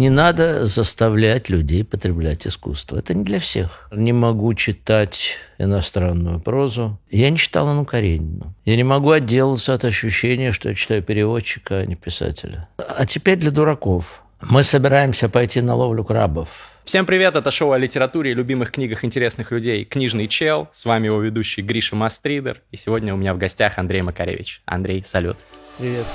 Не 0.00 0.08
надо 0.08 0.64
заставлять 0.64 1.50
людей 1.50 1.84
потреблять 1.84 2.46
искусство. 2.46 2.96
Это 2.96 3.12
не 3.12 3.22
для 3.22 3.38
всех. 3.38 3.86
Не 3.92 4.14
могу 4.14 4.54
читать 4.54 5.36
иностранную 5.58 6.40
прозу. 6.40 6.98
Я 7.10 7.28
не 7.28 7.36
читал 7.36 7.68
Анну 7.68 7.84
Каренину. 7.84 8.54
Я 8.64 8.76
не 8.76 8.82
могу 8.82 9.10
отделаться 9.10 9.74
от 9.74 9.84
ощущения, 9.84 10.52
что 10.52 10.70
я 10.70 10.74
читаю 10.74 11.02
переводчика, 11.02 11.80
а 11.80 11.84
не 11.84 11.96
писателя. 11.96 12.66
А 12.78 13.04
теперь 13.04 13.36
для 13.36 13.50
дураков. 13.50 14.22
Мы 14.40 14.62
собираемся 14.62 15.28
пойти 15.28 15.60
на 15.60 15.74
ловлю 15.74 16.02
крабов. 16.02 16.48
Всем 16.84 17.04
привет, 17.04 17.36
это 17.36 17.50
шоу 17.50 17.72
о 17.72 17.78
литературе 17.78 18.30
и 18.30 18.34
любимых 18.34 18.72
книгах 18.72 19.04
интересных 19.04 19.50
людей 19.50 19.84
«Книжный 19.84 20.28
чел». 20.28 20.70
С 20.72 20.86
вами 20.86 21.08
его 21.08 21.20
ведущий 21.20 21.60
Гриша 21.60 21.94
Мастридер. 21.94 22.62
И 22.70 22.78
сегодня 22.78 23.12
у 23.12 23.18
меня 23.18 23.34
в 23.34 23.36
гостях 23.36 23.76
Андрей 23.76 24.00
Макаревич. 24.00 24.62
Андрей, 24.64 25.04
салют. 25.04 25.36
Привет. 25.76 26.06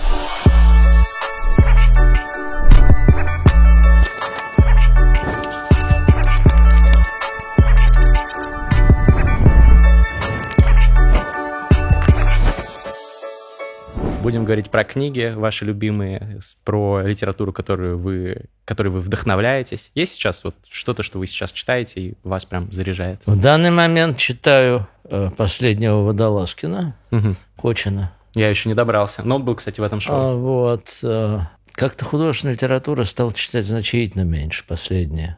Будем 14.25 14.43
говорить 14.43 14.71
про 14.71 14.83
книги 14.83 15.31
ваши 15.35 15.65
любимые, 15.65 16.39
про 16.63 17.01
литературу, 17.03 17.53
которую 17.53 17.99
вы, 17.99 18.45
которой 18.65 18.87
вы 18.87 18.99
вдохновляетесь. 18.99 19.91
Есть 19.93 20.13
сейчас 20.13 20.43
вот 20.43 20.55
что-то, 20.67 21.03
что 21.03 21.19
вы 21.19 21.27
сейчас 21.27 21.51
читаете 21.51 22.01
и 22.01 22.13
вас 22.23 22.43
прям 22.43 22.71
заряжает? 22.71 23.21
В 23.27 23.39
данный 23.39 23.69
момент 23.69 24.17
читаю 24.17 24.87
э, 25.03 25.29
последнего 25.37 26.01
Водолазкина, 26.01 26.95
Мгм. 27.11 27.35
Кочина. 27.55 28.11
Я 28.33 28.49
еще 28.49 28.67
не 28.67 28.73
добрался. 28.73 29.21
Но 29.23 29.35
он 29.35 29.45
был, 29.45 29.53
кстати, 29.53 29.79
в 29.79 29.83
этом 29.83 29.99
шоу. 30.01 30.15
А, 30.15 30.33
вот. 30.35 30.99
э, 31.03 31.39
Как-то 31.73 32.03
художественная 32.03 32.55
литература 32.55 33.03
стал 33.03 33.31
читать 33.31 33.67
значительно 33.67 34.23
меньше 34.23 34.63
последние. 34.67 35.37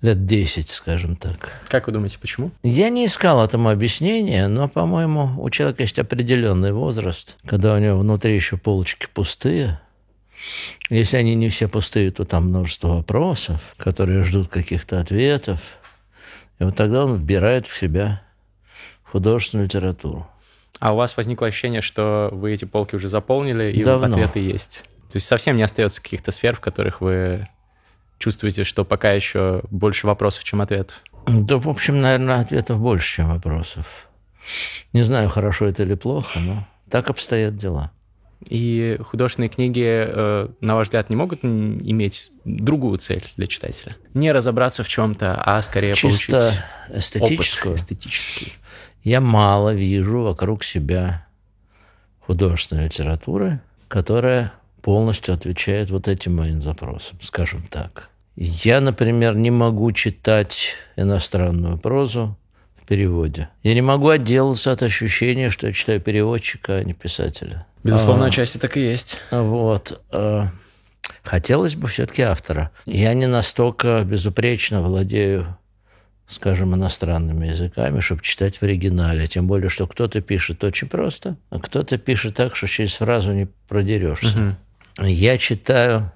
Лет 0.00 0.24
10, 0.26 0.70
скажем 0.70 1.16
так. 1.16 1.60
Как 1.68 1.88
вы 1.88 1.92
думаете, 1.92 2.18
почему? 2.20 2.52
Я 2.62 2.88
не 2.88 3.06
искал 3.06 3.44
этому 3.44 3.68
объяснения, 3.68 4.46
но, 4.46 4.68
по-моему, 4.68 5.32
у 5.42 5.50
человека 5.50 5.82
есть 5.82 5.98
определенный 5.98 6.72
возраст, 6.72 7.36
когда 7.44 7.74
у 7.74 7.78
него 7.78 7.98
внутри 7.98 8.34
еще 8.36 8.56
полочки 8.56 9.08
пустые. 9.12 9.80
Если 10.88 11.16
они 11.16 11.34
не 11.34 11.48
все 11.48 11.66
пустые, 11.66 12.12
то 12.12 12.24
там 12.24 12.48
множество 12.48 12.88
вопросов, 12.88 13.60
которые 13.76 14.22
ждут 14.22 14.48
каких-то 14.48 15.00
ответов. 15.00 15.60
И 16.60 16.64
вот 16.64 16.76
тогда 16.76 17.04
он 17.04 17.14
вбирает 17.14 17.66
в 17.66 17.76
себя 17.76 18.22
художественную 19.02 19.66
литературу. 19.66 20.28
А 20.78 20.92
у 20.92 20.96
вас 20.96 21.16
возникло 21.16 21.48
ощущение, 21.48 21.82
что 21.82 22.28
вы 22.30 22.54
эти 22.54 22.64
полки 22.64 22.94
уже 22.94 23.08
заполнили, 23.08 23.72
и 23.72 23.82
Давно. 23.82 24.06
ответы 24.06 24.38
есть? 24.38 24.84
То 25.10 25.16
есть 25.16 25.26
совсем 25.26 25.56
не 25.56 25.62
остается 25.62 26.00
каких-то 26.00 26.30
сфер, 26.30 26.54
в 26.54 26.60
которых 26.60 27.00
вы 27.00 27.48
чувствуете, 28.18 28.64
что 28.64 28.84
пока 28.84 29.12
еще 29.12 29.62
больше 29.70 30.06
вопросов, 30.06 30.44
чем 30.44 30.60
ответов? 30.60 30.96
Да, 31.26 31.58
в 31.58 31.68
общем, 31.68 32.00
наверное, 32.00 32.40
ответов 32.40 32.78
больше, 32.78 33.16
чем 33.16 33.28
вопросов. 33.28 34.08
Не 34.92 35.02
знаю, 35.02 35.28
хорошо 35.28 35.66
это 35.66 35.82
или 35.82 35.94
плохо, 35.94 36.38
но 36.38 36.66
так 36.90 37.10
обстоят 37.10 37.56
дела. 37.56 37.92
И 38.48 38.98
художественные 39.04 39.48
книги, 39.48 39.84
э, 39.84 40.48
на 40.60 40.76
ваш 40.76 40.86
взгляд, 40.86 41.10
не 41.10 41.16
могут 41.16 41.44
иметь 41.44 42.30
другую 42.44 42.98
цель 42.98 43.24
для 43.36 43.46
читателя? 43.48 43.96
Не 44.14 44.30
разобраться 44.30 44.84
в 44.84 44.88
чем-то, 44.88 45.42
а 45.44 45.60
скорее 45.62 45.94
Чисто 45.96 46.52
получить 46.88 47.04
эстетическую. 47.04 47.72
опыт 47.74 47.82
эстетический. 47.82 48.52
Я 49.02 49.20
мало 49.20 49.74
вижу 49.74 50.20
вокруг 50.20 50.62
себя 50.62 51.26
художественной 52.20 52.86
литературы, 52.86 53.60
которая 53.88 54.52
полностью 54.88 55.34
отвечает 55.34 55.90
вот 55.90 56.08
этим 56.08 56.36
моим 56.36 56.62
запросам, 56.62 57.18
скажем 57.20 57.62
так. 57.68 58.08
Я, 58.36 58.80
например, 58.80 59.36
не 59.36 59.50
могу 59.50 59.92
читать 59.92 60.76
иностранную 60.96 61.76
прозу 61.76 62.38
в 62.82 62.86
переводе. 62.86 63.50
Я 63.62 63.74
не 63.74 63.82
могу 63.82 64.08
отделаться 64.08 64.72
от 64.72 64.82
ощущения, 64.82 65.50
что 65.50 65.66
я 65.66 65.74
читаю 65.74 66.00
переводчика, 66.00 66.76
а 66.76 66.84
не 66.84 66.94
писателя. 66.94 67.66
Безусловно, 67.84 68.24
А, 68.24 68.28
отчасти 68.28 68.56
так 68.56 68.78
и 68.78 68.80
есть. 68.80 69.18
Вот. 69.30 70.00
э, 70.10 70.44
Хотелось 71.22 71.74
бы 71.74 71.86
все-таки 71.88 72.22
автора. 72.22 72.70
Я 72.86 73.12
не 73.12 73.26
настолько 73.26 74.02
безупречно 74.04 74.80
владею, 74.80 75.54
скажем, 76.26 76.74
иностранными 76.74 77.48
языками, 77.48 78.00
чтобы 78.00 78.22
читать 78.22 78.56
в 78.56 78.62
оригинале. 78.62 79.26
Тем 79.26 79.48
более, 79.48 79.68
что 79.68 79.86
кто-то 79.86 80.22
пишет 80.22 80.64
очень 80.64 80.88
просто, 80.88 81.36
а 81.50 81.58
кто-то 81.58 81.98
пишет 81.98 82.36
так, 82.36 82.56
что 82.56 82.66
через 82.68 82.94
фразу 82.94 83.34
не 83.34 83.48
продерешься. 83.68 84.56
Я 84.98 85.38
читаю 85.38 86.12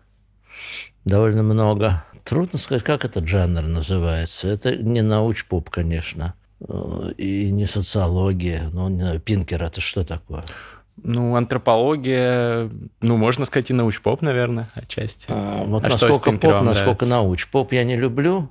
довольно 1.05 1.43
много. 1.43 2.05
Трудно 2.25 2.59
сказать, 2.59 2.83
как 2.83 3.05
этот 3.05 3.27
жанр 3.27 3.63
называется. 3.63 4.49
Это 4.49 4.77
не 4.77 5.03
научпоп, 5.03 5.71
конечно, 5.71 6.35
э, 6.61 7.13
и 7.17 7.51
не 7.51 7.67
социология. 7.67 8.71
Ну, 8.73 8.89
не 8.89 9.01
знаю, 9.01 9.21
Пинкер 9.21 9.63
это 9.63 9.81
что 9.81 10.05
такое? 10.05 10.45
Ну, 11.03 11.35
антропология, 11.35 12.71
ну, 13.01 13.17
можно 13.17 13.45
сказать, 13.45 13.71
и 13.71 13.73
научпоп, 13.73 14.23
наверное, 14.23 14.69
отчасти. 14.75 15.27
А, 15.29 15.65
Вот 15.65 15.85
А 15.85 15.89
что 15.89 15.97
из 15.97 16.03
насколько 16.03 16.31
Пинкера 16.31 16.59
поп, 16.59 16.65
насколько 16.65 17.07
науч. 17.07 17.49
Поп 17.49 17.73
я 17.73 17.83
не 17.85 17.97
люблю, 17.97 18.51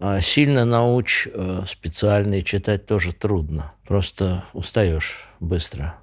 а 0.00 0.20
сильно 0.20 0.64
науч 0.64 1.28
э, 1.32 1.62
специальный 1.66 2.42
читать 2.42 2.86
тоже 2.86 3.12
трудно. 3.12 3.72
Просто 3.86 4.44
устаешь 4.54 5.28
быстро. 5.40 5.94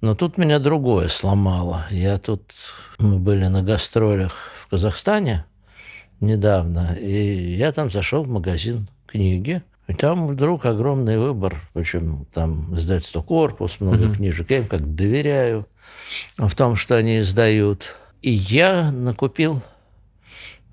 Но 0.00 0.14
тут 0.14 0.38
меня 0.38 0.58
другое 0.58 1.08
сломало. 1.08 1.86
Я 1.90 2.18
тут... 2.18 2.42
Мы 2.98 3.18
были 3.18 3.46
на 3.46 3.62
гастролях 3.62 4.36
в 4.62 4.68
Казахстане 4.68 5.44
недавно, 6.20 6.94
и 6.94 7.54
я 7.56 7.72
там 7.72 7.90
зашел 7.90 8.24
в 8.24 8.28
магазин 8.28 8.88
книги, 9.06 9.62
и 9.88 9.94
там 9.94 10.28
вдруг 10.28 10.66
огромный 10.66 11.18
выбор, 11.18 11.60
причем 11.72 12.26
там 12.32 12.74
издательство 12.76 13.22
«Корпус», 13.22 13.80
много 13.80 14.14
книжек. 14.14 14.50
Я 14.50 14.58
им 14.58 14.66
как 14.66 14.94
доверяю 14.94 15.66
в 16.36 16.54
том, 16.54 16.76
что 16.76 16.96
они 16.96 17.18
издают. 17.18 17.96
И 18.22 18.30
я 18.30 18.92
накупил, 18.92 19.62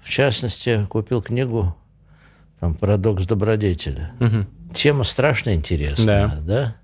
в 0.03 0.09
частности, 0.09 0.85
купил 0.89 1.21
книгу 1.21 1.75
там, 2.59 2.75
«Парадокс 2.75 3.25
добродетеля». 3.25 4.11
Мгм. 4.19 4.47
Тема 4.75 5.03
страшно 5.03 5.55
интересная, 5.55 6.27
Да. 6.27 6.35
да? 6.41 6.75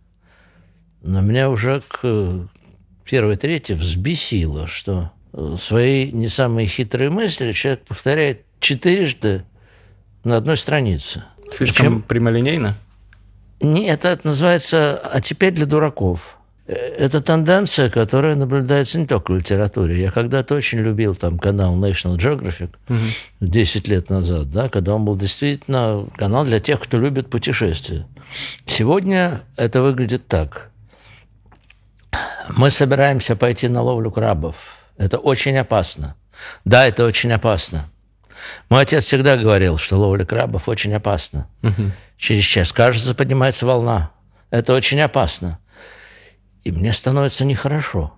Но 1.03 1.21
меня 1.21 1.49
уже 1.49 1.81
к 1.87 2.47
первой 3.03 3.35
трети 3.35 3.73
взбесило, 3.73 4.67
что 4.67 5.11
э, 5.33 5.55
свои 5.59 6.11
не 6.11 6.29
самые 6.29 6.67
хитрые 6.67 7.09
мысли 7.09 7.51
человек 7.51 7.81
повторяет 7.85 8.41
четырежды 8.59 9.43
на 10.23 10.37
одной 10.37 10.57
странице. 10.57 11.23
Слишком 11.51 11.85
Причем- 11.85 12.01
прямолинейно? 12.03 12.75
нет, 13.61 14.05
это 14.05 14.27
называется 14.27 14.97
«а 14.97 15.19
теперь 15.21 15.53
для 15.53 15.65
дураков». 15.65 16.37
Э, 16.67 16.73
Это 16.75 17.21
тенденция, 17.21 17.89
которая 17.89 18.35
наблюдается 18.35 18.97
не 18.97 19.05
только 19.05 19.31
в 19.33 19.37
литературе. 19.37 19.99
Я 20.01 20.11
когда-то 20.11 20.55
очень 20.55 20.79
любил 20.79 21.13
там 21.15 21.37
канал 21.37 21.75
National 21.77 22.15
Geographic 22.17 22.69
10 23.41 23.87
лет 23.89 24.09
назад, 24.09 24.47
да, 24.47 24.69
когда 24.69 24.95
он 24.95 25.03
был 25.03 25.17
действительно 25.17 26.05
канал 26.15 26.45
для 26.45 26.61
тех, 26.61 26.79
кто 26.79 26.97
любит 26.97 27.29
путешествия. 27.29 28.05
Сегодня 28.65 29.41
это 29.57 29.81
выглядит 29.81 30.27
так. 30.27 30.71
Мы 32.49 32.69
собираемся 32.69 33.35
пойти 33.35 33.67
на 33.67 33.81
ловлю 33.81 34.11
крабов. 34.11 34.55
Это 34.97 35.17
очень 35.17 35.57
опасно. 35.57 36.15
Да, 36.65 36.85
это 36.85 37.05
очень 37.05 37.31
опасно. 37.31 37.85
Мой 38.69 38.81
отец 38.81 39.05
всегда 39.05 39.37
говорил, 39.37 39.77
что 39.77 39.97
ловля 39.97 40.25
крабов 40.25 40.67
очень 40.67 40.93
опасно. 40.93 41.47
Через 42.17 42.43
час, 42.43 42.71
кажется, 42.71 43.15
поднимается 43.15 43.65
волна. 43.65 44.11
Это 44.49 44.73
очень 44.73 45.01
опасно. 45.01 45.59
И 46.63 46.71
мне 46.71 46.93
становится 46.93 47.45
нехорошо. 47.45 48.13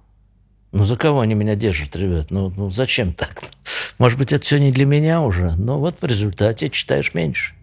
Ну, 0.72 0.84
за 0.84 0.98
кого 0.98 1.22
они 1.22 1.34
меня 1.34 1.56
держат, 1.56 1.96
ребят? 1.96 2.32
Ну, 2.32 2.52
ну 2.56 2.70
зачем 2.70 3.14
так? 3.14 3.44
Может 3.98 4.20
быть, 4.20 4.34
это 4.34 4.44
все 4.44 4.60
не 4.60 4.72
для 4.72 4.86
меня 4.86 5.22
уже. 5.22 5.54
Но 5.58 5.80
вот 5.80 6.02
в 6.02 6.06
результате 6.06 6.70
читаешь 6.70 7.14
меньше. 7.14 7.55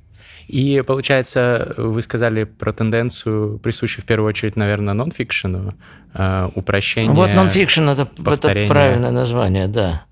И, 0.53 0.83
получается, 0.87 1.75
вы 1.79 2.03
сказали 2.03 2.45
про 2.45 2.73
тенденцию, 2.73 3.59
присущую 3.59 4.03
в 4.03 4.07
первую 4.07 4.29
очередь, 4.29 4.55
наверное, 4.55 4.93
нонфикшену, 4.93 5.75
э, 6.15 6.49
упрощение. 6.55 7.11
Вот 7.15 7.35
нонфикшн 7.35 7.89
это, 7.89 8.03
это 8.27 8.49
правильное 8.69 9.11
название, 9.11 9.67
да. 9.67 10.05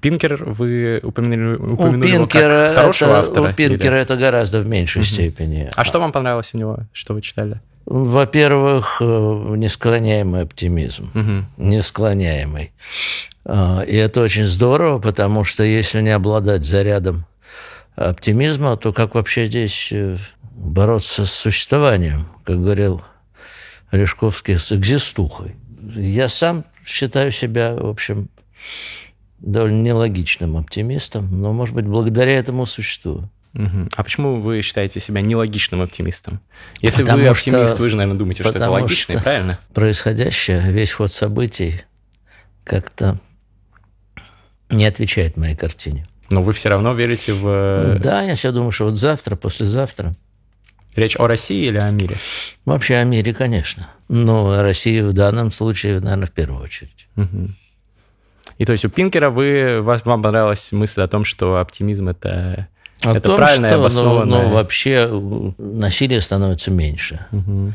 Пинкер, 0.00 0.44
вы 0.44 1.00
упомянули, 1.02 1.56
У 1.56 1.74
упомянули 1.74 2.08
его 2.10 2.18
Пинкера, 2.26 2.66
как 2.68 2.76
хорошего 2.76 3.08
это, 3.10 3.18
автора? 3.20 3.50
у 3.50 3.52
Пинкера 3.54 3.96
или- 3.96 4.02
это 4.02 4.16
гораздо 4.16 4.60
в 4.60 4.68
меньшей 4.68 5.02
степени. 5.02 5.70
А 5.74 5.84
что 5.84 5.98
вам 5.98 6.12
понравилось 6.12 6.50
у 6.54 6.58
него, 6.58 6.78
что 6.92 7.14
вы 7.14 7.22
читали? 7.22 7.60
Во-первых, 7.86 8.98
э, 9.00 9.04
несклоняемый 9.56 10.42
оптимизм. 10.42 11.10
Мгм. 11.14 11.46
Несклоняемый. 11.56 12.72
А, 13.44 13.82
И 13.82 13.94
это 13.96 14.20
очень 14.20 14.44
здорово, 14.44 14.98
потому 14.98 15.44
что 15.44 15.62
если 15.64 16.00
не 16.02 16.10
обладать 16.10 16.64
зарядом 16.64 17.24
оптимизма, 17.96 18.76
то 18.76 18.92
как 18.92 19.14
вообще 19.14 19.46
здесь 19.46 19.88
э, 19.90 20.16
бороться 20.52 21.26
с 21.26 21.32
существованием, 21.32 22.28
как 22.44 22.58
говорил 22.58 23.02
Олешковский, 23.90 24.58
с 24.58 24.70
экзистухой? 24.72 25.56
Я 25.94 26.28
сам 26.28 26.64
считаю 26.84 27.32
себя, 27.32 27.74
в 27.74 27.86
общем, 27.86 28.28
довольно 29.38 29.82
нелогичным 29.82 30.56
оптимистом, 30.56 31.40
но, 31.40 31.52
может 31.52 31.74
быть, 31.74 31.86
благодаря 31.86 32.32
этому 32.32 32.66
существую. 32.66 33.30
Угу. 33.54 33.88
А 33.96 34.04
почему 34.04 34.40
вы 34.40 34.60
считаете 34.60 35.00
себя 35.00 35.22
нелогичным 35.22 35.80
оптимистом? 35.80 36.40
Если 36.82 37.02
Потому 37.02 37.22
вы 37.22 37.28
оптимист, 37.28 37.74
что, 37.74 37.82
вы 37.82 37.90
же, 37.90 37.96
наверное, 37.96 38.18
думаете, 38.18 38.42
что 38.42 38.52
это 38.52 38.70
логично 38.70 39.14
что 39.14 39.22
правильно? 39.22 39.58
Происходящее, 39.72 40.60
весь 40.60 40.92
ход 40.92 41.10
событий 41.10 41.82
как-то 42.64 43.18
не 44.68 44.84
отвечает 44.84 45.36
моей 45.38 45.56
картине. 45.56 46.06
Но 46.30 46.42
вы 46.42 46.52
все 46.52 46.68
равно 46.68 46.92
верите 46.92 47.32
в... 47.32 47.46
Э, 47.46 47.98
да, 47.98 48.22
я 48.22 48.34
все 48.34 48.52
думаю, 48.52 48.72
что 48.72 48.84
вот 48.86 48.94
завтра, 48.94 49.36
послезавтра. 49.36 50.14
Речь 50.94 51.16
о 51.18 51.26
России 51.26 51.66
или 51.66 51.78
о 51.78 51.90
мире? 51.90 52.16
Вообще 52.64 52.96
о 52.96 53.04
мире, 53.04 53.34
конечно. 53.34 53.88
Но 54.08 54.50
о 54.50 54.62
России 54.62 55.00
в 55.02 55.12
данном 55.12 55.52
случае, 55.52 56.00
наверное, 56.00 56.26
в 56.26 56.32
первую 56.32 56.62
очередь. 56.62 57.06
Угу. 57.16 57.50
И 58.58 58.64
то 58.64 58.72
есть 58.72 58.84
у 58.84 58.88
Пинкера 58.88 59.30
вы, 59.30 59.82
вам 59.82 60.22
понравилась 60.22 60.72
мысль 60.72 61.02
о 61.02 61.08
том, 61.08 61.24
что 61.24 61.58
оптимизм– 61.58 62.08
это 62.10 62.68
о 63.02 63.10
это 63.12 63.20
том, 63.20 63.36
правильное, 63.36 63.70
что, 63.70 63.80
обоснованное. 63.80 64.42
Ну, 64.42 64.48
ну, 64.48 64.54
вообще 64.54 65.54
насилие 65.58 66.20
становится 66.22 66.70
меньше. 66.70 67.26
Угу. 67.32 67.72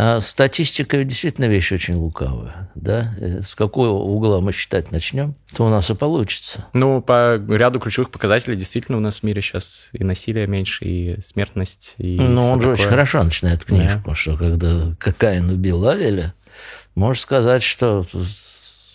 А 0.00 0.20
статистика 0.20 1.02
действительно 1.02 1.46
вещь 1.46 1.72
очень 1.72 1.96
лукавая. 1.96 2.70
Да? 2.76 3.12
Э, 3.18 3.42
с 3.42 3.56
какого 3.56 3.98
угла 3.98 4.40
мы 4.40 4.52
считать 4.52 4.92
начнем, 4.92 5.34
то 5.56 5.66
у 5.66 5.70
нас 5.70 5.90
и 5.90 5.94
получится. 5.94 6.66
Ну, 6.72 7.02
по 7.02 7.34
ряду 7.34 7.80
ключевых 7.80 8.10
показателей 8.10 8.56
действительно 8.56 8.98
у 8.98 9.00
нас 9.00 9.18
в 9.18 9.22
мире 9.24 9.42
сейчас 9.42 9.88
и 9.92 10.04
насилие 10.04 10.46
меньше, 10.46 10.84
и 10.84 11.20
смертность. 11.20 11.96
И 11.98 12.16
ну, 12.16 12.42
он 12.42 12.60
же 12.60 12.68
такое. 12.68 12.72
очень 12.74 12.84
хорошо 12.84 13.24
начинает 13.24 13.64
книжку, 13.64 14.10
да. 14.10 14.14
что 14.14 14.36
когда 14.36 14.94
Кокаин 15.00 15.50
убил 15.50 15.88
Авеля, 15.88 16.32
можно 16.94 17.20
сказать, 17.20 17.64
что 17.64 18.06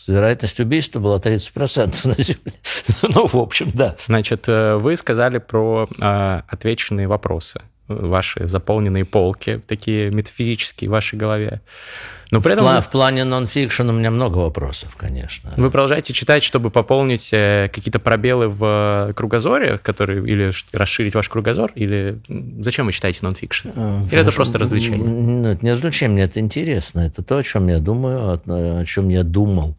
вероятность 0.08 0.62
убийства 0.62 1.02
была 1.02 1.18
30% 1.18 2.08
на 2.08 2.14
Земле. 2.14 2.54
ну, 3.02 3.28
в 3.28 3.36
общем, 3.36 3.72
да. 3.74 3.98
Значит, 4.06 4.46
э, 4.48 4.78
вы 4.78 4.96
сказали 4.96 5.40
про 5.40 5.86
э, 6.00 6.42
отвеченные 6.48 7.08
вопросы 7.10 7.62
ваши 7.88 8.48
заполненные 8.48 9.06
полки, 9.06 9.62
такие 9.68 10.10
метафизические 10.12 10.90
в 10.90 10.92
вашей 10.92 11.18
голове. 11.18 11.62
Но 12.32 12.42
при 12.42 12.54
этом... 12.54 12.82
В, 12.82 12.90
плане 12.90 13.26
нон-фикшн 13.26 13.88
у 13.88 13.92
меня 13.92 14.10
много 14.10 14.40
вопросов, 14.40 14.96
конечно. 14.96 15.54
Вы 15.56 15.70
продолжаете 15.70 16.14
читать, 16.14 16.42
чтобы 16.42 16.72
пополнить 16.72 17.30
э, 17.32 17.70
какие-то 17.72 18.00
пробелы 18.00 18.48
в 18.48 19.14
кругозоре, 19.16 19.78
которые, 19.78 20.24
или 20.26 20.52
расширить 20.72 21.14
ваш 21.14 21.30
кругозор, 21.30 21.72
или 21.76 22.20
зачем 22.60 22.88
вы 22.88 22.92
читаете 22.92 23.20
нон-фикшн? 23.22 23.70
Или 24.10 24.20
это 24.20 24.32
просто 24.32 24.58
развлечение? 24.58 25.00
Нет, 25.00 25.62
не 25.62 25.74
развлечение, 25.74 26.14
мне 26.16 26.24
это 26.24 26.40
интересно. 26.40 27.02
Это 27.02 27.22
то, 27.22 27.38
о 27.38 27.44
чем 27.44 27.68
я 27.68 27.78
думаю, 27.78 28.42
о 28.48 28.86
чем 28.86 29.10
я 29.10 29.24
думал 29.24 29.76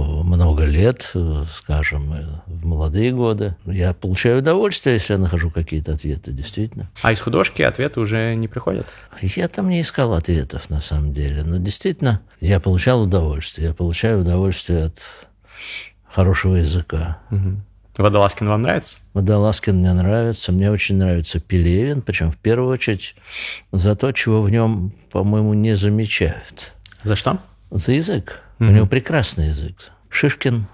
много 0.00 0.64
лет, 0.64 1.12
скажем, 1.54 2.42
в 2.46 2.66
молодые 2.66 3.12
годы. 3.12 3.56
Я 3.64 3.94
получаю 3.94 4.38
удовольствие, 4.38 4.96
если 4.96 5.12
я 5.12 5.18
нахожу 5.18 5.50
какие-то 5.50 5.94
ответы, 5.94 6.32
действительно. 6.32 6.90
А 7.02 7.12
из 7.12 7.20
художки 7.20 7.62
ответы 7.62 8.00
уже 8.00 8.34
не 8.34 8.48
приходят? 8.48 8.88
Я 9.20 9.48
там 9.48 9.68
не 9.68 9.80
искал 9.80 10.14
ответов, 10.14 10.68
на 10.70 10.80
самом 10.80 11.12
деле. 11.12 11.44
Но 11.44 11.58
действительно, 11.58 12.20
я 12.40 12.58
получал 12.60 13.02
удовольствие. 13.02 13.68
Я 13.68 13.74
получаю 13.74 14.22
удовольствие 14.22 14.84
от 14.84 14.98
хорошего 16.08 16.56
языка. 16.56 17.18
Угу. 17.30 17.60
Водолазкин 17.98 18.48
вам 18.48 18.62
нравится? 18.62 18.98
Водолазкин 19.12 19.76
мне 19.76 19.92
нравится. 19.92 20.50
Мне 20.50 20.70
очень 20.70 20.96
нравится 20.96 21.38
Пелевин, 21.38 22.02
причем 22.02 22.32
в 22.32 22.36
первую 22.36 22.72
очередь 22.72 23.14
за 23.70 23.94
то, 23.94 24.10
чего 24.10 24.42
в 24.42 24.50
нем, 24.50 24.92
по-моему, 25.12 25.54
не 25.54 25.76
замечают. 25.76 26.72
За 27.04 27.14
что? 27.14 27.38
За 27.70 27.92
язык. 27.92 28.40
У 28.58 28.64
него 28.64 28.86
прекрасный 28.86 29.48
язык. 29.48 29.74
Шишкин, 30.08 30.66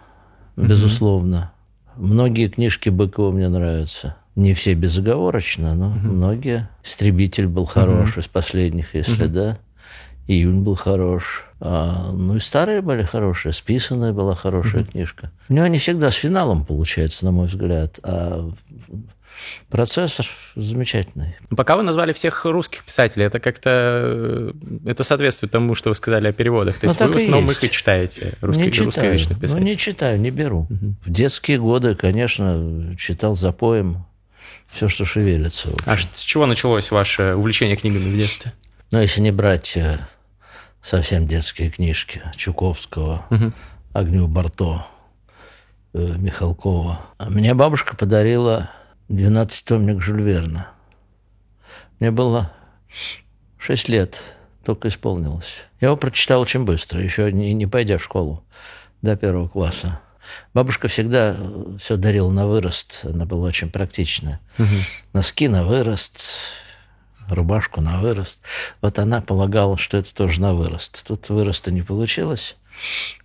безусловно. 0.56 1.52
Многие 1.96 2.48
книжки 2.48 2.88
Быкова 2.88 3.30
мне 3.30 3.48
нравятся. 3.48 4.16
Не 4.36 4.54
все 4.54 4.74
безоговорочно, 4.74 5.74
но 5.74 5.90
многие. 5.90 6.68
«Истребитель» 6.84 7.46
был 7.46 7.64
хорош 7.64 8.16
из 8.16 8.28
последних, 8.28 8.94
если 8.94 9.26
да. 9.26 9.58
«Июнь» 10.26 10.62
был 10.62 10.76
хорош. 10.76 11.46
А, 11.58 12.12
ну 12.12 12.36
и 12.36 12.38
старые 12.38 12.82
были 12.82 13.02
хорошие. 13.02 13.52
«Списанная» 13.52 14.12
была 14.12 14.34
хорошая 14.34 14.84
книжка. 14.84 15.30
У 15.48 15.54
него 15.54 15.66
не 15.66 15.78
всегда 15.78 16.10
с 16.10 16.14
финалом 16.14 16.64
получается, 16.64 17.24
на 17.24 17.32
мой 17.32 17.48
взгляд. 17.48 17.98
А 18.02 18.50
Процессор 19.69 20.26
замечательный. 20.56 21.37
Ну, 21.48 21.56
пока 21.56 21.76
вы 21.76 21.82
назвали 21.82 22.12
всех 22.12 22.44
русских 22.44 22.84
писателей, 22.84 23.26
это 23.26 23.40
как-то 23.40 23.70
э, 23.72 24.52
это 24.87 25.04
соответствует 25.04 25.52
тому, 25.52 25.75
что 25.75 25.90
вы 25.90 25.94
сказали 25.94 26.28
о 26.28 26.32
переводах. 26.32 26.78
То 26.78 26.87
ну, 26.87 26.90
есть 26.90 27.00
вы 27.00 27.06
в 27.08 27.16
основном 27.16 27.50
их 27.50 27.62
и 27.64 27.70
читаете, 27.70 28.34
русский, 28.40 28.64
не 28.64 28.72
читаю. 28.72 29.19
Ну, 29.42 29.58
не 29.58 29.76
читаю, 29.76 30.20
не 30.20 30.31
беру. 30.31 30.66
Угу. 30.70 30.94
В 31.04 31.10
детские 31.10 31.58
годы, 31.58 31.94
конечно, 31.94 32.96
читал 32.98 33.34
запоем 33.34 34.04
все, 34.66 34.88
что 34.88 35.04
шевелится. 35.04 35.69
А 35.87 35.96
с 35.96 36.20
чего 36.20 36.46
началось 36.46 36.90
ваше 36.90 37.34
увлечение 37.34 37.76
книгами 37.76 38.12
в 38.12 38.16
детстве? 38.16 38.52
Ну, 38.90 39.00
если 39.00 39.20
не 39.20 39.31
брать 39.31 39.76
э, 39.76 39.98
совсем 40.82 41.26
детские 41.26 41.70
книжки 41.70 42.22
Чуковского, 42.37 43.26
угу. 43.31 43.52
Огню 43.92 44.26
Барто, 44.26 44.87
э, 45.92 46.14
Михалкова. 46.19 47.00
Мне 47.28 47.54
бабушка 47.54 47.96
подарила 47.96 48.70
12-томник 49.10 50.00
Жюль 50.00 50.22
Верна. 50.22 50.70
Мне 51.98 52.12
было 52.12 52.52
6 53.58 53.88
лет, 53.88 54.22
только 54.64 54.88
исполнилось. 54.88 55.56
Я 55.80 55.88
его 55.88 55.96
прочитал 55.96 56.40
очень 56.40 56.64
быстро, 56.64 57.02
еще 57.02 57.32
не, 57.32 57.52
не 57.52 57.66
пойдя 57.66 57.98
в 57.98 58.04
школу 58.04 58.44
до 59.02 59.16
первого 59.16 59.48
класса. 59.48 60.00
Бабушка 60.54 60.86
всегда 60.86 61.36
все 61.78 61.96
дарила 61.96 62.30
на 62.30 62.46
вырост, 62.46 63.00
она 63.02 63.24
была 63.24 63.48
очень 63.48 63.68
практичная. 63.68 64.40
Угу. 64.58 64.66
Носки 65.12 65.48
на 65.48 65.64
вырост, 65.64 66.36
рубашку 67.28 67.80
на 67.80 68.00
вырост. 68.00 68.42
Вот 68.80 69.00
она 69.00 69.20
полагала, 69.20 69.76
что 69.76 69.96
это 69.96 70.14
тоже 70.14 70.40
на 70.40 70.54
вырост. 70.54 71.02
Тут 71.04 71.28
выроста 71.30 71.72
не 71.72 71.82
получилось. 71.82 72.56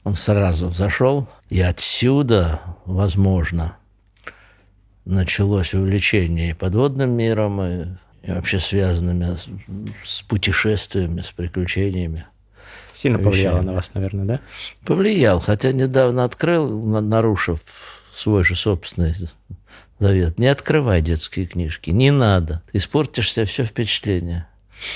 Он 0.04 0.16
сразу 0.16 0.72
зашел, 0.72 1.30
и 1.50 1.62
отсюда, 1.62 2.62
возможно, 2.86 3.78
началось 5.06 5.74
увлечение 5.74 6.52
и 6.52 6.54
подводным 6.54 7.12
миром, 7.12 7.62
и, 7.62 7.86
и 8.24 8.32
вообще 8.32 8.60
связанными 8.60 9.36
с, 9.36 9.48
с 10.04 10.22
путешествиями, 10.24 11.22
с 11.22 11.32
приключениями. 11.32 12.26
Сильно 12.94 13.20
повлияло 13.20 13.62
на 13.62 13.74
вас, 13.74 13.94
наверное, 13.94 14.26
да? 14.26 14.40
Повлиял, 14.86 15.40
хотя 15.40 15.72
недавно 15.72 16.24
открыл, 16.24 16.84
нарушив 17.02 17.60
свой 18.12 18.44
же 18.44 18.56
собственный 18.56 19.14
завет. 20.00 20.40
Не 20.40 20.48
открывай 20.48 21.02
детские 21.02 21.46
книжки, 21.46 21.90
не 21.90 22.12
надо. 22.12 22.62
Испортишь 22.74 23.34
себе 23.34 23.46
все 23.46 23.66
впечатление. 23.66 24.48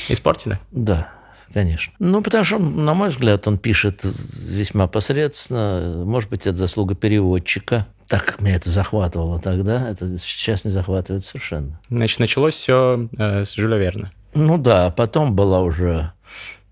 Испортили? 0.08 0.60
Да 0.72 1.19
конечно. 1.54 1.94
Ну, 2.00 2.22
потому 2.22 2.44
что, 2.44 2.58
на 2.60 2.94
мой 2.94 3.10
взгляд, 3.10 3.48
он 3.48 3.58
пишет 3.58 4.02
весьма 4.04 4.88
посредственно. 4.88 6.04
Может 6.06 6.30
быть, 6.30 6.48
это 6.48 6.58
заслуга 6.58 6.96
переводчика. 6.96 7.88
Так 8.08 8.26
как 8.26 8.42
меня 8.42 8.56
это 8.56 8.72
захватывало 8.72 9.40
тогда, 9.40 9.88
это 9.90 10.18
сейчас 10.18 10.66
не 10.66 10.72
захватывает 10.72 11.24
совершенно. 11.24 11.80
Значит, 11.90 12.20
началось 12.20 12.56
все 12.56 13.08
э, 13.18 13.46
с 13.46 13.54
Жюля 13.54 13.78
Верна. 13.78 14.12
Ну 14.34 14.58
да, 14.58 14.88
а 14.88 14.92
потом 14.92 15.36
была 15.36 15.62
уже 15.62 16.12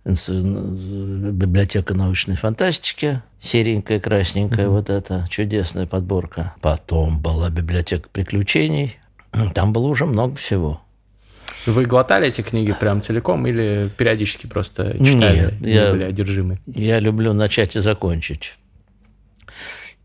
библиотека 0.05 1.93
научной 1.93 2.37
фантастики, 2.37 3.21
серенькая, 3.41 3.99
красненькая, 3.99 4.67
mm-hmm. 4.67 4.69
вот 4.69 4.89
эта 4.89 5.27
чудесная 5.29 5.85
подборка. 5.85 6.53
Потом 6.61 7.19
была 7.19 7.49
библиотека 7.49 8.07
приключений. 8.11 8.97
Там 9.53 9.73
было 9.73 9.87
уже 9.87 10.05
много 10.05 10.35
всего. 10.35 10.81
Вы 11.67 11.85
глотали 11.85 12.27
эти 12.27 12.41
книги 12.41 12.73
прям 12.79 13.01
целиком 13.01 13.45
или 13.45 13.91
периодически 13.97 14.47
просто 14.47 14.93
читали? 14.93 15.53
Нет, 15.59 15.67
я, 15.67 15.91
были 15.91 16.03
одержимы? 16.03 16.59
Я 16.65 16.99
люблю 16.99 17.33
начать 17.33 17.75
и 17.75 17.81
закончить. 17.81 18.55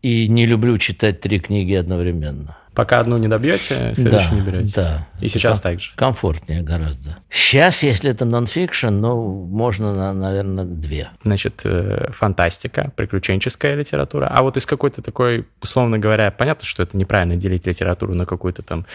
И 0.01 0.27
не 0.27 0.45
люблю 0.45 0.77
читать 0.77 1.21
три 1.21 1.39
книги 1.39 1.73
одновременно. 1.73 2.57
Пока 2.75 2.99
одну 2.99 3.17
не 3.17 3.27
добьете, 3.27 3.93
следующую 3.95 4.29
да, 4.31 4.35
не 4.35 4.41
берете. 4.41 4.73
Да. 4.75 5.07
И 5.21 5.27
сейчас 5.27 5.59
ком- 5.59 5.71
так 5.71 5.79
же. 5.79 5.91
Комфортнее 5.95 6.63
гораздо. 6.63 7.17
Сейчас, 7.29 7.83
если 7.83 8.09
это 8.09 8.25
нон-фикшн, 8.25 8.87
ну, 8.87 9.45
можно, 9.45 10.13
наверное, 10.13 10.65
две. 10.65 11.09
Значит, 11.23 11.61
э, 11.65 12.09
фантастика, 12.11 12.91
приключенческая 12.95 13.75
литература. 13.75 14.27
А 14.31 14.41
вот 14.41 14.57
из 14.57 14.65
какой-то 14.65 15.03
такой, 15.03 15.45
условно 15.61 15.99
говоря, 15.99 16.31
понятно, 16.31 16.65
что 16.65 16.81
это 16.81 16.97
неправильно 16.97 17.35
делить 17.35 17.67
литературу 17.67 18.15
на 18.15 18.25
какую-то 18.25 18.63
там 18.63 18.87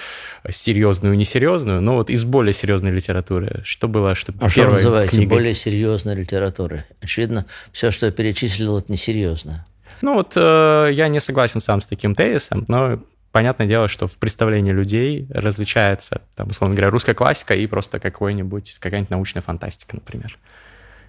серьезную 0.50 1.14
и 1.14 1.16
несерьезную, 1.16 1.80
но 1.80 1.94
вот 1.94 2.10
из 2.10 2.24
более 2.24 2.52
серьезной 2.52 2.90
литературы, 2.90 3.60
что 3.64 3.86
было, 3.86 4.14
что 4.16 4.32
А 4.40 4.48
что 4.48 4.64
вы 4.64 4.72
называете 4.72 5.16
книга... 5.16 5.30
более 5.30 5.54
серьезной 5.54 6.16
литературой? 6.16 6.82
Очевидно, 7.00 7.46
все, 7.72 7.92
что 7.92 8.06
я 8.06 8.12
перечислил, 8.12 8.78
это 8.78 8.90
несерьезно. 8.90 9.66
Ну 10.02 10.14
вот 10.14 10.32
э, 10.36 10.90
я 10.92 11.08
не 11.08 11.20
согласен 11.20 11.60
сам 11.60 11.80
с 11.80 11.86
таким 11.86 12.14
тезисом, 12.14 12.64
но 12.68 13.00
понятное 13.38 13.68
дело, 13.68 13.86
что 13.86 14.08
в 14.08 14.18
представлении 14.18 14.72
людей 14.72 15.28
различается, 15.30 16.22
там, 16.34 16.48
условно 16.48 16.74
говоря, 16.74 16.90
русская 16.90 17.14
классика 17.14 17.54
и 17.54 17.68
просто 17.68 18.00
какой-нибудь, 18.00 18.78
какая-нибудь 18.80 19.10
научная 19.10 19.42
фантастика, 19.42 19.94
например. 19.94 20.36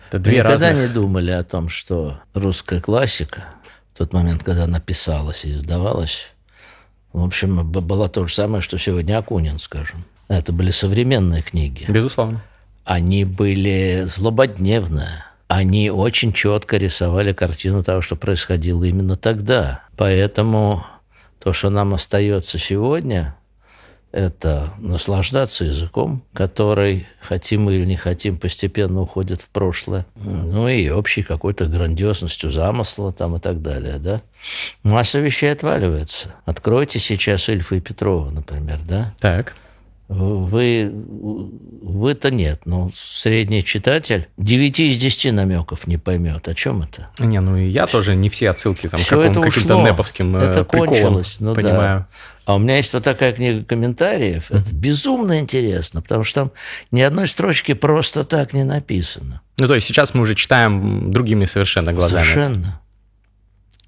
Это 0.10 0.20
две 0.20 0.44
Вы 0.44 0.44
разных... 0.44 0.70
никогда 0.70 0.88
не 0.88 0.94
думали 0.94 1.32
о 1.32 1.44
том, 1.44 1.70
что 1.70 2.20
русская 2.36 2.82
классика, 2.82 3.46
в 3.96 3.98
тот 3.98 4.14
момент, 4.14 4.44
когда 4.44 4.66
она 4.66 4.80
писалась 4.80 5.44
и 5.44 5.56
издавалась, 5.56 6.30
в 7.14 7.24
общем, 7.24 7.68
была 7.68 8.10
то 8.10 8.28
же 8.28 8.36
самое, 8.36 8.62
что 8.62 8.78
сегодня 8.78 9.18
Акунин, 9.18 9.58
скажем. 9.58 10.06
Это 10.28 10.54
были 10.54 10.70
современные 10.70 11.42
книги. 11.42 11.86
Безусловно. 11.88 12.44
Они 12.84 13.26
были 13.26 14.04
злободневные. 14.06 15.26
Они 15.48 15.90
очень 15.90 16.32
четко 16.32 16.78
рисовали 16.78 17.34
картину 17.34 17.84
того, 17.84 18.04
что 18.04 18.16
происходило 18.16 18.84
именно 18.84 19.18
тогда. 19.18 19.82
Поэтому 19.98 20.86
то, 21.40 21.54
что 21.54 21.70
нам 21.70 21.94
остается 21.94 22.58
сегодня, 22.58 23.36
это 24.12 24.74
наслаждаться 24.80 25.66
языком, 25.66 26.24
который, 26.34 27.08
хотим 27.22 27.64
мы 27.64 27.76
или 27.76 27.86
не 27.86 27.96
хотим, 27.96 28.38
постепенно 28.38 29.02
уходит 29.02 29.42
в 29.42 29.50
прошлое. 29.50 30.06
Ну 30.16 30.68
и 30.68 30.90
общей 30.90 31.22
какой-то 31.22 31.68
грандиозностью 31.68 32.52
замысла 32.52 33.14
там 33.14 33.36
и 33.36 33.40
так 33.40 33.62
далее, 33.62 33.98
да. 34.00 34.22
Масса 34.84 35.20
вещей 35.20 35.52
отваливается. 35.52 36.34
Откройте 36.46 36.98
сейчас 36.98 37.50
Ильфа 37.50 37.76
и 37.76 37.82
Петрова, 37.82 38.32
например, 38.32 38.80
да. 38.88 39.14
Так. 39.20 39.56
Вы, 40.10 40.92
вы-то 40.92 42.32
нет, 42.32 42.62
но 42.66 42.90
средний 42.96 43.64
читатель 43.64 44.28
9 44.38 44.80
из 44.80 44.98
10 44.98 45.34
намеков 45.34 45.86
не 45.86 45.98
поймет. 45.98 46.48
О 46.48 46.56
чем 46.56 46.82
это? 46.82 47.10
Не, 47.20 47.40
ну 47.40 47.56
и 47.56 47.68
я 47.68 47.86
тоже 47.86 48.16
не 48.16 48.28
все 48.30 48.50
отсылки 48.50 48.90
там, 48.90 49.00
все 49.00 49.32
к 49.32 49.40
каким-то 49.40 49.84
неповским 49.84 50.36
э, 50.36 50.40
это 50.40 50.64
приколам 50.64 50.88
кончилось, 50.88 51.36
ну, 51.40 51.54
понимаю. 51.54 52.00
Да. 52.00 52.08
А 52.46 52.56
у 52.56 52.58
меня 52.58 52.78
есть 52.78 52.92
вот 52.92 53.04
такая 53.04 53.34
книга 53.34 53.64
комментариев. 53.64 54.50
Это 54.50 54.74
безумно 54.74 55.40
интересно, 55.40 56.02
потому 56.02 56.24
что 56.24 56.42
там 56.42 56.52
ни 56.90 57.02
одной 57.02 57.28
строчки 57.28 57.76
просто 57.76 58.24
так 58.24 58.54
не 58.54 58.64
написано. 58.64 59.42
Ну, 59.60 59.68
то 59.68 59.76
есть 59.76 59.86
сейчас 59.86 60.16
мы 60.16 60.22
уже 60.22 60.34
читаем 60.34 61.12
другими 61.12 61.46
совершенно 61.46 61.94
глазами. 61.94 62.24
Совершенно. 62.24 62.82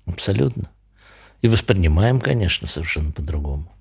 Абсолютно. 0.05 0.69
И 1.41 1.47
воспринимаем, 1.47 2.19
конечно, 2.19 2.67
совершенно 2.67 3.11
по-другому. 3.11 3.71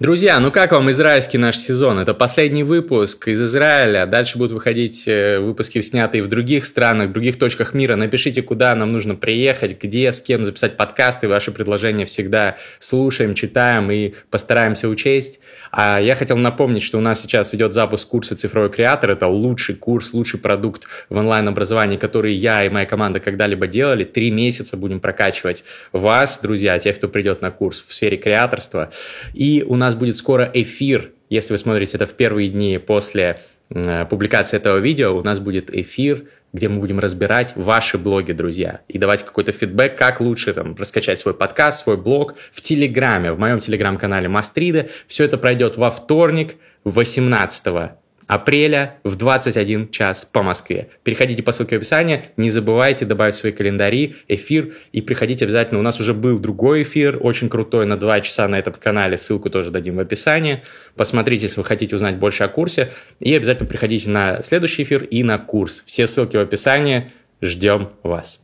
Друзья, 0.00 0.40
ну 0.40 0.50
как 0.50 0.72
вам 0.72 0.90
израильский 0.92 1.36
наш 1.36 1.58
сезон? 1.58 1.98
Это 1.98 2.14
последний 2.14 2.62
выпуск 2.62 3.28
из 3.28 3.42
Израиля. 3.42 4.06
Дальше 4.06 4.38
будут 4.38 4.52
выходить 4.52 5.06
э, 5.06 5.38
выпуски, 5.40 5.82
снятые 5.82 6.22
в 6.22 6.28
других 6.28 6.64
странах, 6.64 7.10
в 7.10 7.12
других 7.12 7.38
точках 7.38 7.74
мира. 7.74 7.96
Напишите, 7.96 8.40
куда 8.40 8.74
нам 8.74 8.92
нужно 8.92 9.14
приехать, 9.14 9.78
где, 9.78 10.10
с 10.10 10.22
кем 10.22 10.46
записать 10.46 10.78
подкасты. 10.78 11.28
Ваши 11.28 11.50
предложения 11.50 12.06
всегда 12.06 12.56
слушаем, 12.78 13.34
читаем 13.34 13.90
и 13.90 14.14
постараемся 14.30 14.88
учесть. 14.88 15.38
А 15.70 16.00
я 16.00 16.14
хотел 16.14 16.38
напомнить, 16.38 16.82
что 16.82 16.96
у 16.96 17.02
нас 17.02 17.20
сейчас 17.20 17.54
идет 17.54 17.74
запуск 17.74 18.08
курса 18.08 18.34
«Цифровой 18.34 18.70
креатор». 18.70 19.10
Это 19.10 19.26
лучший 19.26 19.74
курс, 19.74 20.14
лучший 20.14 20.40
продукт 20.40 20.84
в 21.10 21.16
онлайн-образовании, 21.18 21.98
который 21.98 22.32
я 22.32 22.64
и 22.64 22.70
моя 22.70 22.86
команда 22.86 23.20
когда-либо 23.20 23.66
делали. 23.66 24.04
Три 24.04 24.30
месяца 24.30 24.78
будем 24.78 24.98
прокачивать 24.98 25.62
вас, 25.92 26.40
друзья, 26.42 26.78
тех, 26.78 26.96
кто 26.96 27.06
придет 27.06 27.42
на 27.42 27.50
курс 27.50 27.84
в 27.86 27.92
сфере 27.92 28.16
креаторства. 28.16 28.90
И 29.34 29.62
у 29.68 29.76
нас 29.76 29.89
нас 29.90 29.98
будет 29.98 30.16
скоро 30.16 30.48
эфир. 30.54 31.10
Если 31.28 31.52
вы 31.52 31.58
смотрите 31.58 31.96
это 31.96 32.06
в 32.06 32.12
первые 32.12 32.48
дни 32.48 32.78
после 32.78 33.40
э, 33.70 34.04
публикации 34.06 34.56
этого 34.56 34.78
видео, 34.78 35.16
у 35.16 35.22
нас 35.22 35.40
будет 35.40 35.74
эфир, 35.74 36.24
где 36.52 36.68
мы 36.68 36.78
будем 36.78 37.00
разбирать 37.00 37.54
ваши 37.56 37.98
блоги, 37.98 38.32
друзья, 38.32 38.80
и 38.86 38.98
давать 38.98 39.24
какой-то 39.24 39.50
фидбэк, 39.50 39.96
как 39.96 40.20
лучше 40.20 40.54
там, 40.54 40.76
раскачать 40.76 41.18
свой 41.18 41.34
подкаст, 41.34 41.82
свой 41.82 41.96
блог 41.96 42.36
в 42.52 42.60
Телеграме, 42.60 43.32
в 43.32 43.38
моем 43.38 43.58
Телеграм-канале 43.58 44.28
Мастрида. 44.28 44.88
Все 45.08 45.24
это 45.24 45.38
пройдет 45.38 45.76
во 45.76 45.90
вторник, 45.90 46.54
18 46.84 47.99
апреля 48.30 49.00
в 49.02 49.16
21 49.16 49.90
час 49.90 50.24
по 50.24 50.44
Москве. 50.44 50.90
Переходите 51.02 51.42
по 51.42 51.50
ссылке 51.50 51.74
в 51.74 51.78
описании, 51.78 52.26
не 52.36 52.52
забывайте 52.52 53.04
добавить 53.04 53.34
свои 53.34 53.50
календари 53.50 54.14
эфир 54.28 54.74
и 54.92 55.02
приходите 55.02 55.46
обязательно. 55.46 55.80
У 55.80 55.82
нас 55.82 55.98
уже 55.98 56.14
был 56.14 56.38
другой 56.38 56.84
эфир, 56.84 57.18
очень 57.20 57.48
крутой, 57.48 57.86
на 57.86 57.98
2 57.98 58.20
часа 58.20 58.46
на 58.46 58.56
этом 58.56 58.74
канале, 58.74 59.18
ссылку 59.18 59.50
тоже 59.50 59.72
дадим 59.72 59.96
в 59.96 59.98
описании. 59.98 60.62
Посмотрите, 60.94 61.46
если 61.46 61.58
вы 61.58 61.64
хотите 61.64 61.96
узнать 61.96 62.18
больше 62.18 62.44
о 62.44 62.48
курсе, 62.48 62.92
и 63.18 63.34
обязательно 63.34 63.68
приходите 63.68 64.08
на 64.08 64.42
следующий 64.42 64.84
эфир 64.84 65.02
и 65.02 65.24
на 65.24 65.36
курс. 65.38 65.82
Все 65.84 66.06
ссылки 66.06 66.36
в 66.36 66.40
описании, 66.40 67.10
ждем 67.42 67.90
вас. 68.04 68.40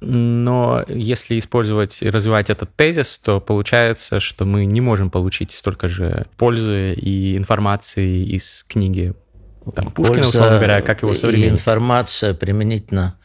Но 0.00 0.82
если 0.88 1.38
использовать 1.38 2.02
и 2.02 2.08
развивать 2.08 2.48
этот 2.48 2.74
тезис, 2.74 3.18
то 3.18 3.40
получается, 3.40 4.18
что 4.18 4.46
мы 4.46 4.64
не 4.64 4.80
можем 4.80 5.10
получить 5.10 5.52
столько 5.52 5.88
же 5.88 6.26
пользы 6.38 6.94
и 6.94 7.36
информации 7.36 8.24
из 8.24 8.64
книги 8.66 9.14
там, 9.74 9.90
Пушкина, 9.90 10.14
Польза 10.14 10.28
условно 10.28 10.56
говоря, 10.56 10.80
как 10.80 11.02
его 11.02 11.14
современник. 11.14 11.50
И 11.50 11.52
информация 11.52 12.34
применительно 12.34 13.16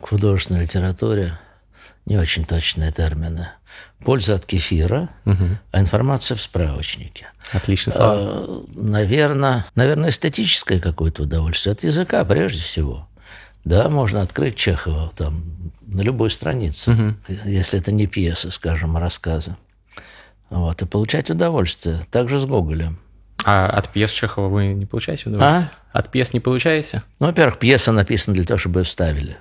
к 0.00 0.08
художественной 0.08 0.62
литературе 0.62 1.38
не 2.04 2.18
очень 2.18 2.44
точные 2.44 2.92
термины. 2.92 3.48
Польза 4.04 4.36
от 4.36 4.46
кефира, 4.46 5.08
угу. 5.24 5.44
а 5.72 5.80
информация 5.80 6.36
в 6.36 6.42
справочнике. 6.42 7.26
Отлично. 7.52 7.92
А, 7.96 8.62
наверное, 8.74 9.66
наверное, 9.74 10.10
эстетическое 10.10 10.78
какое-то 10.78 11.22
удовольствие 11.22 11.72
от 11.72 11.82
языка 11.82 12.24
прежде 12.24 12.60
всего. 12.60 13.08
Да, 13.64 13.88
можно 13.88 14.22
открыть 14.22 14.56
Чехова 14.56 15.12
там 15.16 15.72
на 15.88 16.02
любой 16.02 16.30
странице, 16.30 16.90
угу. 16.90 17.14
если 17.44 17.78
это 17.78 17.92
не 17.92 18.06
пьеса, 18.06 18.50
скажем, 18.50 18.96
а 18.96 19.00
рассказы. 19.00 19.56
Вот, 20.50 20.80
и 20.82 20.86
получать 20.86 21.30
удовольствие. 21.30 22.06
Также 22.10 22.38
с 22.38 22.44
Гоголем. 22.44 22.98
А 23.44 23.66
от 23.68 23.88
пьес 23.90 24.10
Чехова 24.10 24.48
вы 24.48 24.68
не 24.68 24.86
получаете 24.86 25.28
удовольствие? 25.28 25.70
А? 25.92 25.98
От 25.98 26.10
пьес 26.10 26.32
не 26.32 26.40
получаете? 26.40 27.02
Ну, 27.20 27.26
во-первых, 27.26 27.58
пьеса 27.58 27.92
написана 27.92 28.34
для 28.34 28.44
того, 28.44 28.58
чтобы 28.58 28.80
ее 28.80 28.84
вставили. 28.84 29.36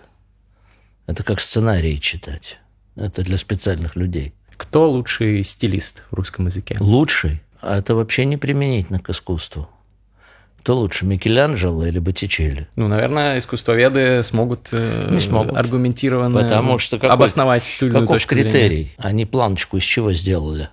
Это 1.06 1.24
как 1.24 1.40
сценарий 1.40 2.00
читать. 2.00 2.60
Это 2.96 3.24
для 3.24 3.38
специальных 3.38 3.96
людей. 3.96 4.34
Кто 4.56 4.90
лучший 4.90 5.44
стилист 5.44 6.04
в 6.10 6.16
русском 6.16 6.48
языке? 6.48 6.78
Лучший? 6.80 7.42
А 7.62 7.78
это 7.78 7.96
вообще 7.96 8.26
не 8.26 8.38
применительно 8.38 9.00
к 9.00 9.10
искусству. 9.10 9.70
Кто 10.68 10.76
лучше, 10.76 11.06
Микеланджело 11.06 11.86
или 11.86 11.98
Боттичелли? 11.98 12.68
Ну, 12.76 12.90
наверное, 12.90 13.38
искусствоведы 13.38 14.22
смогут, 14.22 14.68
э, 14.74 15.08
не 15.12 15.22
смогут. 15.22 15.56
аргументированно 15.56 16.42
Потому 16.42 16.78
что 16.78 16.98
какой, 16.98 17.10
обосновать 17.10 17.64
ту 17.80 17.86
или 17.86 17.94
иную 17.94 18.06
точку 18.06 18.36
критерий? 18.36 18.76
Зрения. 18.76 18.92
Они 18.98 19.26
планочку 19.26 19.78
из 19.78 19.84
чего 19.84 20.12
сделали? 20.12 20.68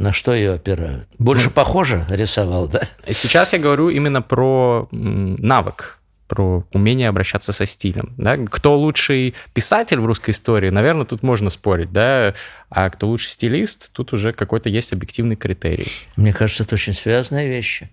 На 0.00 0.12
что 0.12 0.34
ее 0.34 0.54
опирают? 0.54 1.06
Больше 1.20 1.44
ну, 1.44 1.50
похоже 1.52 2.04
рисовал, 2.08 2.66
да? 2.66 2.88
Сейчас 3.08 3.52
я 3.52 3.60
говорю 3.60 3.88
именно 3.88 4.20
про 4.20 4.88
навык 4.90 6.00
про 6.26 6.64
умение 6.72 7.08
обращаться 7.08 7.52
со 7.52 7.66
стилем. 7.66 8.12
Да? 8.16 8.36
Кто 8.36 8.76
лучший 8.76 9.36
писатель 9.54 10.00
в 10.00 10.06
русской 10.06 10.32
истории, 10.32 10.70
наверное, 10.70 11.04
тут 11.04 11.22
можно 11.22 11.50
спорить, 11.50 11.92
да, 11.92 12.34
а 12.68 12.90
кто 12.90 13.06
лучший 13.06 13.30
стилист, 13.30 13.92
тут 13.92 14.12
уже 14.12 14.32
какой-то 14.32 14.68
есть 14.68 14.92
объективный 14.92 15.36
критерий. 15.36 15.92
Мне 16.16 16.32
кажется, 16.32 16.64
это 16.64 16.74
очень 16.74 16.94
связанные 16.94 17.48
вещи. 17.48 17.90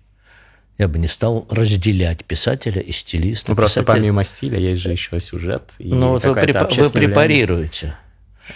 Я 0.76 0.88
бы 0.88 0.98
не 0.98 1.06
стал 1.06 1.46
разделять 1.50 2.24
писателя 2.24 2.80
и 2.80 2.90
стилиста. 2.90 3.52
Ну, 3.52 3.56
просто 3.56 3.82
Писатель... 3.82 4.00
помимо 4.00 4.24
стиля 4.24 4.58
есть 4.58 4.82
же 4.82 4.90
еще 4.90 5.20
сюжет. 5.20 5.70
И 5.78 5.92
ну, 5.94 6.10
вот 6.10 6.24
вы, 6.24 6.34
преп... 6.34 6.76
вы 6.76 6.90
препарируете. 6.90 7.96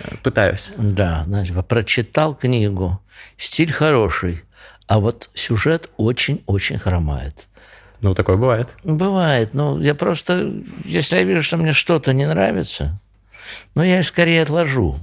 Э, 0.00 0.16
пытаюсь. 0.22 0.72
Да, 0.76 1.24
значит, 1.26 1.54
прочитал 1.66 2.34
книгу, 2.34 3.00
стиль 3.36 3.72
хороший, 3.72 4.42
а 4.88 4.98
вот 4.98 5.30
сюжет 5.34 5.90
очень-очень 5.96 6.78
хромает. 6.78 7.46
Ну, 8.00 8.14
такое 8.14 8.36
бывает. 8.36 8.68
Бывает. 8.82 9.54
Ну, 9.54 9.80
я 9.80 9.94
просто, 9.94 10.52
если 10.84 11.16
я 11.16 11.22
вижу, 11.22 11.42
что 11.42 11.56
мне 11.56 11.72
что-то 11.72 12.12
не 12.12 12.26
нравится, 12.26 13.00
ну, 13.74 13.82
я 13.82 14.02
скорее 14.02 14.42
отложу 14.42 14.96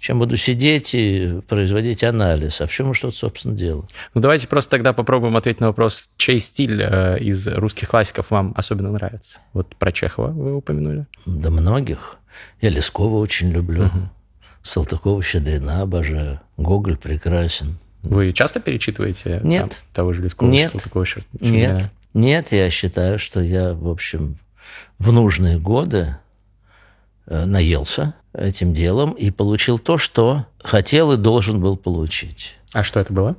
чем 0.00 0.18
буду 0.18 0.36
сидеть 0.36 0.94
и 0.94 1.40
производить 1.48 2.04
анализ. 2.04 2.60
А 2.60 2.66
в 2.66 2.72
чем 2.72 2.94
что 2.94 3.10
собственно, 3.10 3.54
дело? 3.54 3.84
Ну, 4.14 4.20
давайте 4.20 4.48
просто 4.48 4.70
тогда 4.70 4.92
попробуем 4.92 5.36
ответить 5.36 5.60
на 5.60 5.68
вопрос, 5.68 6.10
чей 6.16 6.40
стиль 6.40 6.82
э, 6.82 7.18
из 7.18 7.46
русских 7.48 7.88
классиков 7.88 8.30
вам 8.30 8.52
особенно 8.56 8.90
нравится? 8.92 9.40
Вот 9.52 9.74
про 9.76 9.92
Чехова 9.92 10.28
вы 10.28 10.56
упомянули. 10.56 11.06
Да 11.26 11.50
многих. 11.50 12.16
Я 12.60 12.70
Лескова 12.70 13.18
очень 13.18 13.50
люблю. 13.50 13.86
Угу. 13.86 14.08
Салтыкова-Щедрина 14.62 15.82
обожаю. 15.82 16.40
Гоголь 16.56 16.96
прекрасен. 16.96 17.78
Вы 18.02 18.32
часто 18.32 18.60
перечитываете 18.60 19.40
Нет. 19.42 19.62
Там, 19.62 19.78
того 19.92 20.12
же 20.12 20.22
Лескова, 20.22 20.48
Нет. 20.48 20.72
Салтыкова-Щедрина? 20.72 21.26
Нет. 21.40 21.90
Нет, 22.14 22.52
я 22.52 22.70
считаю, 22.70 23.18
что 23.18 23.40
я, 23.40 23.74
в 23.74 23.88
общем, 23.88 24.38
в 24.98 25.12
нужные 25.12 25.58
годы 25.58 26.16
Э, 27.30 27.44
наелся 27.44 28.14
этим 28.32 28.74
делом 28.74 29.12
и 29.12 29.30
получил 29.30 29.78
то, 29.78 29.98
что 29.98 30.46
хотел 30.62 31.12
и 31.12 31.16
должен 31.16 31.60
был 31.60 31.76
получить. 31.76 32.56
А 32.72 32.82
что 32.82 33.00
это 33.00 33.12
было? 33.12 33.36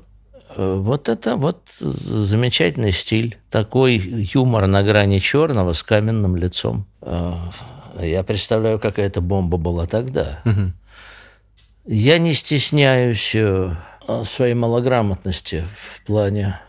Э, 0.56 0.76
вот 0.78 1.10
это 1.10 1.36
вот 1.36 1.62
замечательный 1.80 2.92
стиль. 2.92 3.38
Такой 3.50 3.98
юмор 3.98 4.68
на 4.68 4.84
грани 4.84 5.20
черного 5.20 5.74
с 5.74 5.84
каменным 5.84 6.36
лицом. 6.36 6.86
Э, 7.02 7.34
я 8.02 8.24
представляю, 8.24 8.80
какая 8.80 9.08
эта 9.08 9.22
бомба 9.22 9.58
была 9.58 9.86
тогда. 9.86 10.42
Угу. 10.46 10.74
Я 11.86 12.18
не 12.20 12.34
стесняюсь 12.34 13.36
своей 14.24 14.54
малограмотности 14.54 15.66
в 15.94 16.06
плане 16.06 16.60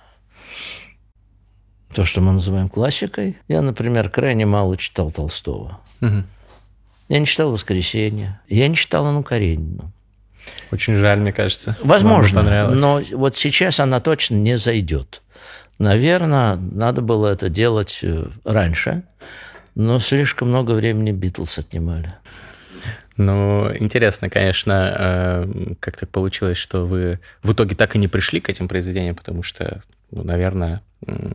то, 1.95 2.05
что 2.05 2.21
мы 2.21 2.33
называем 2.33 2.69
классикой. 2.69 3.37
Я, 3.49 3.62
например, 3.62 4.09
крайне 4.11 4.47
мало 4.47 4.77
читал 4.77 5.11
Толстого. 5.11 5.81
Угу. 6.00 6.25
Я 7.11 7.19
не 7.19 7.26
читал 7.26 7.50
«Воскресенье». 7.50 8.40
Я 8.49 8.69
не 8.69 8.76
читал 8.76 9.05
Анну 9.05 9.25
Каренину. 9.25 9.93
Очень 10.71 10.95
жаль, 10.95 11.19
мне 11.19 11.33
кажется. 11.33 11.76
Возможно, 11.83 12.71
но 12.71 13.02
вот 13.12 13.37
сейчас 13.37 13.81
она 13.81 13.99
точно 13.99 14.37
не 14.37 14.57
зайдет. 14.57 15.21
Наверное, 15.81 16.55
надо 16.55 17.00
было 17.00 17.26
это 17.26 17.49
делать 17.49 17.99
э, 18.02 18.26
раньше, 18.45 19.02
но 19.75 19.99
слишком 19.99 20.50
много 20.50 20.73
времени 20.73 21.11
Битлз 21.11 21.59
отнимали. 21.59 22.14
Ну, 23.17 23.75
интересно, 23.76 24.31
конечно, 24.31 24.95
э, 24.97 25.75
как 25.81 25.97
так 25.97 26.11
получилось, 26.11 26.59
что 26.59 26.85
вы 26.85 27.19
в 27.43 27.52
итоге 27.55 27.75
так 27.75 27.97
и 27.97 27.99
не 27.99 28.07
пришли 28.07 28.40
к 28.40 28.50
этим 28.50 28.69
произведениям, 28.69 29.17
потому 29.17 29.43
что, 29.43 29.83
ну, 30.11 30.23
наверное, 30.25 30.83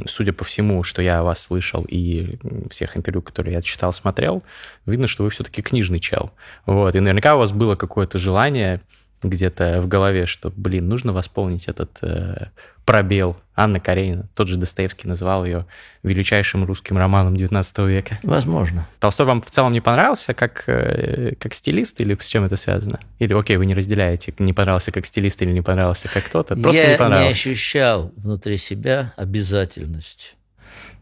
судя 0.06 0.34
по 0.34 0.44
всему, 0.44 0.84
что 0.84 1.02
я 1.02 1.24
вас 1.24 1.40
слышал 1.40 1.86
и 1.88 2.38
всех 2.70 2.98
интервью, 2.98 3.22
которые 3.22 3.56
я 3.56 3.62
читал, 3.62 3.94
смотрел, 3.94 4.44
видно, 4.86 5.08
что 5.08 5.24
вы 5.24 5.30
все-таки 5.30 5.62
книжный 5.62 6.00
чел. 6.00 6.32
Вот, 6.66 6.96
и 6.96 7.00
наверняка 7.00 7.36
у 7.36 7.40
вас 7.40 7.52
было 7.52 7.76
какое-то 7.76 8.18
желание 8.18 8.82
где-то 9.30 9.82
в 9.82 9.88
голове, 9.88 10.26
что, 10.26 10.52
блин, 10.56 10.88
нужно 10.90 11.14
восполнить 11.14 11.68
этот 11.68 11.98
э, 12.02 12.48
пробел. 12.86 13.38
Анна 13.56 13.80
Каренина, 13.80 14.28
тот 14.36 14.48
же 14.48 14.58
Достоевский 14.58 15.08
называл 15.08 15.46
ее 15.46 15.66
величайшим 16.04 16.66
русским 16.66 16.98
романом 16.98 17.34
XIX 17.36 17.88
века. 17.90 18.20
Возможно. 18.24 18.88
Толстой 19.00 19.26
вам 19.26 19.42
в 19.42 19.50
целом 19.50 19.74
не 19.74 19.82
понравился 19.82 20.34
как, 20.34 20.64
э, 20.68 21.34
как 21.40 21.54
стилист 21.54 22.00
или 22.02 22.18
с 22.20 22.28
чем 22.28 22.44
это 22.44 22.56
связано? 22.58 23.00
Или, 23.20 23.34
окей, 23.34 23.58
вы 23.58 23.66
не 23.66 23.74
разделяете, 23.74 24.34
не 24.40 24.54
понравился 24.54 24.92
как 24.92 25.06
стилист 25.06 25.42
или 25.42 25.52
не 25.52 25.62
понравился 25.62 26.08
как 26.10 26.26
кто-то, 26.26 26.56
просто 26.56 26.82
Я 26.82 26.92
не 26.92 26.98
понравился. 26.98 27.28
не 27.28 27.54
ощущал 27.54 28.12
внутри 28.18 28.58
себя 28.58 29.14
обязательность 29.18 30.36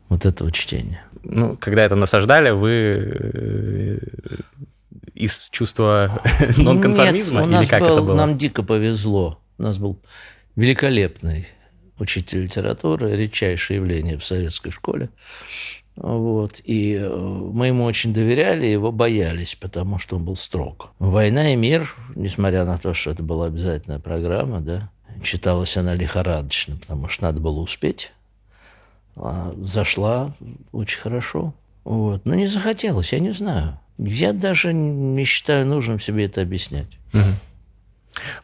вот 0.09 0.25
этого 0.25 0.51
чтения. 0.51 1.03
Ну, 1.23 1.57
когда 1.59 1.83
это 1.85 1.95
насаждали, 1.95 2.51
вы 2.51 2.69
э, 2.71 3.97
из 5.15 5.49
чувства 5.49 6.21
нонконформизма? 6.57 7.41
Нет, 7.41 7.47
у 7.47 7.51
нас 7.51 7.63
или 7.63 7.69
как 7.69 7.81
был, 7.81 7.93
это 7.93 8.01
было? 8.01 8.15
нам 8.15 8.37
дико 8.37 8.63
повезло. 8.63 9.39
У 9.57 9.63
нас 9.63 9.77
был 9.77 9.99
великолепный 10.55 11.47
учитель 11.99 12.43
литературы, 12.43 13.15
редчайшее 13.15 13.77
явление 13.77 14.17
в 14.17 14.23
советской 14.23 14.71
школе. 14.71 15.09
Вот. 15.95 16.59
И 16.63 16.95
э, 16.95 17.07
мы 17.07 17.67
ему 17.67 17.83
очень 17.83 18.13
доверяли, 18.13 18.65
его 18.65 18.91
боялись, 18.91 19.55
потому 19.55 19.99
что 19.99 20.15
он 20.15 20.25
был 20.25 20.35
строг. 20.35 20.91
«Война 20.99 21.53
и 21.53 21.55
мир», 21.55 21.95
несмотря 22.15 22.65
на 22.65 22.77
то, 22.77 22.93
что 22.93 23.11
это 23.11 23.21
была 23.21 23.45
обязательная 23.45 23.99
программа, 23.99 24.59
да, 24.59 24.89
читалась 25.21 25.77
она 25.77 25.93
лихорадочно, 25.93 26.77
потому 26.77 27.09
что 27.09 27.25
надо 27.25 27.39
было 27.39 27.59
успеть, 27.59 28.11
а 29.15 29.53
зашла 29.61 30.33
очень 30.71 30.99
хорошо. 30.99 31.53
Вот. 31.83 32.25
Но 32.25 32.33
не 32.33 32.47
захотелось, 32.47 33.13
я 33.13 33.19
не 33.19 33.31
знаю. 33.31 33.79
Я 33.97 34.33
даже 34.33 34.73
не 34.73 35.23
считаю 35.23 35.65
нужным 35.65 35.99
себе 35.99 36.25
это 36.25 36.41
объяснять. 36.41 36.89
Угу. 37.13 37.23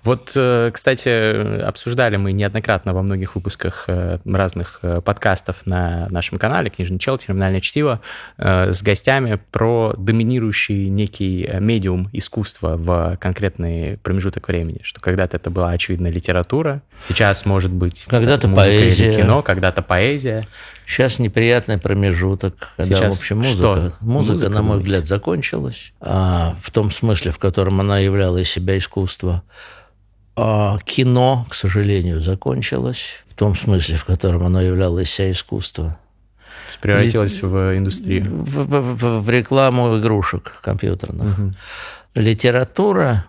Вот, 0.03 0.31
э, 0.35 0.71
кстати, 0.73 1.61
обсуждали 1.61 2.17
мы 2.17 2.31
неоднократно 2.31 2.93
во 2.93 3.01
многих 3.01 3.35
выпусках 3.35 3.85
э, 3.87 4.19
разных 4.25 4.79
э, 4.81 5.01
подкастов 5.01 5.65
на 5.65 6.07
нашем 6.09 6.37
канале 6.39 6.69
«Книжный 6.69 6.99
чел», 6.99 7.17
«Терминальное 7.17 7.61
чтиво» 7.61 8.01
с 8.37 8.81
гостями 8.81 9.39
про 9.51 9.93
доминирующий 9.97 10.89
некий 10.89 11.49
медиум 11.59 12.09
искусства 12.13 12.75
в 12.77 13.17
конкретный 13.17 13.97
промежуток 13.97 14.47
времени, 14.47 14.79
что 14.83 15.01
когда-то 15.01 15.37
это 15.37 15.49
была, 15.49 15.71
очевидно, 15.71 16.07
литература, 16.07 16.81
сейчас, 17.07 17.45
может 17.45 17.71
быть, 17.71 18.05
когда-то 18.07 18.47
поэзия. 18.49 19.09
или 19.09 19.21
кино, 19.21 19.41
когда-то 19.41 19.81
поэзия. 19.81 20.45
Сейчас 20.89 21.19
неприятный 21.19 21.77
промежуток, 21.77 22.55
когда, 22.75 22.95
Сейчас 22.95 23.15
в 23.15 23.19
общем, 23.19 23.37
музыка, 23.37 23.93
музыка, 23.99 24.33
музыка, 24.33 24.49
на 24.49 24.63
мой 24.63 24.79
взгляд, 24.79 25.05
закончилась, 25.05 25.93
а, 26.01 26.57
в 26.63 26.71
том 26.71 26.89
смысле, 26.89 27.29
в 27.29 27.37
котором 27.37 27.79
она 27.79 27.99
являла 27.99 28.39
из 28.39 28.49
себя 28.49 28.75
искусство. 28.75 29.43
А 30.35 30.79
кино, 30.83 31.45
к 31.47 31.53
сожалению, 31.53 32.21
закончилось, 32.21 33.23
в 33.27 33.35
том 33.35 33.55
смысле, 33.55 33.97
в 33.97 34.05
котором 34.05 34.43
оно 34.43 34.61
являло 34.61 34.97
из 34.97 35.11
себя 35.11 35.31
искусство. 35.31 35.99
Превратилось 36.81 37.39
Ли... 37.43 37.47
в 37.47 37.77
индустрию. 37.77 38.25
В, 38.25 38.65
в, 38.65 38.95
в, 38.95 39.21
в 39.21 39.29
рекламу 39.29 39.99
игрушек 39.99 40.59
компьютерных. 40.63 41.37
Угу. 41.37 41.53
Литература, 42.15 43.25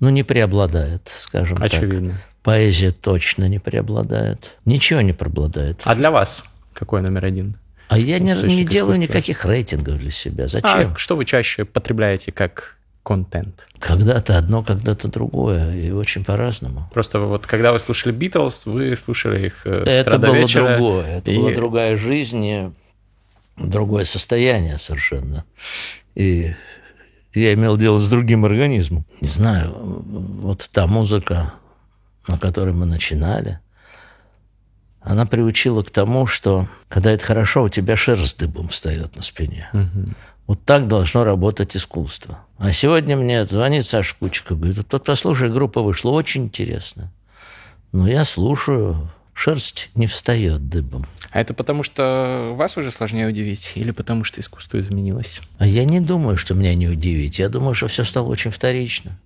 ну, 0.00 0.10
не 0.10 0.22
преобладает, 0.22 1.10
скажем 1.16 1.56
Очевидно. 1.62 2.12
так. 2.12 2.20
Поэзия 2.42 2.90
точно 2.90 3.48
не 3.48 3.58
преобладает. 3.58 4.56
Ничего 4.66 5.00
не 5.00 5.14
преобладает. 5.14 5.80
А 5.84 5.94
для 5.94 6.10
вас? 6.10 6.44
Какой 6.78 7.02
номер 7.02 7.24
один? 7.24 7.56
А 7.88 7.98
я 7.98 8.20
не, 8.20 8.34
не 8.34 8.64
делаю 8.64 9.00
никаких 9.00 9.44
рейтингов 9.44 9.98
для 9.98 10.12
себя. 10.12 10.46
Зачем? 10.46 10.92
А 10.92 10.94
что 10.96 11.16
вы 11.16 11.24
чаще 11.24 11.64
потребляете 11.64 12.30
как 12.30 12.76
контент? 13.02 13.66
Когда-то 13.80 14.38
одно, 14.38 14.62
когда-то 14.62 15.08
другое, 15.08 15.74
и 15.74 15.90
очень 15.90 16.24
по-разному. 16.24 16.88
Просто 16.92 17.18
вот 17.18 17.48
когда 17.48 17.72
вы 17.72 17.80
слушали 17.80 18.12
Битлз, 18.12 18.66
вы 18.66 18.96
слушали 18.96 19.46
их 19.46 19.62
э, 19.64 19.84
Это 19.86 20.18
было 20.20 20.34
вечера, 20.34 20.76
другое, 20.76 21.18
это 21.18 21.30
и... 21.32 21.36
была 21.36 21.50
другая 21.52 21.96
жизнь, 21.96 22.72
другое 23.56 24.04
состояние 24.04 24.78
совершенно. 24.78 25.44
И 26.14 26.54
я 27.34 27.54
имел 27.54 27.76
дело 27.76 27.98
с 27.98 28.08
другим 28.08 28.44
организмом. 28.44 29.04
Не 29.20 29.28
знаю, 29.28 29.72
вот 29.72 30.68
та 30.72 30.86
музыка, 30.86 31.54
на 32.28 32.38
которой 32.38 32.72
мы 32.72 32.86
начинали– 32.86 33.58
она 35.00 35.26
приучила 35.26 35.82
к 35.82 35.90
тому, 35.90 36.26
что 36.26 36.68
когда 36.88 37.12
это 37.12 37.24
хорошо, 37.24 37.64
у 37.64 37.68
тебя 37.68 37.96
шерсть 37.96 38.38
дыбом 38.38 38.68
встает 38.68 39.16
на 39.16 39.22
спине. 39.22 39.68
Угу. 39.72 40.14
Вот 40.46 40.64
так 40.64 40.88
должно 40.88 41.24
работать 41.24 41.76
искусство. 41.76 42.38
А 42.56 42.72
сегодня 42.72 43.16
мне 43.16 43.44
звонит 43.44 43.84
Саша 43.86 44.14
Кучка, 44.18 44.54
говорит, 44.54 44.86
тот 44.88 45.04
послушай, 45.04 45.50
группа 45.50 45.82
вышла, 45.82 46.10
очень 46.10 46.44
интересно. 46.44 47.12
Но 47.92 48.08
я 48.08 48.24
слушаю, 48.24 49.10
шерсть 49.34 49.90
не 49.94 50.06
встает 50.06 50.68
дыбом. 50.68 51.06
А 51.30 51.40
это 51.40 51.54
потому, 51.54 51.82
что 51.82 52.54
вас 52.56 52.76
уже 52.76 52.90
сложнее 52.90 53.28
удивить 53.28 53.72
или 53.74 53.90
потому, 53.90 54.24
что 54.24 54.40
искусство 54.40 54.78
изменилось? 54.78 55.40
А 55.58 55.66
я 55.66 55.84
не 55.84 56.00
думаю, 56.00 56.38
что 56.38 56.54
меня 56.54 56.74
не 56.74 56.88
удивить. 56.88 57.38
Я 57.38 57.48
думаю, 57.48 57.74
что 57.74 57.88
все 57.88 58.04
стало 58.04 58.28
очень 58.28 58.50
вторично 58.50 59.18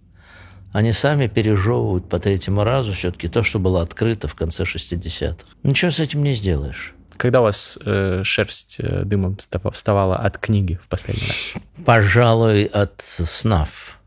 они 0.72 0.92
сами 0.92 1.26
пережевывают 1.26 2.08
по 2.08 2.18
третьему 2.18 2.64
разу 2.64 2.92
все-таки 2.92 3.28
то, 3.28 3.42
что 3.42 3.58
было 3.58 3.82
открыто 3.82 4.26
в 4.28 4.34
конце 4.34 4.64
60-х. 4.64 5.36
Ничего 5.62 5.90
с 5.90 6.00
этим 6.00 6.22
не 6.22 6.34
сделаешь. 6.34 6.94
Когда 7.16 7.40
у 7.40 7.44
вас 7.44 7.78
э, 7.84 8.22
шерсть 8.24 8.76
э, 8.78 9.04
дымом 9.04 9.36
вставала 9.72 10.16
от 10.16 10.38
книги 10.38 10.78
в 10.82 10.88
последний 10.88 11.28
раз? 11.28 11.62
Пожалуй, 11.84 12.64
от 12.64 13.00
снав. 13.00 13.98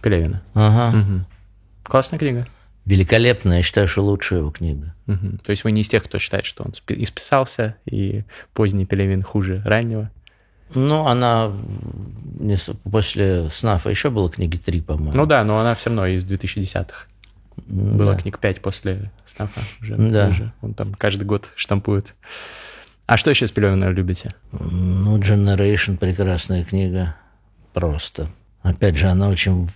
Пелевина? 0.00 0.42
Ага. 0.54 0.98
Угу. 0.98 1.24
Классная 1.84 2.18
книга. 2.18 2.46
Великолепная, 2.84 3.58
я 3.58 3.62
считаю, 3.62 3.86
что 3.88 4.02
лучшая 4.02 4.40
его 4.40 4.50
книга. 4.50 4.94
Угу. 5.06 5.38
То 5.44 5.50
есть 5.50 5.64
вы 5.64 5.72
не 5.72 5.82
из 5.82 5.88
тех, 5.88 6.02
кто 6.04 6.18
считает, 6.18 6.44
что 6.44 6.64
он 6.64 6.72
исписался, 6.88 7.76
и 7.84 8.24
поздний 8.54 8.86
Пелевин 8.86 9.22
хуже 9.22 9.62
раннего? 9.64 10.10
Ну, 10.74 11.06
она 11.06 11.52
после 12.90 13.48
СНАФа 13.50 13.90
еще 13.90 14.10
было 14.10 14.30
книги 14.30 14.56
три, 14.56 14.80
по-моему. 14.80 15.12
Ну 15.14 15.26
да, 15.26 15.44
но 15.44 15.58
она 15.58 15.74
все 15.74 15.90
равно 15.90 16.06
из 16.06 16.26
2010-х. 16.26 17.06
Было 17.66 18.14
да. 18.14 18.18
книг 18.18 18.38
пять 18.38 18.60
после 18.60 19.10
СНАФа 19.26 19.60
уже. 19.80 19.96
Да. 19.96 20.28
Уже. 20.28 20.52
Он 20.62 20.74
там 20.74 20.94
каждый 20.94 21.24
год 21.24 21.52
штампует. 21.56 22.14
А 23.06 23.16
что 23.16 23.30
еще 23.30 23.46
с 23.46 23.52
Пелевина 23.52 23.90
любите? 23.90 24.34
Ну, 24.52 25.18
Generation 25.18 25.96
прекрасная 25.96 26.64
книга. 26.64 27.16
Просто. 27.72 28.28
Опять 28.62 28.96
же, 28.96 29.08
она 29.08 29.28
очень 29.28 29.68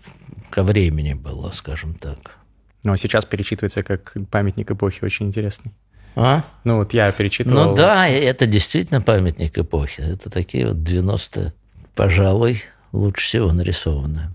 ко 0.51 0.63
времени 0.63 1.15
была, 1.15 1.53
скажем 1.53 1.95
так. 1.95 2.37
Ну, 2.85 2.93
а 2.93 2.97
сейчас 2.97 3.25
перечитывается 3.25 3.83
как 3.83 4.17
памятник 4.31 4.71
эпохи, 4.71 5.05
очень 5.05 5.27
интересный. 5.27 5.73
А? 6.17 6.45
Ну, 6.65 6.79
вот 6.79 6.95
я 6.95 7.13
перечитывал. 7.13 7.71
Ну 7.71 7.77
да, 7.77 8.09
это 8.09 8.47
действительно 8.47 9.03
памятник 9.03 9.59
эпохи. 9.59 10.01
Это 10.01 10.31
такие 10.31 10.69
вот 10.69 10.79
90-е, 10.79 11.53
пожалуй, 11.95 12.65
лучше 12.93 13.25
всего 13.27 13.53
нарисованные. 13.53 14.31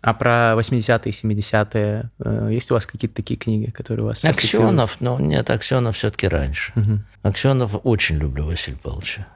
А 0.00 0.14
про 0.14 0.54
80-е, 0.56 1.12
70-е 1.12 2.10
э, 2.20 2.48
есть 2.52 2.70
у 2.70 2.74
вас 2.74 2.86
какие-то 2.86 3.16
такие 3.16 3.38
книги, 3.38 3.70
которые 3.70 4.04
у 4.04 4.08
вас 4.08 4.24
Аксенов, 4.24 4.96
ну 5.00 5.18
нет, 5.18 5.50
Аксенов 5.50 5.96
все-таки 5.96 6.26
раньше. 6.26 6.72
Угу. 6.74 7.00
Аксенов 7.22 7.76
очень 7.82 8.16
люблю 8.16 8.46
Василия 8.46 8.78
Павловича. 8.78 9.26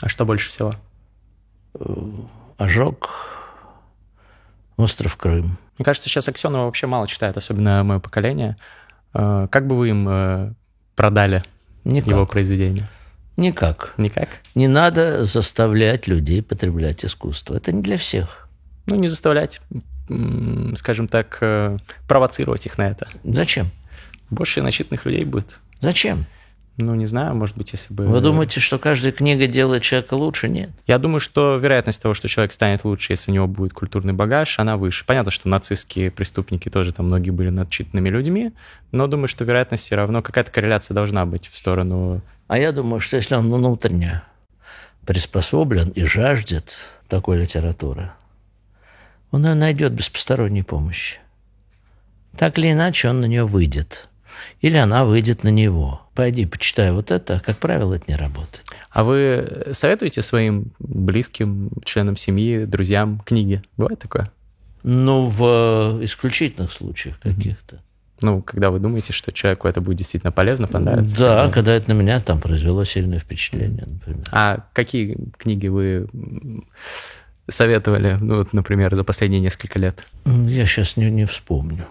А 0.00 0.08
что 0.08 0.24
больше 0.24 0.50
всего? 0.50 0.72
Э, 1.74 1.84
ожог, 2.58 3.10
остров 4.76 5.16
Крым. 5.16 5.58
Мне 5.78 5.84
кажется, 5.84 6.08
сейчас 6.08 6.28
Аксенова 6.28 6.66
вообще 6.66 6.86
мало 6.86 7.08
читает, 7.08 7.36
особенно 7.36 7.82
мое 7.82 7.98
поколение. 7.98 8.56
Э, 9.14 9.48
как 9.50 9.66
бы 9.66 9.76
вы 9.76 9.88
им 9.88 10.54
продали 10.94 11.42
Никак. 11.84 12.08
его 12.08 12.24
произведение? 12.26 12.88
Никак. 13.36 13.94
Никак? 13.98 14.28
Не 14.54 14.68
надо 14.68 15.24
заставлять 15.24 16.06
людей 16.06 16.42
потреблять 16.42 17.04
искусство. 17.04 17.56
Это 17.56 17.72
не 17.72 17.82
для 17.82 17.98
всех. 17.98 18.48
Ну, 18.86 18.96
не 18.96 19.08
заставлять, 19.08 19.60
скажем 20.76 21.08
так, 21.08 21.38
э, 21.40 21.78
провоцировать 22.06 22.66
их 22.66 22.78
на 22.78 22.88
это. 22.88 23.08
Зачем? 23.24 23.70
Больше 24.30 24.62
начитанных 24.62 25.04
людей 25.06 25.24
будет. 25.24 25.58
Зачем? 25.80 26.26
Ну, 26.76 26.96
не 26.96 27.06
знаю, 27.06 27.36
может 27.36 27.56
быть, 27.56 27.70
если 27.72 27.94
бы... 27.94 28.04
Вы 28.04 28.20
думаете, 28.20 28.58
что 28.58 28.78
каждая 28.78 29.12
книга 29.12 29.46
делает 29.46 29.82
человека 29.82 30.14
лучше? 30.14 30.48
Нет. 30.48 30.70
Я 30.88 30.98
думаю, 30.98 31.20
что 31.20 31.56
вероятность 31.56 32.02
того, 32.02 32.14
что 32.14 32.26
человек 32.26 32.52
станет 32.52 32.84
лучше, 32.84 33.12
если 33.12 33.30
у 33.30 33.34
него 33.34 33.46
будет 33.46 33.72
культурный 33.72 34.12
багаж, 34.12 34.58
она 34.58 34.76
выше. 34.76 35.04
Понятно, 35.06 35.30
что 35.30 35.48
нацистские 35.48 36.10
преступники 36.10 36.68
тоже 36.68 36.92
там 36.92 37.06
многие 37.06 37.30
были 37.30 37.50
начитанными 37.50 38.08
людьми, 38.08 38.52
но 38.90 39.06
думаю, 39.06 39.28
что 39.28 39.44
вероятность 39.44 39.84
все 39.84 39.94
равно, 39.94 40.20
какая-то 40.20 40.50
корреляция 40.50 40.96
должна 40.96 41.26
быть 41.26 41.46
в 41.46 41.56
сторону... 41.56 42.22
А 42.48 42.58
я 42.58 42.72
думаю, 42.72 42.98
что 42.98 43.16
если 43.16 43.36
он 43.36 43.52
внутренне 43.52 44.22
приспособлен 45.06 45.90
и 45.90 46.04
жаждет 46.04 46.88
такой 47.06 47.38
литературы, 47.38 48.10
он 49.30 49.46
ее 49.46 49.54
найдет 49.54 49.92
без 49.92 50.08
посторонней 50.08 50.64
помощи. 50.64 51.18
Так 52.36 52.58
или 52.58 52.72
иначе, 52.72 53.10
он 53.10 53.20
на 53.20 53.26
нее 53.26 53.46
выйдет. 53.46 54.08
Или 54.60 54.76
она 54.76 55.04
выйдет 55.04 55.44
на 55.44 55.48
него. 55.48 56.03
Пойди, 56.14 56.46
почитай 56.46 56.92
вот 56.92 57.10
это. 57.10 57.42
Как 57.44 57.58
правило, 57.58 57.94
это 57.94 58.04
не 58.08 58.16
работает. 58.16 58.64
А 58.90 59.02
вы 59.02 59.66
советуете 59.72 60.22
своим 60.22 60.72
близким, 60.78 61.70
членам 61.84 62.16
семьи, 62.16 62.64
друзьям 62.64 63.20
книги? 63.24 63.62
Бывает 63.76 63.98
такое? 63.98 64.30
Ну, 64.84 65.24
в 65.24 65.98
исключительных 66.04 66.70
случаях 66.70 67.18
каких-то. 67.18 67.80
Ну, 68.20 68.42
когда 68.42 68.70
вы 68.70 68.78
думаете, 68.78 69.12
что 69.12 69.32
человеку 69.32 69.66
это 69.66 69.80
будет 69.80 69.98
действительно 69.98 70.30
полезно, 70.30 70.68
понравится? 70.68 71.16
Да, 71.18 71.50
когда 71.50 71.72
это 71.74 71.92
на 71.92 71.98
меня 71.98 72.20
там 72.20 72.40
произвело 72.40 72.84
сильное 72.84 73.18
впечатление, 73.18 73.84
например. 73.86 74.24
А 74.30 74.66
какие 74.72 75.18
книги 75.36 75.66
вы 75.66 76.06
советовали, 77.48 78.16
ну, 78.20 78.36
вот, 78.36 78.52
например, 78.52 78.94
за 78.94 79.04
последние 79.04 79.40
несколько 79.40 79.78
лет? 79.78 80.06
Я 80.24 80.66
сейчас 80.66 80.96
не, 80.96 81.10
не 81.10 81.26
вспомню. 81.26 81.86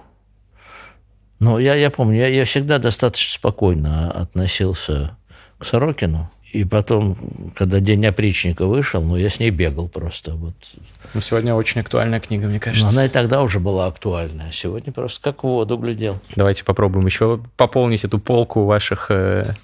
Но 1.39 1.59
я, 1.59 1.75
я 1.75 1.89
помню, 1.89 2.17
я, 2.17 2.27
я 2.27 2.45
всегда 2.45 2.79
достаточно 2.79 3.33
спокойно 3.33 4.11
относился 4.11 5.17
к 5.57 5.65
Сорокину. 5.65 6.29
И 6.53 6.65
потом, 6.65 7.17
когда 7.55 7.79
День 7.79 8.05
опричника 8.05 8.67
вышел, 8.67 9.01
ну, 9.01 9.15
я 9.15 9.29
с 9.29 9.39
ней 9.39 9.49
бегал 9.49 9.89
просто. 9.89 10.35
Вот. 10.35 10.53
Ну, 11.15 11.19
сегодня 11.19 11.55
очень 11.55 11.81
актуальная 11.81 12.19
книга, 12.19 12.45
мне 12.45 12.59
кажется. 12.59 12.85
Но 12.85 12.91
она 12.91 13.05
и 13.05 13.09
тогда 13.09 13.41
уже 13.41 13.59
была 13.59 13.87
актуальная. 13.87 14.51
Сегодня 14.51 14.93
просто 14.93 15.19
как 15.23 15.43
в 15.43 15.47
воду 15.47 15.77
глядел. 15.77 16.19
Давайте 16.35 16.63
попробуем 16.63 17.07
еще 17.07 17.39
пополнить 17.57 18.03
эту 18.03 18.19
полку 18.19 18.65
ваших 18.65 19.07
э, 19.09 19.55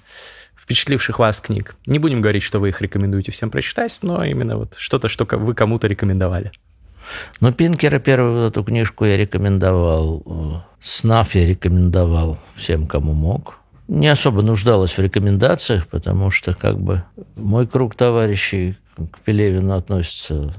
впечатливших 0.56 1.20
вас 1.20 1.40
книг. 1.40 1.76
Не 1.86 2.00
будем 2.00 2.20
говорить, 2.20 2.42
что 2.42 2.58
вы 2.58 2.70
их 2.70 2.80
рекомендуете 2.80 3.30
всем 3.30 3.50
прочитать, 3.50 3.96
но 4.02 4.24
именно 4.24 4.56
вот 4.56 4.74
что-то, 4.76 5.08
что 5.08 5.24
вы 5.36 5.54
кому-то 5.54 5.86
рекомендовали. 5.86 6.50
Ну, 7.40 7.52
Пинкера 7.52 7.98
первую 7.98 8.48
эту 8.48 8.64
книжку 8.64 9.04
я 9.04 9.16
рекомендовал. 9.16 10.64
Снаф 10.80 11.34
я 11.34 11.46
рекомендовал 11.46 12.38
всем, 12.54 12.86
кому 12.86 13.12
мог. 13.12 13.58
Не 13.88 14.08
особо 14.08 14.42
нуждалась 14.42 14.96
в 14.96 15.00
рекомендациях, 15.00 15.88
потому 15.88 16.30
что 16.30 16.54
как 16.54 16.80
бы 16.80 17.02
мой 17.36 17.66
круг 17.66 17.96
товарищей 17.96 18.76
к 18.96 19.18
Пелевину 19.20 19.74
относится 19.74 20.54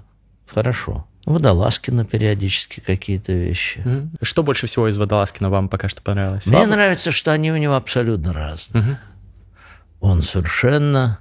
хорошо. 0.48 1.06
Водолазкина 1.26 2.04
периодически 2.04 2.80
какие-то 2.80 3.32
вещи. 3.32 3.84
Что 4.22 4.44
больше 4.44 4.68
всего 4.68 4.88
из 4.88 4.98
Водолазкина 4.98 5.50
вам 5.50 5.70
пока 5.70 5.88
что 5.88 6.02
понравилось? 6.02 6.46
Мне 6.46 6.58
Слава? 6.58 6.72
нравится, 6.72 7.12
что 7.12 7.32
они 7.32 7.52
у 7.52 7.58
него 7.58 7.76
абсолютно 7.76 8.34
разные. 8.34 8.84
Угу. 8.84 8.98
Он 10.02 10.22
совершенно 10.22 11.20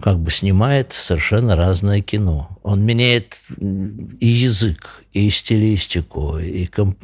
как 0.00 0.18
бы 0.18 0.30
снимает 0.30 0.92
совершенно 0.92 1.56
разное 1.56 2.00
кино. 2.02 2.58
Он 2.62 2.84
меняет 2.84 3.40
и 3.58 4.26
язык, 4.26 5.02
и 5.12 5.30
стилистику, 5.30 6.38
и 6.38 6.66
комп... 6.66 6.98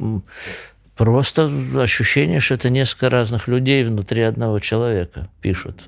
просто 0.95 1.51
ощущение, 1.77 2.39
что 2.39 2.53
это 2.53 2.69
несколько 2.69 3.09
разных 3.09 3.47
людей 3.47 3.83
внутри 3.83 4.21
одного 4.21 4.59
человека 4.59 5.27
пишут. 5.41 5.81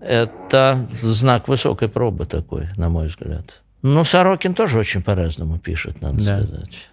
Это 0.00 0.86
знак 0.92 1.48
высокой 1.48 1.88
пробы 1.88 2.26
такой, 2.26 2.68
на 2.76 2.88
мой 2.88 3.08
взгляд. 3.08 3.62
Ну, 3.82 4.04
Сорокин 4.04 4.54
тоже 4.54 4.78
очень 4.78 5.02
по-разному 5.02 5.58
пишет, 5.58 6.00
надо 6.00 6.24
да. 6.24 6.44
сказать. 6.44 6.88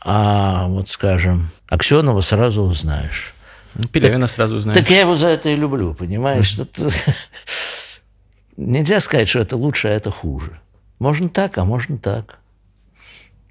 А 0.00 0.66
вот, 0.68 0.88
скажем, 0.88 1.50
Аксенова 1.68 2.20
сразу 2.20 2.62
узнаешь. 2.62 3.34
Пелевина 3.92 4.26
сразу 4.26 4.56
узнаешь. 4.56 4.78
Так 4.78 4.90
я 4.90 5.00
его 5.00 5.16
за 5.16 5.28
это 5.28 5.48
и 5.48 5.56
люблю, 5.56 5.94
понимаешь? 5.94 6.58
Нельзя 8.56 9.00
сказать, 9.00 9.28
что 9.28 9.40
это 9.40 9.56
лучше, 9.56 9.88
а 9.88 9.92
это 9.92 10.10
хуже. 10.10 10.60
Можно 10.98 11.28
так, 11.28 11.58
а 11.58 11.64
можно 11.64 11.98
так. 11.98 12.38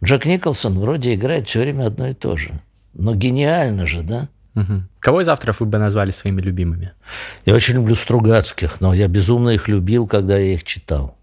Джек 0.03 0.25
Николсон 0.25 0.79
вроде 0.79 1.13
играет 1.13 1.47
все 1.47 1.61
время 1.61 1.87
одно 1.87 2.07
и 2.07 2.13
то 2.13 2.37
же. 2.37 2.51
Но 2.93 3.13
гениально 3.15 3.85
же, 3.87 4.01
да? 4.01 4.29
Угу. 4.55 4.83
Кого 4.99 5.21
из 5.21 5.29
авторов 5.29 5.59
вы 5.59 5.65
бы 5.65 5.77
назвали 5.77 6.11
своими 6.11 6.41
любимыми? 6.41 6.91
Я 7.45 7.53
очень 7.53 7.75
люблю 7.75 7.95
Стругацких, 7.95 8.81
но 8.81 8.93
я 8.93 9.07
безумно 9.07 9.49
их 9.49 9.67
любил, 9.67 10.07
когда 10.07 10.37
я 10.37 10.53
их 10.53 10.63
читал. 10.63 11.17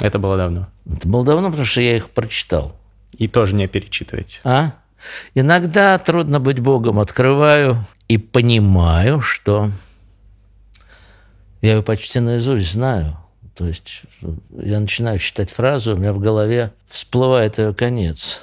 Это 0.00 0.18
было 0.18 0.36
давно? 0.36 0.68
Это 0.90 1.06
было 1.06 1.24
давно, 1.24 1.48
потому 1.48 1.66
что 1.66 1.80
я 1.80 1.96
их 1.96 2.10
прочитал. 2.10 2.76
И 3.18 3.28
тоже 3.28 3.54
не 3.54 3.68
перечитываете? 3.68 4.40
А? 4.44 4.72
Иногда 5.34 5.98
трудно 5.98 6.40
быть 6.40 6.60
Богом. 6.60 6.98
Открываю 6.98 7.84
и 8.08 8.18
понимаю, 8.18 9.20
что 9.20 9.70
я 11.62 11.76
ее 11.76 11.82
почти 11.82 12.20
наизусть 12.20 12.72
знаю. 12.72 13.16
То 13.54 13.66
есть 13.66 14.02
я 14.50 14.80
начинаю 14.80 15.18
читать 15.18 15.50
фразу, 15.50 15.94
у 15.94 15.98
меня 15.98 16.12
в 16.12 16.18
голове 16.18 16.72
всплывает 16.88 17.58
ее 17.58 17.72
конец. 17.72 18.40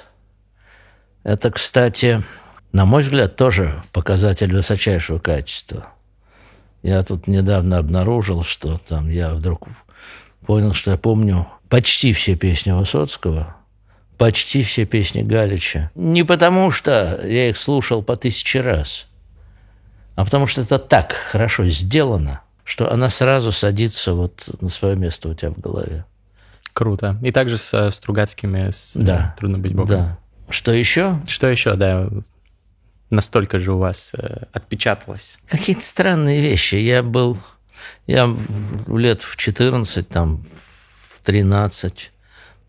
Это, 1.22 1.50
кстати, 1.50 2.22
на 2.72 2.86
мой 2.86 3.02
взгляд, 3.02 3.36
тоже 3.36 3.82
показатель 3.92 4.54
высочайшего 4.54 5.18
качества. 5.18 5.88
Я 6.82 7.02
тут 7.02 7.28
недавно 7.28 7.76
обнаружил, 7.76 8.42
что 8.42 8.78
там 8.78 9.10
я 9.10 9.34
вдруг 9.34 9.68
понял, 10.46 10.72
что 10.72 10.92
я 10.92 10.96
помню 10.96 11.46
почти 11.68 12.14
все 12.14 12.36
песни 12.36 12.70
Высоцкого, 12.70 13.54
почти 14.16 14.62
все 14.62 14.86
песни 14.86 15.20
Галича. 15.20 15.90
Не 15.94 16.24
потому, 16.24 16.70
что 16.70 17.20
я 17.22 17.50
их 17.50 17.58
слушал 17.58 18.02
по 18.02 18.16
тысяче 18.16 18.62
раз, 18.62 19.06
а 20.14 20.24
потому 20.24 20.46
что 20.46 20.62
это 20.62 20.78
так 20.78 21.12
хорошо 21.12 21.66
сделано– 21.66 22.40
что 22.70 22.88
она 22.92 23.08
сразу 23.08 23.50
садится 23.50 24.14
вот 24.14 24.48
на 24.60 24.68
свое 24.68 24.94
место 24.94 25.28
у 25.28 25.34
тебя 25.34 25.50
в 25.50 25.58
голове. 25.58 26.04
Круто. 26.72 27.18
И 27.20 27.32
также 27.32 27.58
с 27.58 27.90
Стругацкими 27.90 28.70
с 28.70 28.92
да. 28.94 29.34
«Трудно 29.36 29.58
быть 29.58 29.74
Богом». 29.74 29.88
Да. 29.88 30.18
Что 30.48 30.70
еще? 30.70 31.20
Что 31.26 31.48
еще, 31.48 31.74
да, 31.74 32.08
настолько 33.10 33.58
же 33.58 33.72
у 33.72 33.78
вас 33.78 34.12
э, 34.16 34.44
отпечаталось? 34.52 35.38
Какие-то 35.48 35.82
странные 35.82 36.40
вещи. 36.40 36.76
Я 36.76 37.02
был... 37.02 37.36
Я 38.06 38.32
лет 38.86 39.22
в 39.22 39.36
14, 39.36 40.08
там, 40.08 40.44
в 41.08 41.26
13, 41.26 42.12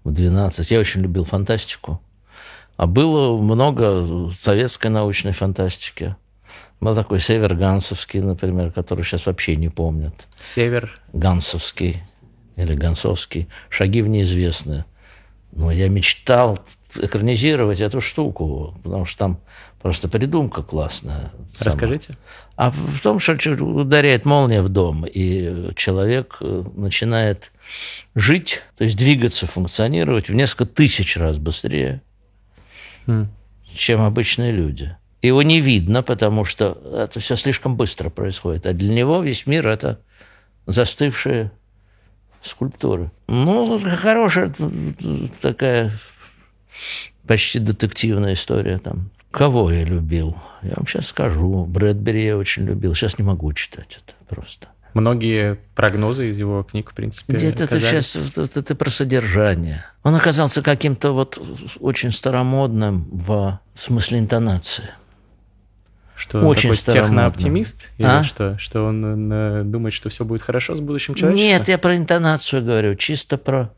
в 0.03 0.11
12. 0.11 0.71
Я 0.71 0.79
очень 0.79 1.01
любил 1.01 1.25
фантастику. 1.25 2.01
А 2.75 2.87
было 2.87 3.37
много 3.39 4.31
советской 4.31 4.87
научной 4.87 5.33
фантастики. 5.33 6.15
Был 6.81 6.95
такой 6.95 7.19
Север 7.19 7.53
Гансовский, 7.53 8.21
например, 8.21 8.71
который 8.71 9.05
сейчас 9.05 9.27
вообще 9.27 9.55
не 9.55 9.69
помнят. 9.69 10.27
Север? 10.39 10.99
Гансовский 11.13 12.01
или 12.55 12.73
Гансовский. 12.73 13.47
«Шаги 13.69 14.01
в 14.01 14.07
неизвестное». 14.07 14.85
Ну, 15.51 15.69
я 15.69 15.89
мечтал 15.89 16.59
экранизировать 16.95 17.81
эту 17.81 18.01
штуку, 18.01 18.73
потому 18.83 19.05
что 19.05 19.19
там 19.19 19.39
просто 19.81 20.07
придумка 20.07 20.63
классная. 20.63 21.31
Сама. 21.53 21.59
Расскажите. 21.59 22.17
А 22.55 22.71
в 22.71 23.01
том, 23.01 23.19
что 23.19 23.33
ударяет 23.33 24.25
молния 24.25 24.61
в 24.61 24.69
дом, 24.69 25.05
и 25.05 25.73
человек 25.75 26.37
э, 26.41 26.63
начинает 26.75 27.51
жить, 28.15 28.61
то 28.77 28.85
есть 28.85 28.97
двигаться, 28.97 29.45
функционировать 29.45 30.29
в 30.29 30.33
несколько 30.33 30.65
тысяч 30.65 31.17
раз 31.17 31.37
быстрее, 31.37 32.01
mm. 33.07 33.27
чем 33.75 34.01
обычные 34.01 34.51
люди. 34.51 34.95
Его 35.21 35.43
не 35.43 35.61
видно, 35.61 36.01
потому 36.01 36.45
что 36.45 36.81
это 36.93 37.19
все 37.19 37.35
слишком 37.35 37.75
быстро 37.75 38.09
происходит. 38.09 38.65
А 38.65 38.73
для 38.73 38.93
него 38.93 39.21
весь 39.21 39.45
мир– 39.45 39.67
это 39.69 39.99
застывшие 40.65 41.51
скульптуры. 42.41 43.11
Ну, 43.27 43.79
хорошая 43.79 44.53
такая 45.41 45.91
почти 47.27 47.59
детективная 47.59 48.33
история 48.33 48.79
там. 48.79 49.11
Кого 49.29 49.71
я 49.71 49.83
любил? 49.83 50.35
Я 50.61 50.73
вам 50.75 50.87
сейчас 50.87 51.07
скажу. 51.07 51.65
Брэдбери 51.65 52.25
я 52.25 52.37
очень 52.37 52.65
любил. 52.65 52.93
Сейчас 52.95 53.17
не 53.17 53.23
могу 53.23 53.53
читать 53.53 53.99
это 54.03 54.13
просто. 54.27 54.67
Многие 54.93 55.57
прогнозы 55.73 56.31
из 56.31 56.37
его 56.37 56.63
книг, 56.63 56.91
в 56.91 56.93
принципе, 56.93 57.33
Где-то 57.33 57.63
это 57.63 57.79
сейчас 57.79 58.15
это, 58.15 58.59
это 58.59 58.75
про 58.75 58.89
содержание. 58.89 59.85
Он 60.03 60.15
оказался 60.15 60.61
каким-то 60.61 61.13
вот 61.13 61.41
очень 61.79 62.11
старомодным 62.11 63.07
в 63.09 63.59
смысле 63.73 64.19
интонации. 64.19 64.89
Что 66.21 66.37
он 66.37 66.45
Очень 66.45 66.75
такой 66.75 67.01
технооптимист? 67.01 67.89
Или 67.97 68.05
а? 68.05 68.23
что? 68.23 68.55
Что 68.59 68.83
он, 68.83 69.03
он 69.03 69.33
э, 69.33 69.63
думает, 69.63 69.91
что 69.91 70.09
все 70.09 70.23
будет 70.23 70.43
хорошо 70.43 70.75
с 70.75 70.79
будущим 70.79 71.15
человечеством? 71.15 71.57
Нет, 71.57 71.67
я 71.67 71.79
про 71.79 71.97
интонацию 71.97 72.63
говорю, 72.63 72.93
чисто 72.93 73.39
про... 73.39 73.71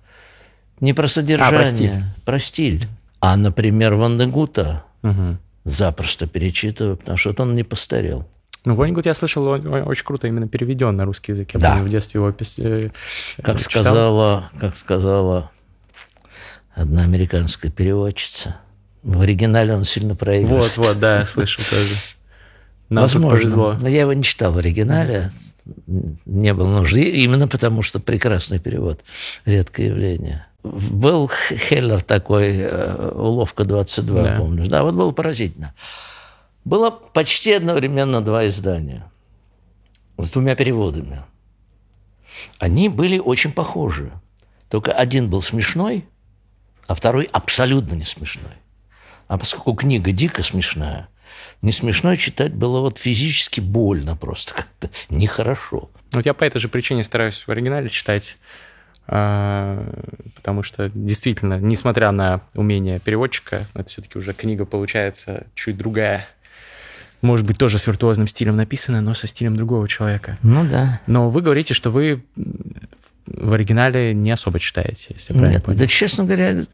Не 0.82 0.94
про 0.94 1.08
содержание, 1.08 1.56
а, 1.56 1.64
про 1.64 1.66
стиль. 1.66 2.04
Про 2.26 2.40
стиль. 2.40 2.88
А, 3.22 3.38
например, 3.38 3.94
Вандегута 3.94 4.84
угу. 5.04 5.38
запросто 5.64 6.28
перечитываю, 6.28 6.98
потому 6.98 7.18
что 7.18 7.34
он 7.38 7.56
не 7.56 7.64
постарел. 7.64 8.28
Ну, 8.66 8.76
Вонигут, 8.76 9.06
я 9.06 9.14
слышал, 9.14 9.48
он, 9.48 9.66
он 9.66 9.88
очень 9.88 10.04
круто 10.04 10.28
именно 10.28 10.50
переведен 10.50 10.96
на 10.96 11.06
русский 11.06 11.32
язык. 11.32 11.54
Я 11.54 11.60
Да. 11.62 11.70
помню, 11.72 11.86
в 11.86 11.90
детстве 11.90 12.20
его 12.20 12.30
пис- 12.32 12.62
э, 12.62 12.90
Как 13.42 13.58
читал. 13.58 13.84
сказала, 13.84 14.50
как 14.60 14.76
сказала 14.76 15.50
одна 16.76 17.04
американская 17.04 17.72
переводчица, 17.72 18.58
в 19.04 19.22
оригинале 19.22 19.74
он 19.74 19.86
сильно 19.86 20.16
проигрывает. 20.16 20.76
Вот, 20.76 20.88
вот, 20.88 21.00
да, 21.00 21.26
слышал 21.26 21.64
тоже. 21.70 21.94
Нам 22.94 23.04
Возможно. 23.06 23.38
повезло. 23.40 23.74
Но 23.82 23.88
я 23.88 24.02
его 24.02 24.14
не 24.14 24.24
читал 24.24 24.52
в 24.54 24.58
оригинале. 24.58 25.32
Не 26.26 26.54
было 26.54 26.68
нужды, 26.68 27.10
именно 27.10 27.48
потому 27.48 27.82
что 27.82 28.00
прекрасный 28.00 28.60
перевод. 28.60 29.02
Редкое 29.46 29.88
явление. 29.88 30.46
Был 30.64 31.28
Хеллер 31.30 32.02
такой, 32.02 32.50
э, 32.56 33.12
«Уловка 33.16 33.64
22», 33.64 34.24
Да. 34.24 34.38
помнишь? 34.38 34.68
Да, 34.68 34.84
вот 34.84 34.94
было 34.94 35.12
поразительно. 35.12 35.74
Было 36.66 36.92
почти 36.92 37.54
одновременно 37.54 38.22
два 38.22 38.48
издания 38.48 39.04
с 40.18 40.30
двумя 40.32 40.56
переводами. 40.56 41.24
Они 42.60 42.88
были 42.90 43.18
очень 43.20 43.52
похожи. 43.52 44.12
Только 44.70 44.92
один 44.94 45.30
был 45.30 45.42
смешной, 45.42 46.06
а 46.88 46.96
второй 46.96 47.28
абсолютно 47.32 47.96
не 47.96 48.06
смешной. 48.06 48.54
А 49.28 49.38
поскольку 49.38 49.74
книга 49.74 50.12
дико 50.12 50.44
смешная, 50.44 51.10
не 51.64 51.72
смешно 51.72 52.16
читать 52.18 52.54
было 52.54 52.82
вот 52.82 53.00
физически 53.00 53.62
больно 53.62 54.16
просто 54.16 54.54
как-то, 54.54 54.90
нехорошо. 55.10 55.90
Вот 56.12 56.26
я 56.26 56.34
по 56.34 56.44
этой 56.44 56.60
же 56.60 56.68
причине 56.68 57.04
стараюсь 57.04 57.38
в 57.48 57.50
оригинале 57.50 57.90
читать, 57.90 58.38
а, 59.08 59.84
потому 60.36 60.62
что 60.62 60.92
действительно, 60.94 61.60
несмотря 61.60 62.12
на 62.12 62.42
умение 62.54 63.00
переводчика, 63.00 63.66
это 63.74 63.90
все-таки 63.90 64.18
уже 64.18 64.34
книга 64.34 64.66
получается 64.66 65.48
чуть 65.56 65.78
другая. 65.78 66.28
Может 67.22 67.48
быть, 67.48 67.58
тоже 67.58 67.80
с 67.80 67.88
виртуозным 67.88 68.28
стилем 68.28 68.58
написана, 68.58 69.00
но 69.00 69.14
со 69.14 69.28
стилем 69.28 69.56
другого 69.56 69.88
человека. 69.88 70.38
Ну 70.44 70.68
да. 70.70 71.00
Но 71.08 71.30
вы 71.30 71.42
говорите, 71.42 71.74
что 71.74 71.90
вы 71.90 72.22
в 73.26 73.54
оригинале 73.54 74.14
не 74.14 74.32
особо 74.32 74.60
читаете, 74.60 75.14
если 75.16 75.32
правильно 75.32 75.54
Нет, 75.54 75.64
понял. 75.64 75.80
да, 75.80 75.88
честно 75.88 76.26
говоря, 76.26 76.66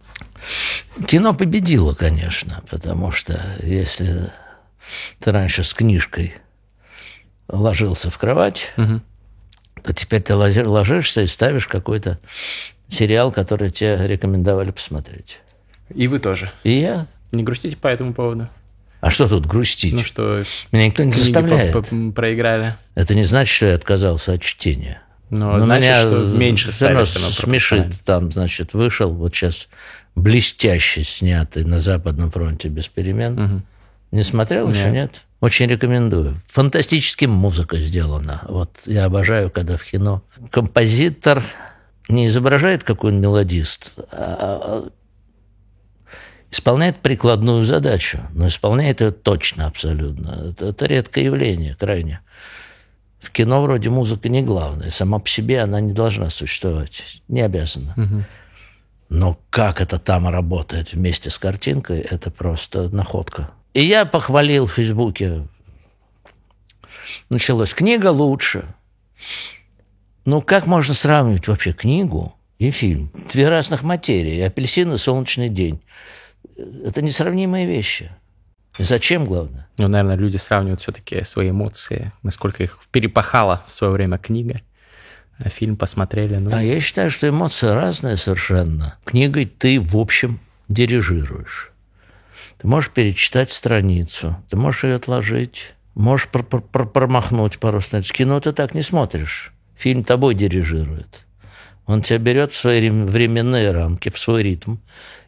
кино 1.05 1.35
победило, 1.35 1.93
конечно, 1.93 2.63
потому 2.71 3.11
что 3.11 3.39
если 3.61 4.31
ты 5.19 5.31
раньше 5.31 5.63
с 5.63 5.73
книжкой 5.73 6.33
ложился 7.47 8.09
в 8.09 8.17
кровать, 8.17 8.71
Мгм. 8.77 9.01
то 9.83 9.93
теперь 9.93 10.21
ты 10.21 10.35
ложишься 10.35 11.21
и 11.21 11.27
ставишь 11.27 11.67
какой-то 11.67 12.19
сериал, 12.89 13.31
который 13.31 13.69
тебе 13.69 13.97
рекомендовали 14.07 14.71
посмотреть. 14.71 15.39
И 15.93 16.07
вы 16.07 16.19
тоже. 16.19 16.51
И 16.63 16.79
я... 16.79 17.07
Не 17.31 17.43
грустите 17.43 17.77
по 17.77 17.87
этому 17.87 18.13
поводу? 18.13 18.47
А 19.01 19.11
что 19.11 19.29
тут 19.29 19.45
грустить? 19.45 19.93
Ну 19.93 20.03
что, 20.03 20.43
Меня 20.71 20.87
никто 20.87 21.03
не 21.03 21.13
заставляет. 21.13 21.71
по- 21.73 21.81
по- 21.83 22.11
проиграли. 22.11 22.73
Это 22.95 23.15
не 23.15 23.23
значит, 23.23 23.55
что 23.55 23.65
я 23.67 23.75
отказался 23.75 24.33
от 24.33 24.41
чтения. 24.41 25.01
Но, 25.29 25.53
Но 25.57 25.63
значит, 25.63 25.81
меня 25.83 26.01
что 26.01 26.37
меньше 26.37 26.71
всё 26.71 26.87
равно 26.87 27.05
смешит. 27.05 27.85
Там, 28.03 28.31
значит, 28.31 28.73
вышел 28.73 29.13
вот 29.13 29.33
сейчас 29.35 29.69
блестяще 30.15 31.03
снятый 31.03 31.63
на 31.63 31.79
Западном 31.79 32.31
фронте 32.31 32.67
без 32.67 32.87
перемен. 32.87 33.33
Мгм. 33.35 33.63
Не 34.11 34.23
смотрел 34.23 34.69
еще, 34.69 34.85
Нет. 34.85 34.93
нет? 34.93 35.21
Очень 35.39 35.67
рекомендую. 35.67 36.41
Фантастически 36.47 37.25
музыка 37.25 37.77
сделана. 37.77 38.41
Вот 38.47 38.71
я 38.85 39.05
обожаю, 39.05 39.49
когда 39.49 39.77
в 39.77 39.83
кино 39.83 40.23
композитор 40.51 41.43
не 42.09 42.27
изображает, 42.27 42.83
какой 42.83 43.11
он 43.11 43.21
мелодист, 43.21 43.99
а 44.11 44.89
исполняет 46.51 46.97
прикладную 46.97 47.63
задачу, 47.63 48.19
но 48.33 48.47
исполняет 48.47 49.01
ее 49.01 49.11
точно 49.11 49.67
абсолютно. 49.67 50.49
Это, 50.49 50.67
это 50.67 50.85
редкое 50.87 51.25
явление, 51.25 51.75
крайне. 51.75 52.21
В 53.19 53.31
кино 53.31 53.61
вроде 53.61 53.89
музыка 53.89 54.29
не 54.29 54.41
главная. 54.41 54.91
Сама 54.91 55.19
по 55.19 55.27
себе 55.27 55.61
она 55.61 55.79
не 55.79 55.93
должна 55.93 56.29
существовать. 56.29 57.21
Не 57.27 57.41
обязана. 57.41 57.95
Но 59.09 59.39
как 59.49 59.81
это 59.81 59.97
там 59.97 60.27
работает 60.27 60.93
вместе 60.93 61.29
с 61.29 61.37
картинкой, 61.39 61.99
это 61.99 62.29
просто 62.29 62.89
находка. 62.89 63.49
И 63.73 63.85
я 63.85 64.05
похвалил 64.05 64.65
в 64.65 64.73
Фейсбуке. 64.73 65.47
Началось. 67.29 67.73
Книга 67.73 68.07
лучше. 68.07 68.65
Ну, 70.25 70.41
как 70.41 70.67
можно 70.67 70.93
сравнивать 70.93 71.47
вообще 71.47 71.73
книгу 71.73 72.35
и 72.57 72.71
фильм? 72.71 73.11
Две 73.31 73.49
разных 73.49 73.83
материи. 73.83 74.39
Апельсин 74.41 74.93
и 74.93 74.97
солнечный 74.97 75.49
день. 75.49 75.81
Это 76.57 77.01
несравнимые 77.01 77.65
вещи. 77.65 78.11
И 78.77 78.83
зачем, 78.83 79.25
главное? 79.25 79.67
Ну, 79.77 79.87
наверное, 79.87 80.15
люди 80.15 80.37
сравнивают 80.37 80.81
все-таки 80.81 81.23
свои 81.23 81.49
эмоции, 81.49 82.11
насколько 82.23 82.63
их 82.63 82.79
перепахала 82.91 83.65
в 83.67 83.73
свое 83.73 83.91
время 83.93 84.17
книга, 84.17 84.61
а 85.37 85.49
фильм 85.49 85.75
посмотрели. 85.75 86.35
Ну, 86.35 86.51
А 86.53 86.63
я 86.63 86.79
считаю, 86.79 87.11
что 87.11 87.27
эмоции 87.27 87.67
разные 87.67 88.17
совершенно. 88.17 88.97
Книгой 89.03 89.45
ты, 89.45 89.79
в 89.81 89.97
общем, 89.97 90.39
дирижируешь. 90.69 91.71
Ты 92.61 92.67
можешь 92.67 92.89
перечитать 92.91 93.49
страницу, 93.51 94.35
ты 94.49 94.57
можешь 94.57 94.83
ее 94.83 94.95
отложить, 94.95 95.73
можешь 95.95 96.27
пр- 96.27 96.43
пр- 96.43 96.61
пр- 96.61 96.85
промахнуть 96.87 97.57
пару 97.59 97.79
страниц. 97.81 98.11
Кино 98.11 98.39
ты 98.39 98.51
так 98.51 98.73
не 98.73 98.81
смотришь. 98.81 99.53
Фильм 99.77 100.03
тобой 100.03 100.35
дирижирует. 100.35 101.25
Он 101.85 102.01
тебя 102.01 102.17
берет 102.19 102.51
в 102.51 102.59
свои 102.59 102.81
рем- 102.81 103.07
временные 103.07 103.71
рамки, 103.71 104.09
в 104.09 104.19
свой 104.19 104.43
ритм. 104.43 104.77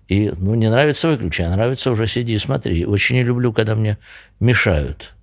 И, 0.09 0.31
ну, 0.37 0.55
не 0.55 0.69
нравится 0.69 1.07
выключи, 1.07 1.41
а 1.41 1.49
нравится 1.55 1.89
уже 1.89 2.05
сиди 2.05 2.33
и 2.33 2.37
смотри. 2.37 2.85
Очень 2.85 3.15
не 3.15 3.23
люблю, 3.23 3.53
когда 3.53 3.75
мне 3.75 3.97
мешают. 4.41 5.13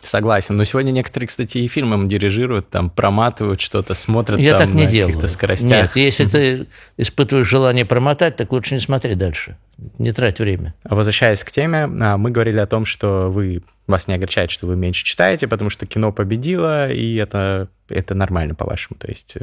Согласен. 0.00 0.56
Но 0.56 0.64
сегодня 0.64 0.92
некоторые, 0.92 1.26
кстати, 1.26 1.58
и 1.58 1.68
фильмом 1.68 2.08
дирижируют, 2.08 2.70
там 2.70 2.88
проматывают 2.88 3.60
что-то, 3.60 3.94
смотрят 3.94 4.38
Я 4.38 4.56
там 4.56 4.68
так 4.68 4.74
не 4.76 4.84
на 4.84 4.88
делаю. 4.90 5.14
каких-то 5.14 5.28
скоростях. 5.28 5.68
Нет, 5.68 5.96
если 5.96 6.24
ты 6.26 6.66
испытываешь 6.96 7.48
желание 7.48 7.84
промотать, 7.84 8.36
так 8.36 8.52
лучше 8.52 8.74
не 8.74 8.80
смотри 8.80 9.14
дальше. 9.16 9.56
Не 9.98 10.12
трать 10.12 10.40
время. 10.40 10.74
Возвращаясь 10.84 11.44
к 11.44 11.52
теме, 11.52 11.84
а, 11.84 12.16
мы 12.16 12.30
говорили 12.30 12.58
о 12.58 12.66
том, 12.66 12.84
что 12.84 13.30
вы 13.30 13.62
вас 13.86 14.08
не 14.08 14.14
огорчает, 14.14 14.50
что 14.50 14.66
вы 14.66 14.74
меньше 14.76 15.04
читаете, 15.04 15.46
потому 15.46 15.70
что 15.70 15.86
кино 15.86 16.12
победило, 16.12 16.90
и 16.90 17.14
это, 17.14 17.68
это 17.88 18.14
нормально, 18.14 18.54
по-вашему. 18.54 18.98
То 18.98 19.08
есть 19.08 19.36
э, 19.36 19.42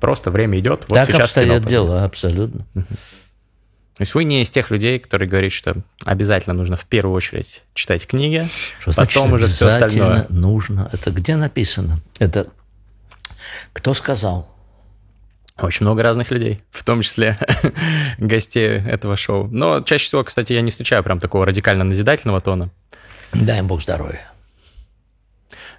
просто 0.00 0.30
время 0.32 0.58
идет, 0.58 0.86
вот 0.88 0.96
так 0.96 1.04
сейчас 1.06 1.14
кино 1.14 1.24
обстоят 1.24 1.62
победило. 1.62 1.86
дела, 1.86 2.04
абсолютно. 2.04 2.66
То 2.74 4.02
есть 4.02 4.14
вы 4.14 4.24
не 4.24 4.42
из 4.42 4.50
тех 4.50 4.70
людей, 4.70 4.98
которые 4.98 5.28
говорят, 5.28 5.52
что 5.52 5.74
обязательно 6.04 6.54
нужно 6.54 6.76
в 6.76 6.84
первую 6.84 7.16
очередь 7.16 7.62
читать 7.74 8.06
книги, 8.06 8.48
Что 8.80 8.92
потом 8.94 9.28
значит 9.28 9.32
уже 9.32 9.46
все 9.48 9.66
остальное. 9.66 10.26
нужно? 10.28 10.88
Это 10.92 11.10
где 11.10 11.34
написано? 11.36 12.00
Это 12.18 12.48
кто 13.72 13.94
сказал? 13.94 14.54
Очень 15.60 15.86
много 15.86 16.02
разных 16.02 16.30
людей, 16.30 16.62
в 16.70 16.84
том 16.84 17.02
числе 17.02 17.38
гостей 18.18 18.78
этого 18.78 19.16
шоу. 19.16 19.48
Но 19.50 19.80
чаще 19.80 20.06
всего, 20.06 20.22
кстати, 20.22 20.52
я 20.52 20.60
не 20.60 20.70
встречаю 20.70 21.02
прям 21.02 21.18
такого 21.18 21.46
радикально 21.46 21.84
назидательного 21.84 22.40
тона. 22.40 22.70
Дай 23.32 23.58
им 23.58 23.66
Бог 23.66 23.82
здоровья. 23.82 24.20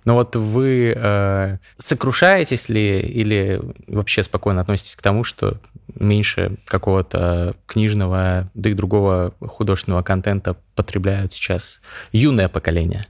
Но 0.05 0.15
вот 0.15 0.35
вы 0.35 0.93
э, 0.95 1.57
сокрушаетесь 1.77 2.69
ли 2.69 2.99
или 2.99 3.61
вообще 3.87 4.23
спокойно 4.23 4.61
относитесь 4.61 4.95
к 4.95 5.01
тому, 5.01 5.23
что 5.23 5.57
меньше 5.95 6.57
какого-то 6.65 7.55
книжного, 7.67 8.49
да 8.53 8.69
и 8.69 8.73
другого 8.73 9.33
художественного 9.39 10.01
контента 10.01 10.55
потребляют 10.75 11.33
сейчас 11.33 11.81
юное 12.11 12.49
поколение 12.49 13.07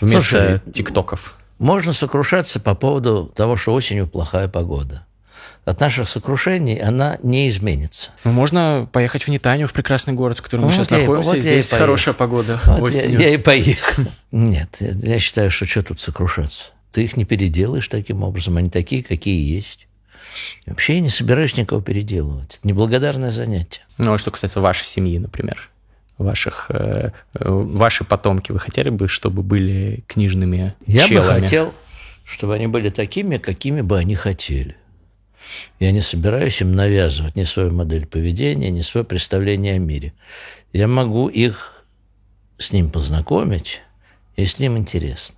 вместо 0.00 0.20
Слушай, 0.20 0.72
тиктоков? 0.72 1.38
Можно 1.58 1.92
сокрушаться 1.92 2.60
по 2.60 2.74
поводу 2.74 3.32
того, 3.34 3.56
что 3.56 3.72
осенью 3.72 4.06
плохая 4.06 4.48
погода. 4.48 5.05
От 5.66 5.80
наших 5.80 6.08
сокрушений 6.08 6.78
она 6.80 7.18
не 7.24 7.48
изменится. 7.48 8.10
Ну, 8.24 8.30
можно 8.32 8.88
поехать 8.92 9.24
в 9.24 9.28
Нетанию, 9.28 9.66
в 9.66 9.72
прекрасный 9.72 10.14
город, 10.14 10.38
в 10.38 10.42
котором 10.42 10.62
мы 10.62 10.68
Вот 10.68 10.74
сейчас 10.76 10.90
я 10.92 10.98
и- 10.98 11.00
находимся. 11.00 11.30
вот 11.30 11.34
я 11.34 11.38
и 11.40 11.42
Здесь 11.42 11.68
поехал. 11.68 11.84
хорошая 11.86 12.14
погода 12.14 12.60
Вот 12.64 12.92
я, 12.92 12.98
осенью. 13.00 13.20
я 13.20 13.34
и 13.34 13.36
поехал. 13.36 14.04
Нет, 14.30 14.76
я, 14.80 14.90
я 14.92 15.18
считаю, 15.18 15.50
что 15.50 15.66
что 15.66 15.82
тут 15.82 15.98
сокрушаться? 16.00 16.66
Ты 16.92 17.02
их 17.02 17.16
не 17.16 17.24
переделаешь 17.24 17.88
таким 17.88 18.22
образом, 18.22 18.56
они 18.56 18.70
такие, 18.70 19.02
какие 19.02 19.54
есть. 19.56 19.88
Вообще 20.66 20.94
я 20.94 21.00
не 21.00 21.08
собираюсь 21.10 21.56
никого 21.56 21.80
переделывать. 21.80 22.58
Это 22.58 22.68
неблагодарное 22.68 23.32
занятие. 23.32 23.80
Ну, 23.98 24.12
а 24.14 24.18
что 24.18 24.30
касается 24.30 24.60
вашей 24.60 24.84
семьи, 24.86 25.18
например, 25.18 25.68
ваших, 26.16 26.66
э, 26.68 27.10
э, 27.34 27.48
ваши 27.48 28.04
потомки, 28.04 28.52
вы 28.52 28.60
хотели 28.60 28.90
бы, 28.90 29.08
чтобы 29.08 29.42
были 29.42 30.04
книжными 30.06 30.74
Я 30.86 31.08
челами? 31.08 31.40
бы 31.40 31.40
хотел, 31.40 31.74
чтобы 32.24 32.54
они 32.54 32.68
были 32.68 32.90
такими, 32.90 33.38
какими 33.38 33.80
бы 33.80 33.98
они 33.98 34.14
хотели. 34.14 34.76
Я 35.78 35.92
не 35.92 36.00
собираюсь 36.00 36.60
им 36.60 36.72
навязывать 36.74 37.36
ни 37.36 37.44
свою 37.44 37.72
модель 37.72 38.06
поведения, 38.06 38.70
ни 38.70 38.80
свое 38.80 39.04
представление 39.04 39.74
о 39.74 39.78
мире. 39.78 40.12
Я 40.72 40.88
могу 40.88 41.28
их 41.28 41.84
с 42.58 42.72
ним 42.72 42.90
познакомить, 42.90 43.80
если 44.36 44.64
им 44.64 44.76
интересно. 44.76 45.36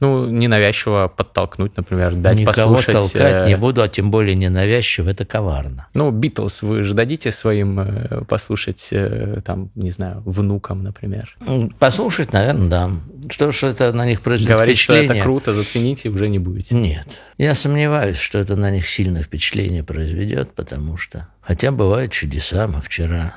Ну, 0.00 0.26
ненавязчиво 0.26 1.12
подтолкнуть, 1.14 1.76
например, 1.76 2.14
дать 2.14 2.36
Никого 2.36 2.76
послушать... 2.76 2.94
толкать 2.94 3.44
э, 3.44 3.48
не 3.48 3.56
буду, 3.56 3.82
а 3.82 3.88
тем 3.88 4.10
более 4.10 4.34
ненавязчиво. 4.34 5.10
Это 5.10 5.24
коварно. 5.24 5.86
Ну, 5.94 6.10
Битлз 6.10 6.62
вы 6.62 6.82
же 6.82 6.94
дадите 6.94 7.32
своим 7.32 7.80
э, 7.80 8.24
послушать, 8.24 8.88
э, 8.92 9.40
там, 9.44 9.70
не 9.74 9.90
знаю, 9.90 10.22
внукам, 10.24 10.82
например? 10.82 11.36
Послушать, 11.78 12.32
наверное, 12.32 12.68
да. 12.68 12.90
что 13.30 13.50
ж 13.50 13.64
это 13.64 13.92
на 13.92 14.06
них 14.06 14.20
произведет 14.20 14.54
Говорить, 14.54 14.78
что 14.78 14.94
это 14.94 15.20
круто, 15.20 15.54
зацените, 15.54 16.08
уже 16.08 16.28
не 16.28 16.38
будете. 16.38 16.74
Нет. 16.74 17.06
Я 17.36 17.54
сомневаюсь, 17.54 18.18
что 18.18 18.38
это 18.38 18.56
на 18.56 18.70
них 18.70 18.88
сильное 18.88 19.22
впечатление 19.22 19.84
произведет, 19.84 20.52
потому 20.54 20.96
что... 20.96 21.28
Хотя 21.40 21.72
бывают 21.72 22.12
чудеса. 22.12 22.66
Мы 22.66 22.80
вчера 22.82 23.34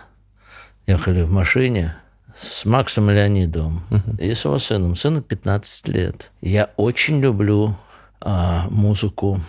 ехали 0.88 1.22
в 1.22 1.32
машине 1.32 1.96
с 2.36 2.66
Максом 2.66 3.10
Леонидовым 3.10 3.84
и 4.20 4.34
с 4.34 4.46
его 4.46 4.58
сыном. 4.58 4.96
Сыну 4.96 5.22
15 5.22 5.88
лет. 5.90 6.32
Я 6.42 6.72
очень 6.78 7.20
люблю 7.20 7.76
а, 8.20 8.68
музыку 8.70 9.42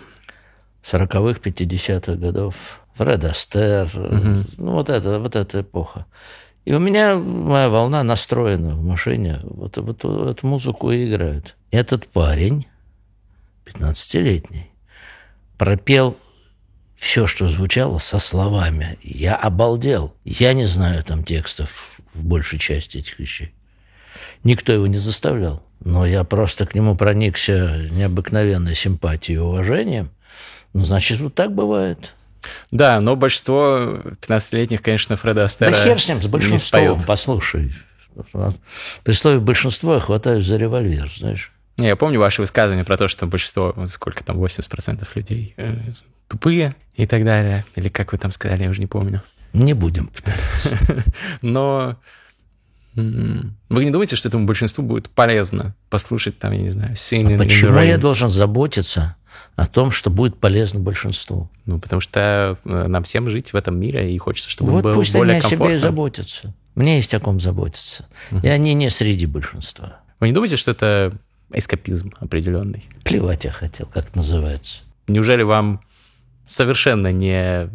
40-х, 0.83 1.39
50-х 1.39 2.15
годов. 2.15 2.55
Фред 2.95 3.25
Астер. 3.25 3.89
Ну, 4.57 4.71
вот 4.73 4.89
это, 4.89 5.19
вот 5.19 5.35
эта 5.35 5.61
эпоха. 5.61 6.05
И 6.65 6.73
у 6.73 6.79
меня 6.79 7.15
моя 7.15 7.69
волна 7.69 8.03
настроена 8.03 8.75
в 8.75 8.83
машине. 8.83 9.39
Вот, 9.43 9.77
вот 9.77 10.05
эту 10.05 10.47
музыку 10.47 10.91
и 10.91 11.09
играют. 11.09 11.55
Этот 11.71 12.07
парень, 12.07 12.67
15-летний, 13.65 14.71
пропел 15.57 16.17
все, 16.95 17.27
что 17.27 17.49
звучало 17.49 17.97
со 17.97 18.19
словами. 18.19 18.97
Я 19.01 19.35
обалдел. 19.35 20.13
Я 20.23 20.53
не 20.53 20.65
знаю 20.65 21.03
там 21.03 21.23
текстов 21.23 21.92
в 22.13 22.23
большей 22.23 22.59
части 22.59 22.97
этих 22.97 23.19
вещей. 23.19 23.53
Никто 24.43 24.71
его 24.73 24.87
не 24.87 24.97
заставлял. 24.97 25.63
Но 25.83 26.05
я 26.05 26.23
просто 26.23 26.65
к 26.65 26.75
нему 26.75 26.95
проникся 26.95 27.87
необыкновенной 27.91 28.75
симпатией 28.75 29.37
и 29.37 29.41
уважением. 29.41 30.09
Ну, 30.73 30.85
значит, 30.85 31.19
вот 31.19 31.35
так 31.35 31.53
бывает. 31.53 32.13
Да, 32.71 32.99
но 33.01 33.15
большинство 33.15 33.77
15-летних, 34.21 34.81
конечно, 34.81 35.15
Фреда 35.15 35.45
Астера 35.45 35.71
Да 35.71 35.83
хер 35.83 35.99
с 35.99 36.07
ним, 36.07 36.21
с 36.21 36.27
большинством, 36.27 36.99
послушай. 37.05 37.73
При 39.03 39.13
слове 39.13 39.39
большинство 39.39 39.95
я 39.95 39.99
хватаюсь 39.99 40.45
за 40.45 40.57
револьвер, 40.57 41.11
знаешь. 41.17 41.51
Не, 41.77 41.87
я 41.87 41.95
помню 41.95 42.19
ваши 42.19 42.41
высказывания 42.41 42.83
про 42.83 42.97
то, 42.97 43.07
что 43.07 43.25
большинство, 43.25 43.75
сколько 43.87 44.23
там, 44.23 44.43
80% 44.43 45.07
людей 45.15 45.53
э, 45.57 45.75
тупые 46.27 46.75
и 46.95 47.07
так 47.07 47.25
далее. 47.25 47.65
Или 47.75 47.89
как 47.89 48.11
вы 48.11 48.19
там 48.19 48.31
сказали, 48.31 48.63
я 48.63 48.69
уже 48.69 48.79
не 48.79 48.87
помню. 48.87 49.23
Не 49.53 49.73
будем 49.73 50.07
повторять. 50.07 51.05
Но 51.41 51.97
вы 52.95 53.85
не 53.85 53.91
думаете, 53.91 54.15
что 54.15 54.27
этому 54.27 54.45
большинству 54.45 54.83
будет 54.83 55.09
полезно 55.09 55.75
послушать 55.89 56.37
там, 56.37 56.51
я 56.51 56.61
не 56.61 56.69
знаю, 56.69 56.93
the 56.93 57.35
А 57.35 57.37
Почему 57.37 57.79
я 57.79 57.97
должен 57.97 58.29
заботиться 58.29 59.15
о 59.55 59.65
том, 59.65 59.91
что 59.91 60.09
будет 60.09 60.39
полезно 60.39 60.79
большинству? 60.79 61.49
Ну, 61.65 61.79
потому 61.79 62.01
что 62.01 62.57
э, 62.63 62.87
нам 62.87 63.03
всем 63.03 63.29
жить 63.29 63.53
в 63.53 63.55
этом 63.55 63.79
мире, 63.79 64.13
и 64.13 64.17
хочется, 64.17 64.49
чтобы 64.49 64.71
вот 64.71 64.83
был 64.83 64.93
пусть 64.93 65.13
более 65.13 65.37
они 65.37 65.45
о 65.45 65.49
себе 65.49 65.75
и 65.75 65.77
заботятся. 65.77 66.53
Мне 66.75 66.97
есть 66.97 67.13
о 67.13 67.19
ком 67.19 67.39
заботиться. 67.39 68.05
И 68.41 68.47
они 68.47 68.73
не 68.73 68.89
среди 68.89 69.25
большинства. 69.25 69.99
Вы 70.19 70.27
не 70.27 70.33
думаете, 70.33 70.55
что 70.55 70.71
это 70.71 71.13
эскапизм 71.51 72.13
определенный? 72.19 72.85
Плевать 73.03 73.43
я 73.43 73.51
хотел, 73.51 73.87
как 73.87 74.09
это 74.09 74.17
называется. 74.17 74.81
Неужели 75.07 75.43
вам 75.43 75.81
совершенно 76.45 77.11
не... 77.11 77.69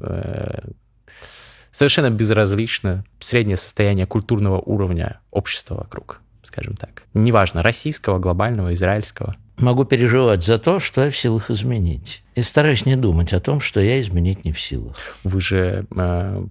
совершенно 1.78 2.10
безразлично 2.10 3.04
среднее 3.20 3.56
состояние 3.56 4.04
культурного 4.06 4.58
уровня 4.58 5.20
общества 5.30 5.76
вокруг, 5.76 6.20
скажем 6.42 6.74
так? 6.74 7.04
Неважно, 7.14 7.62
российского, 7.62 8.18
глобального, 8.18 8.74
израильского. 8.74 9.36
Могу 9.58 9.84
переживать 9.84 10.42
за 10.44 10.58
то, 10.58 10.80
что 10.80 11.04
я 11.04 11.10
в 11.12 11.16
силах 11.16 11.50
изменить. 11.50 12.24
И 12.34 12.42
стараюсь 12.42 12.84
не 12.84 12.96
думать 12.96 13.32
о 13.32 13.38
том, 13.40 13.60
что 13.60 13.80
я 13.80 14.00
изменить 14.00 14.44
не 14.44 14.50
в 14.52 14.60
силах. 14.60 14.96
Вы 15.22 15.40
же 15.40 15.86
э, 15.96 16.46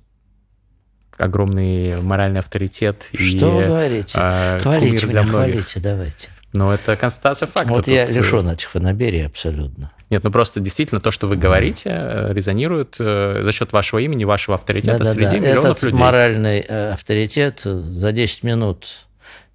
огромный 1.17 2.01
моральный 2.01 2.39
авторитет. 2.39 3.09
и, 3.11 3.17
Что 3.17 3.51
вы 3.51 3.63
говорите? 3.65 4.11
э, 4.15 4.59
хвалите 4.61 5.07
меня, 5.07 5.25
хвалите, 5.25 5.79
давайте. 5.81 6.29
Но 6.53 6.73
это 6.73 6.95
констатация 6.95 7.47
факта. 7.47 7.73
вот 7.73 7.87
я 7.87 8.05
лишен 8.05 8.49
этих 8.49 8.69
фанаберий 8.69 9.25
абсолютно. 9.25 9.91
Нет, 10.09 10.23
ну 10.23 10.31
просто 10.31 10.59
действительно 10.61 11.01
то, 11.01 11.11
что 11.11 11.27
вы 11.27 11.35
говорите, 11.35 11.89
э, 11.91 12.33
резонирует 12.33 12.95
э, 12.99 13.41
за 13.43 13.51
счет 13.51 13.73
вашего 13.73 13.99
имени, 13.99 14.23
вашего 14.23 14.55
авторитета 14.55 14.99
Да-да-да. 14.99 15.29
среди 15.29 15.39
миллионов 15.45 15.71
Этот 15.71 15.83
людей. 15.83 15.99
моральный 15.99 16.59
э, 16.67 16.91
авторитет 16.93 17.59
за 17.63 18.11
10 18.13 18.43
минут 18.43 19.05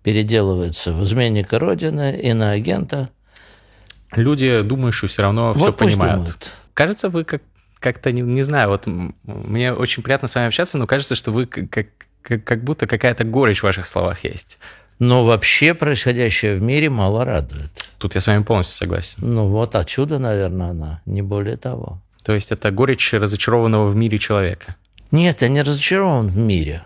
переделывается 0.02 0.92
в 0.92 1.02
изменника 1.04 1.58
Родины, 1.58 2.18
иноагента. 2.20 3.08
Люди, 4.14 4.60
думающие, 4.60 5.08
все 5.08 5.22
равно 5.22 5.54
все 5.54 5.60
вот 5.66 5.76
пусть 5.76 5.92
понимают. 5.94 6.16
думают. 6.24 6.52
Кажется, 6.74 7.08
вы 7.08 7.24
как 7.24 7.42
как-то 7.78 8.12
не, 8.12 8.20
не 8.20 8.42
знаю, 8.42 8.68
вот 8.68 8.84
мне 9.24 9.72
очень 9.72 10.02
приятно 10.04 10.28
с 10.28 10.34
вами 10.34 10.46
общаться, 10.48 10.78
но 10.78 10.86
кажется, 10.86 11.14
что 11.16 11.32
вы 11.32 11.46
как, 11.46 11.88
как- 12.22 12.44
как 12.44 12.62
будто 12.62 12.86
какая-то 12.86 13.24
горечь 13.24 13.60
в 13.60 13.64
ваших 13.64 13.86
словах 13.86 14.22
есть. 14.22 14.58
Но 15.02 15.24
вообще 15.24 15.74
происходящее 15.74 16.54
в 16.54 16.62
мире 16.62 16.88
мало 16.88 17.24
радует. 17.24 17.72
Тут 17.98 18.14
я 18.14 18.20
с 18.20 18.28
вами 18.28 18.44
полностью 18.44 18.76
согласен. 18.76 19.16
Ну 19.18 19.48
вот 19.48 19.74
отсюда, 19.74 20.20
наверное, 20.20 20.70
она, 20.70 21.02
не 21.06 21.22
более 21.22 21.56
того. 21.56 22.00
То 22.24 22.34
есть 22.34 22.52
это 22.52 22.70
горечь 22.70 23.12
разочарованного 23.12 23.88
в 23.88 23.96
мире 23.96 24.18
человека. 24.18 24.76
Нет, 25.10 25.42
я 25.42 25.48
не 25.48 25.62
разочарован 25.62 26.28
в 26.28 26.36
мире. 26.36 26.84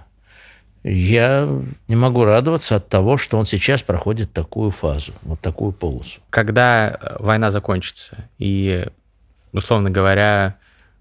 Я 0.83 1.47
не 1.89 1.97
могу 1.97 2.25
радоваться 2.25 2.77
от 2.77 2.89
того, 2.89 3.19
что 3.19 3.37
он 3.37 3.45
сейчас 3.45 3.83
проходит 3.83 4.33
такую 4.33 4.71
фазу, 4.71 5.13
вот 5.21 5.41
такую 5.41 5.73
полосу. 5.73 6.21
Когда 6.31 6.89
э, 6.89 7.17
война 7.19 7.51
закончится, 7.51 8.17
и, 8.39 8.87
условно 9.53 9.91
говоря, 9.91 10.57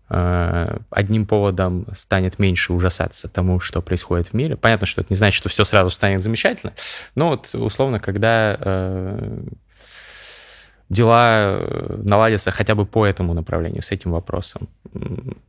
одним 0.07 1.25
поводом 1.25 1.87
станет 1.95 2.37
меньше 2.37 2.73
ужасаться 2.73 3.27
тому, 3.27 3.59
что 3.59 3.81
происходит 3.81 4.27
в 4.27 4.33
мире. 4.33 4.55
Понятно, 4.55 4.85
что 4.85 5.01
это 5.01 5.11
не 5.11 5.17
значит, 5.17 5.37
что 5.37 5.49
все 5.49 5.63
сразу 5.63 5.89
станет 5.89 6.21
замечательно, 6.21 6.73
но 7.15 7.29
вот, 7.29 7.49
условно, 7.53 7.99
когда 7.99 8.55
э, 8.59 9.39
дела 10.89 11.57
э, 11.57 12.01
наладятся 12.03 12.51
хотя 12.51 12.75
бы 12.75 12.85
по 12.85 13.05
этому 13.05 13.33
направлению, 13.33 13.81
с 13.81 13.91
этим 13.91 14.11
вопросом, 14.11 14.69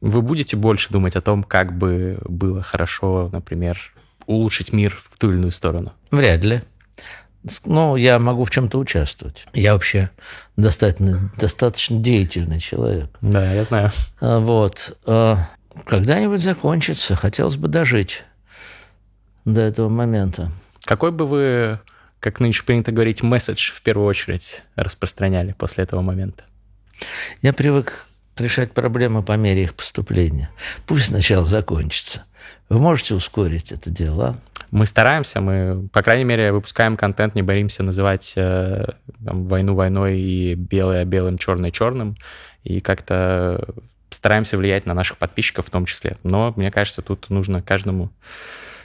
вы 0.00 0.22
будете 0.22 0.56
больше 0.56 0.90
думать 0.90 1.16
о 1.16 1.20
том, 1.20 1.42
как 1.42 1.76
бы 1.76 2.18
было 2.24 2.62
хорошо, 2.62 3.28
например, 3.32 3.92
улучшить 4.26 4.72
мир 4.72 4.98
в 5.10 5.18
ту 5.18 5.30
или 5.30 5.36
иную 5.36 5.52
сторону? 5.52 5.92
Вряд 6.10 6.42
ли. 6.42 6.62
Ну, 7.64 7.96
я 7.96 8.18
могу 8.18 8.44
в 8.44 8.50
чем-то 8.50 8.78
участвовать. 8.78 9.46
Я 9.52 9.74
вообще 9.74 10.10
достаточно, 10.56 11.30
достаточно 11.36 11.98
деятельный 11.98 12.60
человек. 12.60 13.10
Да, 13.20 13.52
я 13.52 13.64
знаю. 13.64 13.92
А, 14.20 14.40
Вот. 14.40 14.96
А, 15.06 15.48
Когда-нибудь 15.84 16.40
закончится. 16.42 17.14
Хотелось 17.16 17.56
бы 17.56 17.68
дожить 17.68 18.24
до 19.44 19.60
этого 19.60 19.88
момента. 19.88 20.50
Какой 20.84 21.12
бы 21.12 21.26
вы, 21.26 21.80
как 22.20 22.40
нынче 22.40 22.62
принято 22.64 22.92
говорить, 22.92 23.22
месседж 23.22 23.72
в 23.72 23.82
первую 23.82 24.06
очередь 24.08 24.62
распространяли 24.74 25.52
после 25.52 25.84
этого 25.84 26.00
момента? 26.02 26.44
Я 27.42 27.52
привык 27.52 28.06
решать 28.36 28.72
проблемы 28.72 29.22
по 29.22 29.32
мере 29.36 29.64
их 29.64 29.74
поступления. 29.74 30.50
Пусть 30.86 31.06
сначала 31.06 31.44
закончится. 31.44 32.24
Вы 32.68 32.78
можете 32.78 33.14
ускорить 33.14 33.70
это 33.72 33.90
дело? 33.90 34.36
Мы 34.76 34.84
стараемся, 34.86 35.40
мы, 35.40 35.88
по 35.90 36.02
крайней 36.02 36.24
мере, 36.24 36.52
выпускаем 36.52 36.98
контент, 36.98 37.34
не 37.34 37.40
боимся 37.40 37.82
называть 37.82 38.34
э, 38.36 38.84
там, 39.24 39.46
войну 39.46 39.74
войной 39.74 40.18
и 40.18 40.54
белое 40.54 41.06
белым, 41.06 41.38
черное 41.38 41.70
черным, 41.70 42.14
и 42.62 42.80
как-то 42.80 43.64
стараемся 44.10 44.58
влиять 44.58 44.84
на 44.84 44.92
наших 44.92 45.16
подписчиков 45.16 45.66
в 45.66 45.70
том 45.70 45.86
числе. 45.86 46.18
Но 46.24 46.52
мне 46.56 46.70
кажется, 46.70 47.00
тут 47.00 47.30
нужно 47.30 47.62
каждому 47.62 48.10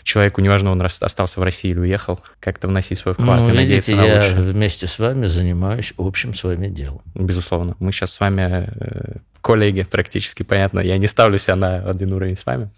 человеку, 0.04 0.40
неважно, 0.40 0.72
он 0.72 0.82
остался 0.82 1.42
в 1.42 1.44
России 1.44 1.72
или 1.72 1.80
уехал, 1.80 2.22
как-то 2.40 2.70
вносить 2.70 2.98
свой 2.98 3.14
вклад 3.14 3.42
Ну, 3.42 3.50
и 3.50 3.52
надеяться 3.52 3.92
видите, 3.92 3.96
на 3.96 4.14
я 4.14 4.22
лучшее. 4.22 4.54
вместе 4.54 4.88
с 4.88 4.98
вами 4.98 5.26
занимаюсь 5.26 5.94
общим 5.98 6.34
с 6.34 6.46
вами 6.46 6.70
делом. 6.70 7.02
Безусловно. 7.16 7.76
Мы 7.80 7.92
сейчас 7.92 8.14
с 8.14 8.20
вами 8.22 8.70
э, 8.74 9.18
коллеги 9.42 9.84
практически, 9.84 10.44
понятно. 10.44 10.80
Я 10.80 10.98
не 10.98 11.08
ставлю 11.08 11.38
себя 11.38 11.56
на 11.56 11.90
один 11.90 12.14
уровень 12.14 12.38
с 12.38 12.46
вами, 12.46 12.70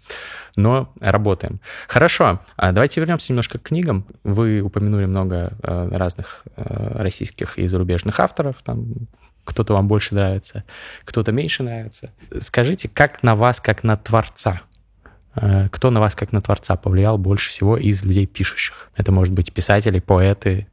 но 0.56 0.92
работаем. 1.00 1.60
Хорошо. 1.88 2.40
А 2.56 2.72
давайте 2.72 3.00
вернемся 3.00 3.32
немножко 3.32 3.58
к 3.58 3.62
книгам. 3.62 4.06
Вы 4.24 4.60
упомянули 4.60 5.06
много 5.06 5.52
э, 5.62 5.88
разных 5.92 6.42
э, 6.56 7.02
российских 7.02 7.58
и 7.58 7.68
зарубежных 7.68 8.18
авторов. 8.20 8.56
Там 8.64 9.08
кто-то 9.44 9.74
вам 9.74 9.88
больше 9.88 10.14
нравится, 10.14 10.64
кто-то 11.04 11.32
меньше 11.32 11.62
нравится. 11.62 12.10
Скажите, 12.40 12.88
как 12.88 13.22
на 13.22 13.36
вас, 13.36 13.60
как 13.60 13.84
на 13.84 13.96
творца, 13.96 14.62
э, 15.34 15.68
кто 15.70 15.90
на 15.90 16.00
вас, 16.00 16.14
как 16.14 16.32
на 16.32 16.40
творца, 16.40 16.76
повлиял 16.76 17.18
больше 17.18 17.50
всего 17.50 17.76
из 17.76 18.02
людей 18.02 18.26
пишущих? 18.26 18.90
Это 18.96 19.12
может 19.12 19.34
быть 19.34 19.52
писатели, 19.52 20.00
поэты, 20.00 20.66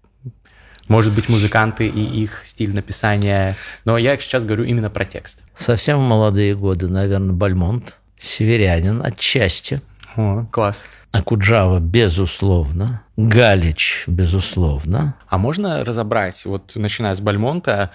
может 0.92 1.14
быть, 1.14 1.30
музыканты 1.30 1.88
и 1.88 2.04
их 2.04 2.42
стиль 2.44 2.76
написания. 2.76 3.56
Но 3.86 3.98
я 3.98 4.18
сейчас 4.18 4.44
говорю 4.44 4.66
именно 4.66 4.90
про 4.90 5.06
текст. 5.06 5.42
Совсем 5.56 6.00
в 6.00 6.02
молодые 6.02 6.54
годы, 6.54 6.90
наверное, 6.90 7.34
Бальмонт, 7.34 7.98
северянин 8.20 9.02
отчасти, 9.04 9.82
О, 10.18 10.46
класс. 10.52 10.86
Акуджава, 11.14 11.80
безусловно, 11.80 13.02
Галич, 13.16 14.04
безусловно. 14.08 15.16
А 15.28 15.38
можно 15.38 15.86
разобрать, 15.86 16.44
вот 16.46 16.74
начиная 16.76 17.16
с 17.16 17.22
Бальмонта, 17.22 17.92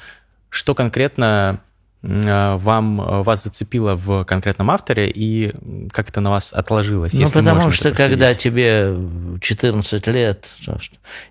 что 0.48 0.74
конкретно 0.74 1.60
вам, 2.02 3.00
а, 3.00 3.22
вас 3.22 3.44
зацепило 3.44 3.96
в 3.96 4.24
конкретном 4.24 4.70
авторе 4.70 5.10
и 5.12 5.52
как 5.90 6.08
это 6.10 6.20
на 6.20 6.30
вас 6.30 6.52
отложилось? 6.52 7.14
Ну, 7.14 7.28
потому 7.28 7.70
что 7.70 7.90
когда 7.90 8.34
тебе 8.34 8.94
14 9.40 10.06
лет, 10.08 10.48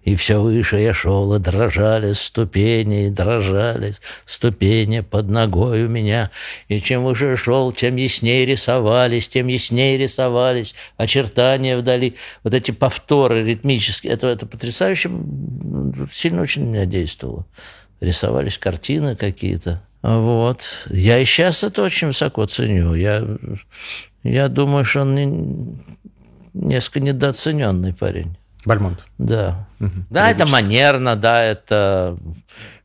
и 0.04 0.16
все 0.16 0.42
выше 0.42 0.78
я 0.78 0.94
шел, 0.94 1.34
и 1.36 1.40
дрожали 1.40 2.14
ступени, 2.14 3.08
и 3.08 3.10
дрожали 3.10 3.94
ступени 4.26 5.00
под 5.00 5.30
ногой 5.30 5.86
у 5.86 5.90
меня, 5.90 6.32
и 6.68 6.82
чем 6.82 7.06
выше 7.06 7.38
шел, 7.38 7.72
тем 7.72 7.96
яснее 7.96 8.46
рисовались, 8.46 9.30
тем 9.30 9.48
яснее 9.48 9.98
рисовались 9.98 10.76
очертания 10.98 11.78
вдали. 11.78 12.16
Вот 12.44 12.54
эти 12.54 12.72
повторы 12.72 13.46
ритмические, 13.46 14.14
это, 14.14 14.28
это 14.28 14.46
потрясающе, 14.46 15.10
сильно 16.12 16.42
очень 16.42 16.64
меня 16.64 16.86
действовало. 16.86 17.46
Рисовались 18.02 18.58
картины 18.58 19.16
какие-то. 19.16 19.82
Вот. 20.06 20.62
Я 20.90 21.18
и 21.18 21.26
сейчас 21.26 21.64
это 21.64 21.82
очень 21.82 22.08
высоко 22.08 22.46
ценю. 22.46 22.94
Я, 22.94 23.26
я 24.22 24.48
думаю, 24.50 24.86
что 24.86 25.02
он 25.02 25.16
не, 25.16 25.80
несколько 26.54 27.00
недооцененный 27.00 27.92
парень. 27.92 28.38
Бальмонт. 28.66 29.04
Да. 29.18 29.68
Угу. 29.80 30.06
Да, 30.12 30.30
это 30.30 30.46
манерно, 30.46 31.16
да, 31.16 31.44
это 31.44 32.18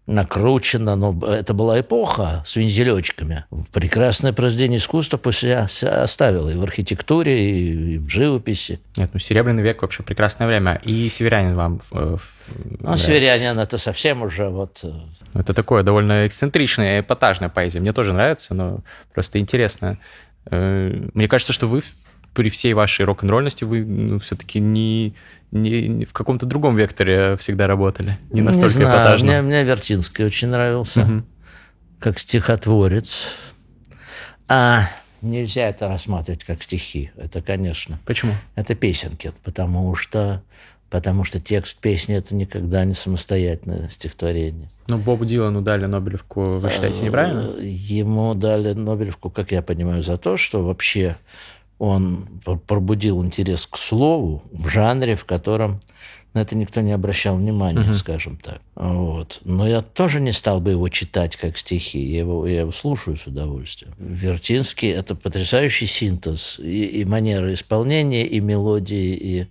накручено, 0.06 0.96
но 0.96 1.16
это 1.26 1.54
была 1.54 1.80
эпоха 1.80 2.42
с 2.46 2.56
вензелечками. 2.56 3.44
Прекрасное 3.72 4.32
произведение 4.32 4.78
искусства 4.78 5.18
после 5.18 5.68
себя 5.68 6.02
оставило 6.02 6.48
и 6.50 6.56
в 6.56 6.62
архитектуре, 6.62 7.94
и 7.94 7.98
в 7.98 8.08
живописи. 8.08 8.80
Нет, 8.96 9.10
ну 9.12 9.20
Серебряный 9.20 9.62
век 9.62 9.82
вообще 9.82 10.02
прекрасное 10.02 10.48
время. 10.48 10.80
И 10.84 11.08
Северянин 11.08 11.54
вам 11.54 11.80
э, 11.92 12.16
Ну, 12.80 12.96
Северянин 12.96 13.58
это 13.58 13.78
совсем 13.78 14.22
уже 14.22 14.48
вот... 14.48 14.80
Э, 14.82 14.92
это 15.34 15.54
такое 15.54 15.82
довольно 15.82 16.26
эксцентричная, 16.26 17.00
эпатажная 17.00 17.48
поэзия. 17.48 17.80
Мне 17.80 17.92
тоже 17.92 18.12
нравится, 18.12 18.54
но 18.54 18.80
просто 19.14 19.38
интересно. 19.38 19.98
Э, 20.50 20.92
мне 21.14 21.28
кажется, 21.28 21.52
что 21.52 21.66
вы 21.68 21.82
при 22.34 22.48
всей 22.48 22.74
вашей 22.74 23.04
рок-н-ролльности 23.04 23.64
вы 23.64 23.84
ну, 23.84 24.18
все-таки 24.18 24.60
не, 24.60 25.14
не, 25.50 26.04
в 26.04 26.12
каком-то 26.12 26.46
другом 26.46 26.76
векторе 26.76 27.36
всегда 27.36 27.66
работали, 27.66 28.18
не 28.30 28.40
настолько 28.40 28.78
не 28.78 28.84
знаю, 28.84 29.00
эпатажно. 29.00 29.26
Мне, 29.26 29.42
мне 29.42 29.64
Вертинский 29.64 30.24
очень 30.24 30.48
нравился, 30.48 31.02
угу. 31.02 31.22
как 31.98 32.18
стихотворец. 32.18 33.36
А 34.48 34.88
нельзя 35.22 35.68
это 35.68 35.88
рассматривать 35.88 36.44
как 36.44 36.62
стихи, 36.62 37.10
это, 37.16 37.42
конечно. 37.42 37.98
Почему? 38.06 38.34
Это 38.54 38.74
песенки, 38.74 39.32
потому 39.44 39.94
что 39.94 40.42
потому 40.90 41.22
что 41.22 41.40
текст 41.40 41.78
песни 41.78 42.16
это 42.16 42.34
никогда 42.34 42.84
не 42.84 42.94
самостоятельное 42.94 43.88
стихотворение. 43.88 44.68
Ну, 44.88 44.98
Бобу 44.98 45.24
Дилану 45.24 45.62
дали 45.62 45.86
Нобелевку, 45.86 46.58
вы 46.58 46.68
считаете, 46.68 47.04
неправильно? 47.04 47.56
Ему 47.60 48.34
дали 48.34 48.72
Нобелевку, 48.72 49.30
как 49.30 49.52
я 49.52 49.62
понимаю, 49.62 50.02
за 50.02 50.18
то, 50.18 50.36
что 50.36 50.64
вообще 50.64 51.16
он 51.80 52.26
пробудил 52.66 53.24
интерес 53.24 53.66
к 53.66 53.78
слову 53.78 54.42
в 54.52 54.68
жанре, 54.68 55.16
в 55.16 55.24
котором 55.24 55.80
на 56.34 56.42
это 56.42 56.54
никто 56.54 56.82
не 56.82 56.92
обращал 56.92 57.36
внимания, 57.36 57.80
uh-huh. 57.80 57.94
скажем 57.94 58.36
так. 58.36 58.60
Вот. 58.74 59.40
Но 59.44 59.66
я 59.66 59.80
тоже 59.80 60.20
не 60.20 60.32
стал 60.32 60.60
бы 60.60 60.72
его 60.72 60.90
читать 60.90 61.36
как 61.36 61.56
стихи. 61.56 61.98
Я 61.98 62.18
его, 62.18 62.46
я 62.46 62.60
его 62.60 62.70
слушаю 62.70 63.16
с 63.16 63.26
удовольствием. 63.26 63.94
Вертинский– 63.98 64.88
это 64.90 65.14
потрясающий 65.14 65.86
синтез 65.86 66.58
и, 66.58 66.84
и 66.84 67.04
манера 67.06 67.52
исполнения, 67.54 68.26
и 68.26 68.40
мелодии, 68.40 69.16
и 69.16 69.46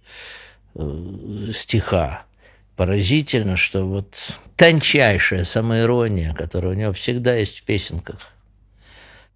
э, 0.75 1.51
стиха. 1.51 2.25
Поразительно, 2.75 3.57
что 3.57 3.85
вот 3.85 4.13
тончайшая 4.55 5.45
самоирония, 5.45 6.35
которая 6.35 6.73
у 6.73 6.75
него 6.75 6.93
всегда 6.93 7.35
есть 7.35 7.57
в 7.57 7.63
песенках– 7.63 8.19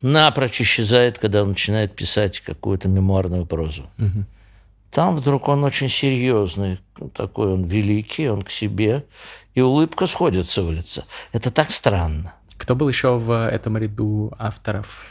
напрочь 0.03 0.61
исчезает, 0.61 1.17
когда 1.17 1.41
он 1.41 1.49
начинает 1.49 1.95
писать 1.95 2.41
какую-то 2.41 2.89
мемуарную 2.89 3.45
прозу. 3.47 3.89
Угу. 3.97 4.25
Там 4.91 5.15
вдруг 5.15 5.47
он 5.47 5.63
очень 5.63 5.89
серьезный, 5.89 6.79
такой 7.15 7.53
он 7.53 7.63
великий, 7.63 8.27
он 8.27 8.43
к 8.43 8.51
себе, 8.51 9.05
и 9.55 9.61
улыбка 9.61 10.05
сходится 10.05 10.61
в 10.61 10.71
лице. 10.71 11.03
Это 11.31 11.49
так 11.49 11.71
странно. 11.71 12.33
Кто 12.57 12.75
был 12.75 12.87
еще 12.89 13.17
в 13.17 13.47
этом 13.47 13.77
ряду 13.77 14.31
авторов? 14.37 15.05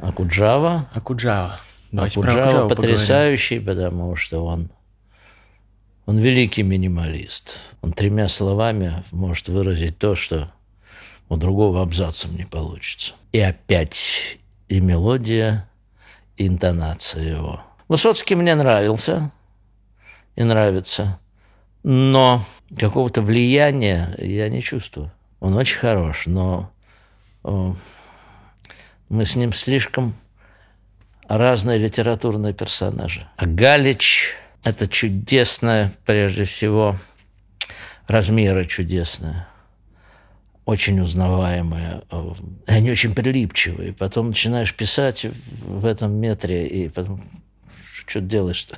Акуджава. 0.00 0.88
Акуджава. 0.92 1.58
Давайте 1.90 2.20
Акуджава 2.20 2.68
потрясающий, 2.68 3.58
поговорим. 3.58 3.90
потому 3.90 4.16
что 4.16 4.44
он, 4.44 4.70
он 6.04 6.18
великий 6.18 6.62
минималист. 6.62 7.58
Он 7.82 7.92
тремя 7.92 8.28
словами 8.28 9.02
может 9.10 9.48
выразить 9.48 9.98
то, 9.98 10.14
что 10.14 10.52
у 11.28 11.36
другого 11.36 11.82
абзацем 11.82 12.36
не 12.36 12.44
получится. 12.44 13.14
И 13.32 13.40
опять 13.40 14.38
и 14.68 14.80
мелодия, 14.80 15.68
и 16.36 16.46
интонация 16.46 17.22
его. 17.22 17.62
Высоцкий 17.88 18.34
мне 18.34 18.54
нравился 18.54 19.30
и 20.34 20.42
нравится, 20.42 21.18
но 21.82 22.44
какого-то 22.78 23.22
влияния 23.22 24.14
я 24.18 24.48
не 24.48 24.62
чувствую. 24.62 25.12
Он 25.40 25.54
очень 25.54 25.78
хорош, 25.78 26.26
но 26.26 26.70
мы 27.42 29.24
с 29.24 29.36
ним 29.36 29.52
слишком 29.52 30.14
разные 31.28 31.78
литературные 31.78 32.54
персонажи. 32.54 33.28
А 33.36 33.46
Галич– 33.46 34.34
это 34.64 34.88
чудесное, 34.88 35.92
прежде 36.04 36.44
всего, 36.44 36.96
размеры 38.08 38.64
чудесные 38.64 39.46
очень 40.66 41.00
узнаваемые, 41.00 42.02
э, 42.10 42.32
они 42.66 42.90
очень 42.90 43.14
прилипчивые. 43.14 43.92
Потом 43.92 44.28
начинаешь 44.28 44.74
писать 44.74 45.24
в 45.62 45.86
этом 45.86 46.12
метре, 46.12 46.66
и 46.66 46.88
потом 46.88 47.20
что 48.06 48.20
делаешь-то? 48.20 48.76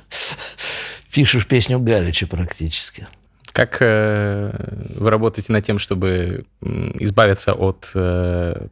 Пишешь 1.11 1.47
песню 1.47 1.79
Галича 1.79 2.27
практически. 2.27 3.07
Как 3.51 3.77
э, 3.81 4.51
вы 4.95 5.09
работаете 5.09 5.51
над 5.51 5.65
тем, 5.65 5.79
чтобы 5.79 6.45
избавиться 6.61 7.53
от 7.53 7.89
э, 7.95 8.67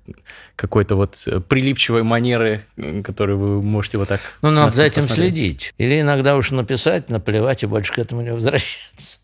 какой-то 0.56 0.96
вот 0.96 1.28
прилипчивой 1.50 2.04
манеры, 2.04 2.64
которую 3.04 3.40
вы 3.40 3.62
можете 3.64 3.98
вот 3.98 4.10
так... 4.10 4.22
Ну, 4.44 4.52
надо 4.52 4.72
за 4.72 4.84
этим 4.84 5.02
посмотреть? 5.02 5.34
следить. 5.34 5.74
Или 5.80 6.02
иногда 6.02 6.38
уж 6.38 6.52
написать, 6.52 7.10
наплевать 7.10 7.64
и 7.64 7.66
больше 7.66 7.92
к 7.94 7.98
этому 7.98 8.22
не 8.22 8.32
возвращаться. 8.32 9.18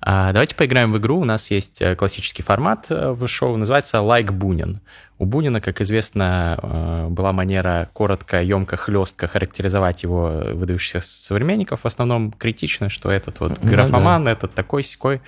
А, 0.00 0.32
давайте 0.32 0.54
поиграем 0.54 0.92
в 0.92 0.98
игру. 0.98 1.18
У 1.18 1.24
нас 1.24 1.50
есть 1.50 1.82
э, 1.82 1.96
классический 1.96 2.42
формат 2.42 2.86
э, 2.90 3.10
в 3.10 3.26
шоу, 3.26 3.56
называется 3.56 3.98
«Like 3.98 4.30
Бунин». 4.30 4.80
У 5.20 5.24
Бунина, 5.24 5.60
как 5.60 5.80
известно, 5.80 6.56
э, 6.62 7.06
была 7.08 7.32
манера 7.32 7.90
коротко, 7.92 8.40
емко, 8.40 8.76
хлестко 8.76 9.26
характеризовать 9.26 10.04
его 10.04 10.44
выдающихся 10.52 11.00
современников, 11.02 11.80
в 11.80 11.86
основном 11.86 12.30
критично, 12.30 12.88
что 12.88 13.10
этот 13.10 13.40
вот 13.40 13.58
графоман, 13.58 14.20
ну, 14.20 14.24
да. 14.26 14.32
этот 14.32 14.54
такой 14.54 14.84
секой. 14.84 15.20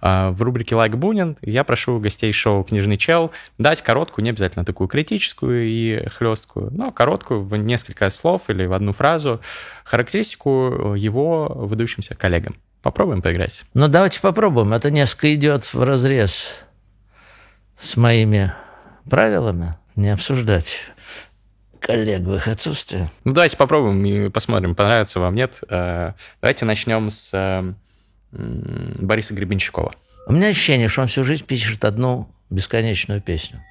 А, 0.00 0.30
в 0.30 0.40
рубрике 0.42 0.76
«Like 0.76 0.94
Бунин» 0.94 1.36
я 1.42 1.64
прошу 1.64 1.98
гостей 1.98 2.32
шоу 2.32 2.62
«Книжный 2.62 2.96
чел» 2.96 3.32
дать 3.58 3.82
короткую, 3.82 4.22
не 4.22 4.30
обязательно 4.30 4.64
такую 4.64 4.86
критическую 4.86 5.64
и 5.64 6.06
хлесткую, 6.10 6.70
но 6.72 6.92
короткую 6.92 7.42
в 7.42 7.56
несколько 7.56 8.08
слов 8.10 8.48
или 8.48 8.66
в 8.66 8.72
одну 8.72 8.92
фразу 8.92 9.40
характеристику 9.82 10.94
его 10.94 11.48
выдающимся 11.52 12.14
коллегам. 12.14 12.54
Попробуем 12.82 13.22
поиграть? 13.22 13.62
Ну, 13.74 13.88
давайте 13.88 14.20
попробуем. 14.20 14.72
Это 14.72 14.90
несколько 14.90 15.32
идет 15.34 15.64
в 15.72 15.82
разрез 15.82 16.58
с 17.78 17.96
моими 17.96 18.52
правилами. 19.08 19.76
Не 19.94 20.10
обсуждать 20.10 20.78
коллег 21.78 22.22
в 22.22 22.34
их 22.34 22.48
отсутствии. 22.48 23.08
Ну, 23.24 23.32
давайте 23.32 23.56
попробуем 23.56 24.04
и 24.04 24.28
посмотрим, 24.30 24.74
понравится 24.74 25.20
вам, 25.20 25.34
нет. 25.34 25.60
Э, 25.68 26.12
давайте 26.40 26.64
начнем 26.64 27.10
с 27.10 27.30
э, 27.32 27.72
Бориса 28.32 29.34
Гребенщикова. 29.34 29.94
У 30.26 30.32
меня 30.32 30.48
ощущение, 30.48 30.88
что 30.88 31.02
он 31.02 31.08
всю 31.08 31.24
жизнь 31.24 31.44
пишет 31.44 31.84
одну 31.84 32.28
бесконечную 32.50 33.20
песню. 33.20 33.62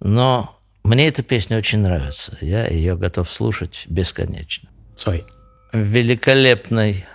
Но 0.00 0.58
мне 0.82 1.08
эта 1.08 1.22
песня 1.22 1.56
очень 1.56 1.78
нравится. 1.78 2.36
Я 2.40 2.66
ее 2.66 2.96
готов 2.96 3.30
слушать 3.30 3.84
бесконечно. 3.86 4.68
Цой. 4.94 5.24
Великолепный 5.72 7.06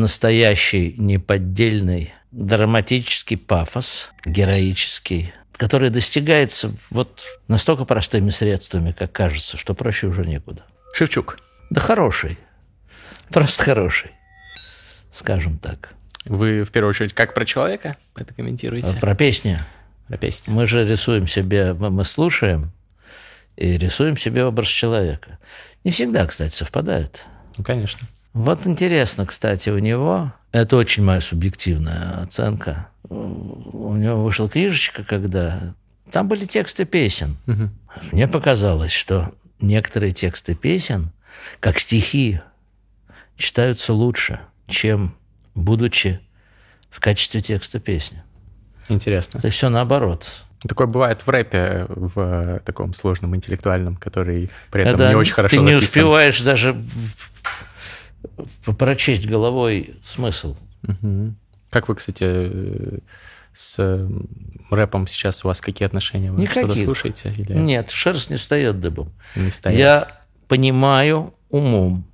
настоящий, 0.00 0.94
неподдельный, 0.98 2.12
драматический 2.32 3.36
пафос, 3.36 4.08
героический, 4.24 5.32
который 5.56 5.90
достигается 5.90 6.72
вот 6.90 7.24
настолько 7.48 7.84
простыми 7.84 8.30
средствами, 8.30 8.92
как 8.92 9.12
кажется, 9.12 9.56
что 9.56 9.74
проще 9.74 10.06
уже 10.06 10.24
некуда. 10.24 10.64
Шевчук. 10.94 11.38
Да 11.70 11.80
хороший. 11.80 12.38
Просто 13.28 13.62
хороший. 13.62 14.10
Скажем 15.12 15.58
так. 15.58 15.94
Вы, 16.24 16.64
в 16.64 16.70
первую 16.70 16.90
очередь, 16.90 17.12
как 17.12 17.34
про 17.34 17.44
человека 17.44 17.96
это 18.16 18.34
комментируете? 18.34 18.96
Про 19.00 19.14
песни. 19.14 19.58
Про 20.08 20.18
песни. 20.18 20.52
Мы 20.52 20.66
же 20.66 20.86
рисуем 20.86 21.28
себе, 21.28 21.72
мы 21.74 22.04
слушаем 22.04 22.72
и 23.56 23.76
рисуем 23.76 24.16
себе 24.16 24.44
образ 24.44 24.68
человека. 24.68 25.38
Не 25.84 25.90
всегда, 25.90 26.26
кстати, 26.26 26.54
совпадает. 26.54 27.24
Ну, 27.56 27.64
конечно. 27.64 28.06
Вот 28.32 28.66
интересно, 28.66 29.26
кстати, 29.26 29.70
у 29.70 29.78
него, 29.78 30.32
это 30.52 30.76
очень 30.76 31.02
моя 31.02 31.20
субъективная 31.20 32.22
оценка, 32.22 32.88
у 33.08 33.96
него 33.96 34.22
вышла 34.22 34.48
книжечка, 34.48 35.02
когда 35.02 35.74
Там 36.10 36.28
были 36.28 36.44
тексты 36.44 36.84
песен. 36.84 37.36
Мне 38.12 38.28
показалось, 38.28 38.92
что 38.92 39.32
некоторые 39.60 40.12
тексты 40.12 40.54
песен, 40.54 41.10
как 41.60 41.78
стихи, 41.78 42.40
читаются 43.36 43.92
лучше, 43.92 44.40
чем 44.66 45.14
будучи 45.54 46.20
в 46.90 47.00
качестве 47.00 47.40
текста 47.40 47.78
песни. 47.78 48.22
Интересно. 48.88 49.38
Это 49.38 49.50
все 49.50 49.68
наоборот. 49.68 50.28
Такое 50.68 50.88
бывает 50.88 51.22
в 51.22 51.28
рэпе, 51.28 51.86
в 51.88 52.60
таком 52.66 52.92
сложном 52.92 53.34
интеллектуальном, 53.34 53.96
который 53.96 54.50
при 54.70 54.82
этом 54.82 54.92
Когда 54.92 55.08
не 55.08 55.14
очень 55.14 55.32
хорошо 55.32 55.56
ты 55.56 55.62
не 55.62 55.74
записан. 55.74 55.84
успеваешь 55.84 56.40
даже 56.42 56.76
прочесть 58.78 59.26
головой 59.26 59.96
смысл. 60.04 60.56
Как 61.70 61.88
вы, 61.88 61.94
кстати, 61.94 63.00
с 63.52 64.08
рэпом 64.70 65.06
сейчас 65.06 65.44
у 65.44 65.48
вас 65.48 65.60
какие 65.60 65.86
отношения? 65.86 66.32
Вы 66.32 66.46
что-то 66.46 66.68
Никаких. 66.68 66.84
слушаете? 66.84 67.32
Или 67.36 67.52
Нет, 67.52 67.90
шерсть 67.90 68.30
не 68.30 68.36
встает 68.36 68.80
дыбом. 68.80 69.12
не 69.36 69.50
стоят? 69.50 69.78
Я 69.78 70.20
понимаю 70.48 71.34
умом 71.48 72.04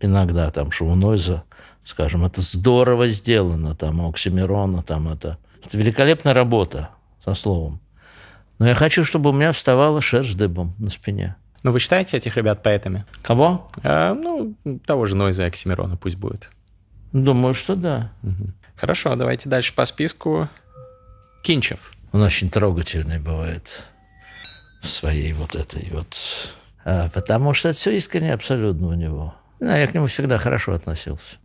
иногда 0.00 0.50
там, 0.50 0.70
что 0.70 0.86
у 0.86 0.94
Нойза, 0.94 1.44
скажем, 1.84 2.24
это 2.24 2.40
здорово 2.40 3.08
сделано, 3.08 3.74
там, 3.74 4.00
у 4.00 4.08
Оксимирона, 4.10 4.82
там 4.82 5.08
это... 5.08 5.38
Это 5.64 5.76
великолепная 5.76 6.32
работа 6.32 6.88
со 7.22 7.34
словом. 7.34 7.80
Но 8.58 8.66
я 8.66 8.74
хочу, 8.74 9.04
чтобы 9.04 9.30
у 9.30 9.32
меня 9.32 9.52
вставала 9.52 10.00
шерсть 10.00 10.36
дыбом 10.36 10.74
на 10.78 10.90
спине. 10.90 11.36
Ну, 11.62 11.72
вы 11.72 11.80
считаете 11.80 12.16
этих 12.16 12.36
ребят 12.36 12.62
поэтами? 12.62 13.04
Кого? 13.22 13.68
А, 13.82 14.14
ну, 14.14 14.54
того 14.86 15.06
же 15.06 15.14
Нойза 15.14 15.44
и 15.44 15.48
Оксимирона 15.48 15.96
пусть 15.96 16.16
будет. 16.16 16.50
Думаю, 17.12 17.54
что 17.54 17.76
да. 17.76 18.12
Хорошо, 18.76 19.14
давайте 19.16 19.48
дальше 19.48 19.74
по 19.74 19.84
списку. 19.84 20.48
Кинчев. 21.42 21.92
Он 22.12 22.22
очень 22.22 22.50
трогательный 22.50 23.18
бывает 23.18 23.84
в 24.80 24.86
своей 24.86 25.32
вот 25.32 25.54
этой 25.54 25.88
вот... 25.92 26.16
а, 26.84 27.08
потому 27.10 27.52
что 27.52 27.68
это 27.68 27.78
все 27.78 27.96
искренне 27.96 28.32
абсолютно 28.32 28.88
у 28.88 28.94
него. 28.94 29.34
Да, 29.60 29.76
я 29.76 29.86
к 29.86 29.94
нему 29.94 30.06
всегда 30.06 30.38
хорошо 30.38 30.72
относился. 30.72 31.36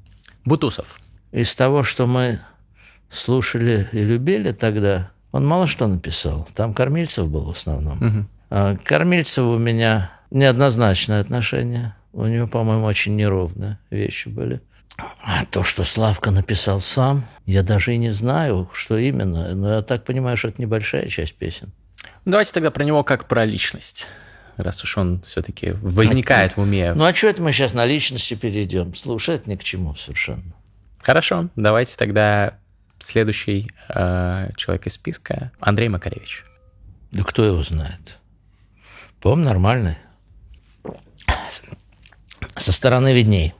Бутусов. 0.45 0.99
Из 1.31 1.53
того, 1.55 1.83
что 1.83 2.07
мы 2.07 2.39
слушали 3.09 3.89
и 3.91 4.03
любили 4.03 4.53
тогда, 4.53 5.11
он 5.31 5.45
мало 5.45 5.67
что 5.67 5.87
написал. 5.87 6.47
Там 6.55 6.73
Кормильцев 6.73 7.27
был 7.27 7.45
в 7.51 7.57
основном. 7.57 7.99
А 8.01 8.25
к 8.49 8.77
Кормильцеву 8.83 9.53
у 9.53 9.57
меня 9.57 10.11
неоднозначное 10.31 11.21
отношение. 11.21 11.95
У 12.13 12.25
него, 12.25 12.47
по-моему, 12.47 12.85
очень 12.85 13.15
неровные 13.15 13.79
вещи 13.89 14.29
были. 14.29 14.61
А 15.23 15.45
то, 15.45 15.63
что 15.63 15.83
Славка 15.83 16.31
написал 16.31 16.79
сам, 16.79 17.25
я 17.45 17.63
даже 17.63 17.93
и 17.93 17.97
не 17.97 18.11
знаю, 18.11 18.69
что 18.73 18.97
именно. 18.97 19.53
Но 19.53 19.75
я 19.75 19.81
так 19.81 20.05
понимаю, 20.05 20.37
что 20.37 20.47
это 20.47 20.61
небольшая 20.61 21.09
часть 21.09 21.35
песен. 21.35 21.73
Ну, 22.23 22.31
Давайте 22.31 22.53
тогда 22.53 22.71
про 22.71 22.83
него 22.83 23.03
как 23.03 23.27
про 23.27 23.43
личность, 23.45 24.07
раз 24.57 24.83
уж 24.83 24.97
он 24.97 25.21
все-таки 25.25 25.71
возникает 25.81 26.55
в 26.55 26.61
уме. 26.61 26.93
Ну 26.93 27.03
а 27.03 27.13
что 27.13 27.27
это 27.27 27.41
мы 27.41 27.51
сейчас 27.51 27.73
на 27.73 27.85
личности 27.85 28.35
перейдем? 28.35 28.95
Слушай, 28.95 29.35
это 29.35 29.49
ни 29.49 29.55
к 29.55 29.63
чему 29.63 29.95
совершенно. 29.95 30.53
Хорошо, 31.01 31.49
давайте 31.55 31.97
тогда 31.97 32.57
следующий 32.99 33.69
э, 33.89 34.51
человек 34.55 34.87
из 34.87 34.93
списка 34.93 35.51
Андрей 35.59 35.89
Макаревич. 35.89 36.45
Да 37.11 37.23
кто 37.23 37.43
его 37.43 37.61
знает? 37.61 38.17
По-моему, 39.25 39.45
нормальный. 39.49 39.95
Со 42.57 42.71
стороны 42.71 43.11
видней. 43.11 43.55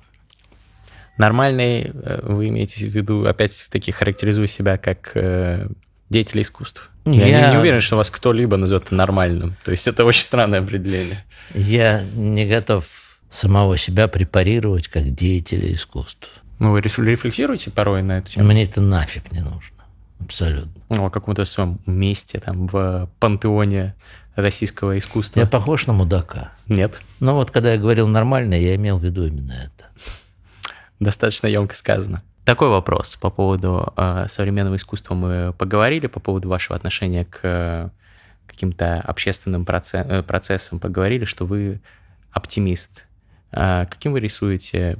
Нормальный, 1.17 1.89
э, 1.91 2.19
вы 2.21 2.49
имеете 2.49 2.85
в 2.87 2.89
виду, 2.93 3.25
опять-таки, 3.25 3.91
характеризуя 3.91 4.45
себя 4.45 4.77
как 4.77 5.13
э, 5.15 5.67
деятеля 6.11 6.43
искусств. 6.43 6.91
Я, 7.05 7.25
Я- 7.25 7.47
не, 7.47 7.53
не 7.53 7.57
уверен, 7.61 7.81
что 7.81 7.95
вас 7.97 8.11
кто-либо 8.11 8.57
назовет 8.57 8.91
нормальным. 8.91 9.55
То 9.63 9.71
есть 9.71 9.87
это 9.87 10.05
очень 10.05 10.21
странное 10.21 10.59
определение. 10.61 11.25
Я 11.55 12.03
не 12.13 12.45
готов 12.45 12.85
самого 13.31 13.75
себя 13.75 14.07
препарировать 14.07 14.87
как 14.87 15.15
деятеля 15.15 15.73
искусств. 15.73 16.29
Ну, 16.59 16.73
вы 16.73 16.81
реф- 16.81 16.99
рефлексируете 16.99 17.71
порой 17.71 18.03
на 18.03 18.19
эту 18.19 18.29
тему? 18.33 18.49
Мне 18.49 18.65
это 18.65 18.81
нафиг 18.81 19.31
не 19.31 19.39
нужно. 19.39 19.83
Абсолютно. 20.19 20.71
Ну, 20.89 21.07
о 21.07 21.09
каком-то 21.09 21.43
своем 21.43 21.79
месте 21.87 22.39
там 22.39 22.67
в 22.67 23.09
пантеоне 23.19 23.95
российского 24.35 24.97
искусства? 24.97 25.39
Я 25.39 25.47
похож 25.47 25.87
на 25.87 25.93
мудака. 25.93 26.51
Нет. 26.67 27.01
Но 27.19 27.35
вот 27.35 27.51
когда 27.51 27.73
я 27.73 27.79
говорил 27.79 28.07
нормально, 28.07 28.53
я 28.53 28.75
имел 28.75 28.97
в 28.97 29.03
виду 29.03 29.25
именно 29.25 29.53
это. 29.53 29.85
Достаточно 30.99 31.47
емко 31.47 31.75
сказано. 31.75 32.23
Такой 32.45 32.69
вопрос 32.69 33.15
по 33.15 33.31
поводу 33.31 33.91
э, 33.97 34.27
современного 34.29 34.75
искусства 34.75 35.15
мы 35.15 35.53
поговорили, 35.57 36.07
по 36.07 36.19
поводу 36.19 36.47
вашего 36.47 36.75
отношения 36.75 37.25
к 37.25 37.39
э, 37.41 37.89
каким-то 38.45 39.01
общественным 39.01 39.63
проце- 39.63 40.07
э, 40.07 40.21
процессам 40.21 40.79
поговорили, 40.79 41.25
что 41.25 41.45
вы 41.45 41.81
оптимист. 42.31 43.07
А 43.51 43.85
каким 43.85 44.11
вы 44.11 44.19
рисуете 44.19 44.97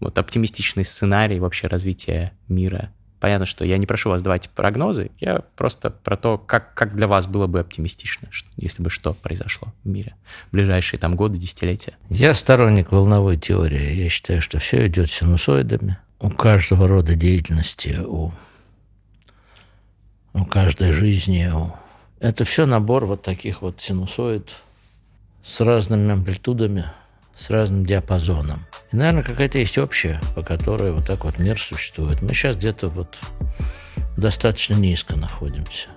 вот, 0.00 0.18
оптимистичный 0.18 0.84
сценарий 0.84 1.40
вообще 1.40 1.66
развития 1.66 2.32
мира? 2.48 2.90
Понятно, 3.18 3.46
что 3.46 3.64
я 3.64 3.78
не 3.78 3.86
прошу 3.86 4.10
вас 4.10 4.20
давать 4.20 4.50
прогнозы, 4.50 5.10
я 5.20 5.42
просто 5.56 5.90
про 5.90 6.16
то, 6.16 6.36
как, 6.36 6.74
как 6.74 6.94
для 6.94 7.08
вас 7.08 7.26
было 7.26 7.46
бы 7.46 7.60
оптимистично, 7.60 8.28
если 8.58 8.82
бы 8.82 8.90
что 8.90 9.14
произошло 9.14 9.72
в 9.84 9.88
мире 9.88 10.14
в 10.48 10.52
ближайшие 10.52 11.00
там 11.00 11.16
годы, 11.16 11.38
десятилетия. 11.38 11.94
Я 12.10 12.34
сторонник 12.34 12.92
волновой 12.92 13.38
теории. 13.38 13.94
Я 13.94 14.08
считаю, 14.10 14.42
что 14.42 14.58
все 14.58 14.86
идет 14.86 15.10
синусоидами. 15.10 15.96
У 16.20 16.30
каждого 16.30 16.86
рода 16.88 17.14
деятельности, 17.14 17.98
у, 18.06 18.32
у 20.34 20.44
каждой 20.44 20.92
жизни. 20.92 21.50
у- 21.54 21.72
Это 22.20 22.44
все 22.44 22.66
набор 22.66 23.06
вот 23.06 23.22
таких 23.22 23.62
вот 23.62 23.80
синусоид 23.80 24.56
с 25.42 25.60
разными 25.60 26.12
амплитудами, 26.12 26.86
с 27.36 27.50
разным 27.50 27.84
диапазоном. 27.84 28.66
И, 28.92 28.96
наверное, 28.96 29.22
какая-то 29.22 29.58
есть 29.58 29.78
общая, 29.78 30.20
по 30.34 30.42
которой 30.42 30.92
вот 30.92 31.06
так 31.06 31.24
вот 31.24 31.38
мир 31.38 31.60
существует. 31.60 32.22
Мы 32.22 32.32
сейчас 32.34 32.56
где-то 32.56 32.88
вот 32.88 33.18
достаточно 34.16 34.74
низко 34.74 35.16
находимся. 35.16 35.88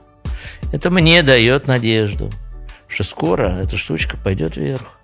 Это 0.72 0.90
мне 0.90 1.24
дает 1.24 1.68
надежду, 1.68 2.32
что 2.88 3.04
скоро 3.04 3.50
эта 3.62 3.78
штучка 3.78 4.18
пойдет 4.18 4.58
вверх. 4.58 4.99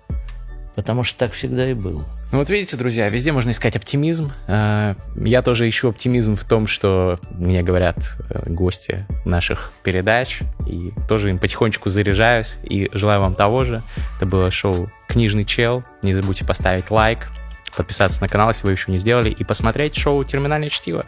Потому 0.76 1.04
что 1.04 1.18
так 1.18 1.32
всегда 1.32 1.68
и 1.68 1.74
было. 1.74 2.04
Ну 2.32 2.38
вот 2.38 2.50
видите, 2.50 2.76
друзья, 2.76 3.08
везде 3.08 3.32
можно 3.32 3.50
искать 3.50 3.76
оптимизм. 3.76 4.30
А, 4.46 4.94
Я 5.16 5.40
тоже 5.40 5.68
ищу 5.68 5.88
оптимизм 5.88 6.36
в 6.36 6.44
том, 6.44 6.66
что 6.66 7.18
мне 7.30 7.62
говорят 7.62 7.96
э, 8.28 8.42
гости 8.50 9.06
наших 9.24 9.72
передач, 9.82 10.40
и 10.66 10.92
тоже 11.08 11.30
им 11.30 11.38
потихонечку 11.38 11.88
заряжаюсь, 11.88 12.56
и 12.62 12.90
желаю 12.92 13.20
вам 13.20 13.34
того 13.34 13.64
же. 13.64 13.82
Это 14.16 14.26
было 14.26 14.50
шоу 14.50 14.90
«Книжный 15.08 15.44
чел». 15.44 15.82
Не 16.02 16.14
забудьте 16.14 16.44
поставить 16.44 16.90
лайк, 16.90 17.28
подписаться 17.74 18.20
на 18.20 18.28
канал, 18.28 18.48
если 18.48 18.66
вы 18.66 18.72
еще 18.72 18.90
не 18.90 18.98
сделали, 18.98 19.30
и 19.30 19.44
посмотреть 19.44 19.96
шоу 19.96 20.22
«Терминальное 20.24 20.68
чтиво» 20.68 21.06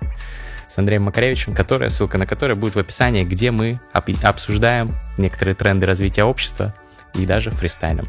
с 0.67 0.79
Андреем 0.79 1.03
Макаревичем, 1.03 1.55
которое, 1.55 1.91
ссылка 1.91 2.17
на 2.17 2.27
которое 2.27 2.55
будет 2.55 2.75
в 2.75 2.79
описании, 2.79 3.25
где 3.25 3.51
мы 3.51 3.81
обсуждаем 3.93 4.95
некоторые 5.19 5.55
тренды 5.55 5.85
развития 5.85 6.25
общества 6.25 6.75
и 7.15 7.27
даже 7.27 7.51
фристайлем. 7.51 8.07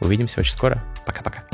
Увидимся 0.00 0.40
очень 0.40 0.52
скоро. 0.52 0.82
Пока-пока. 1.04 1.44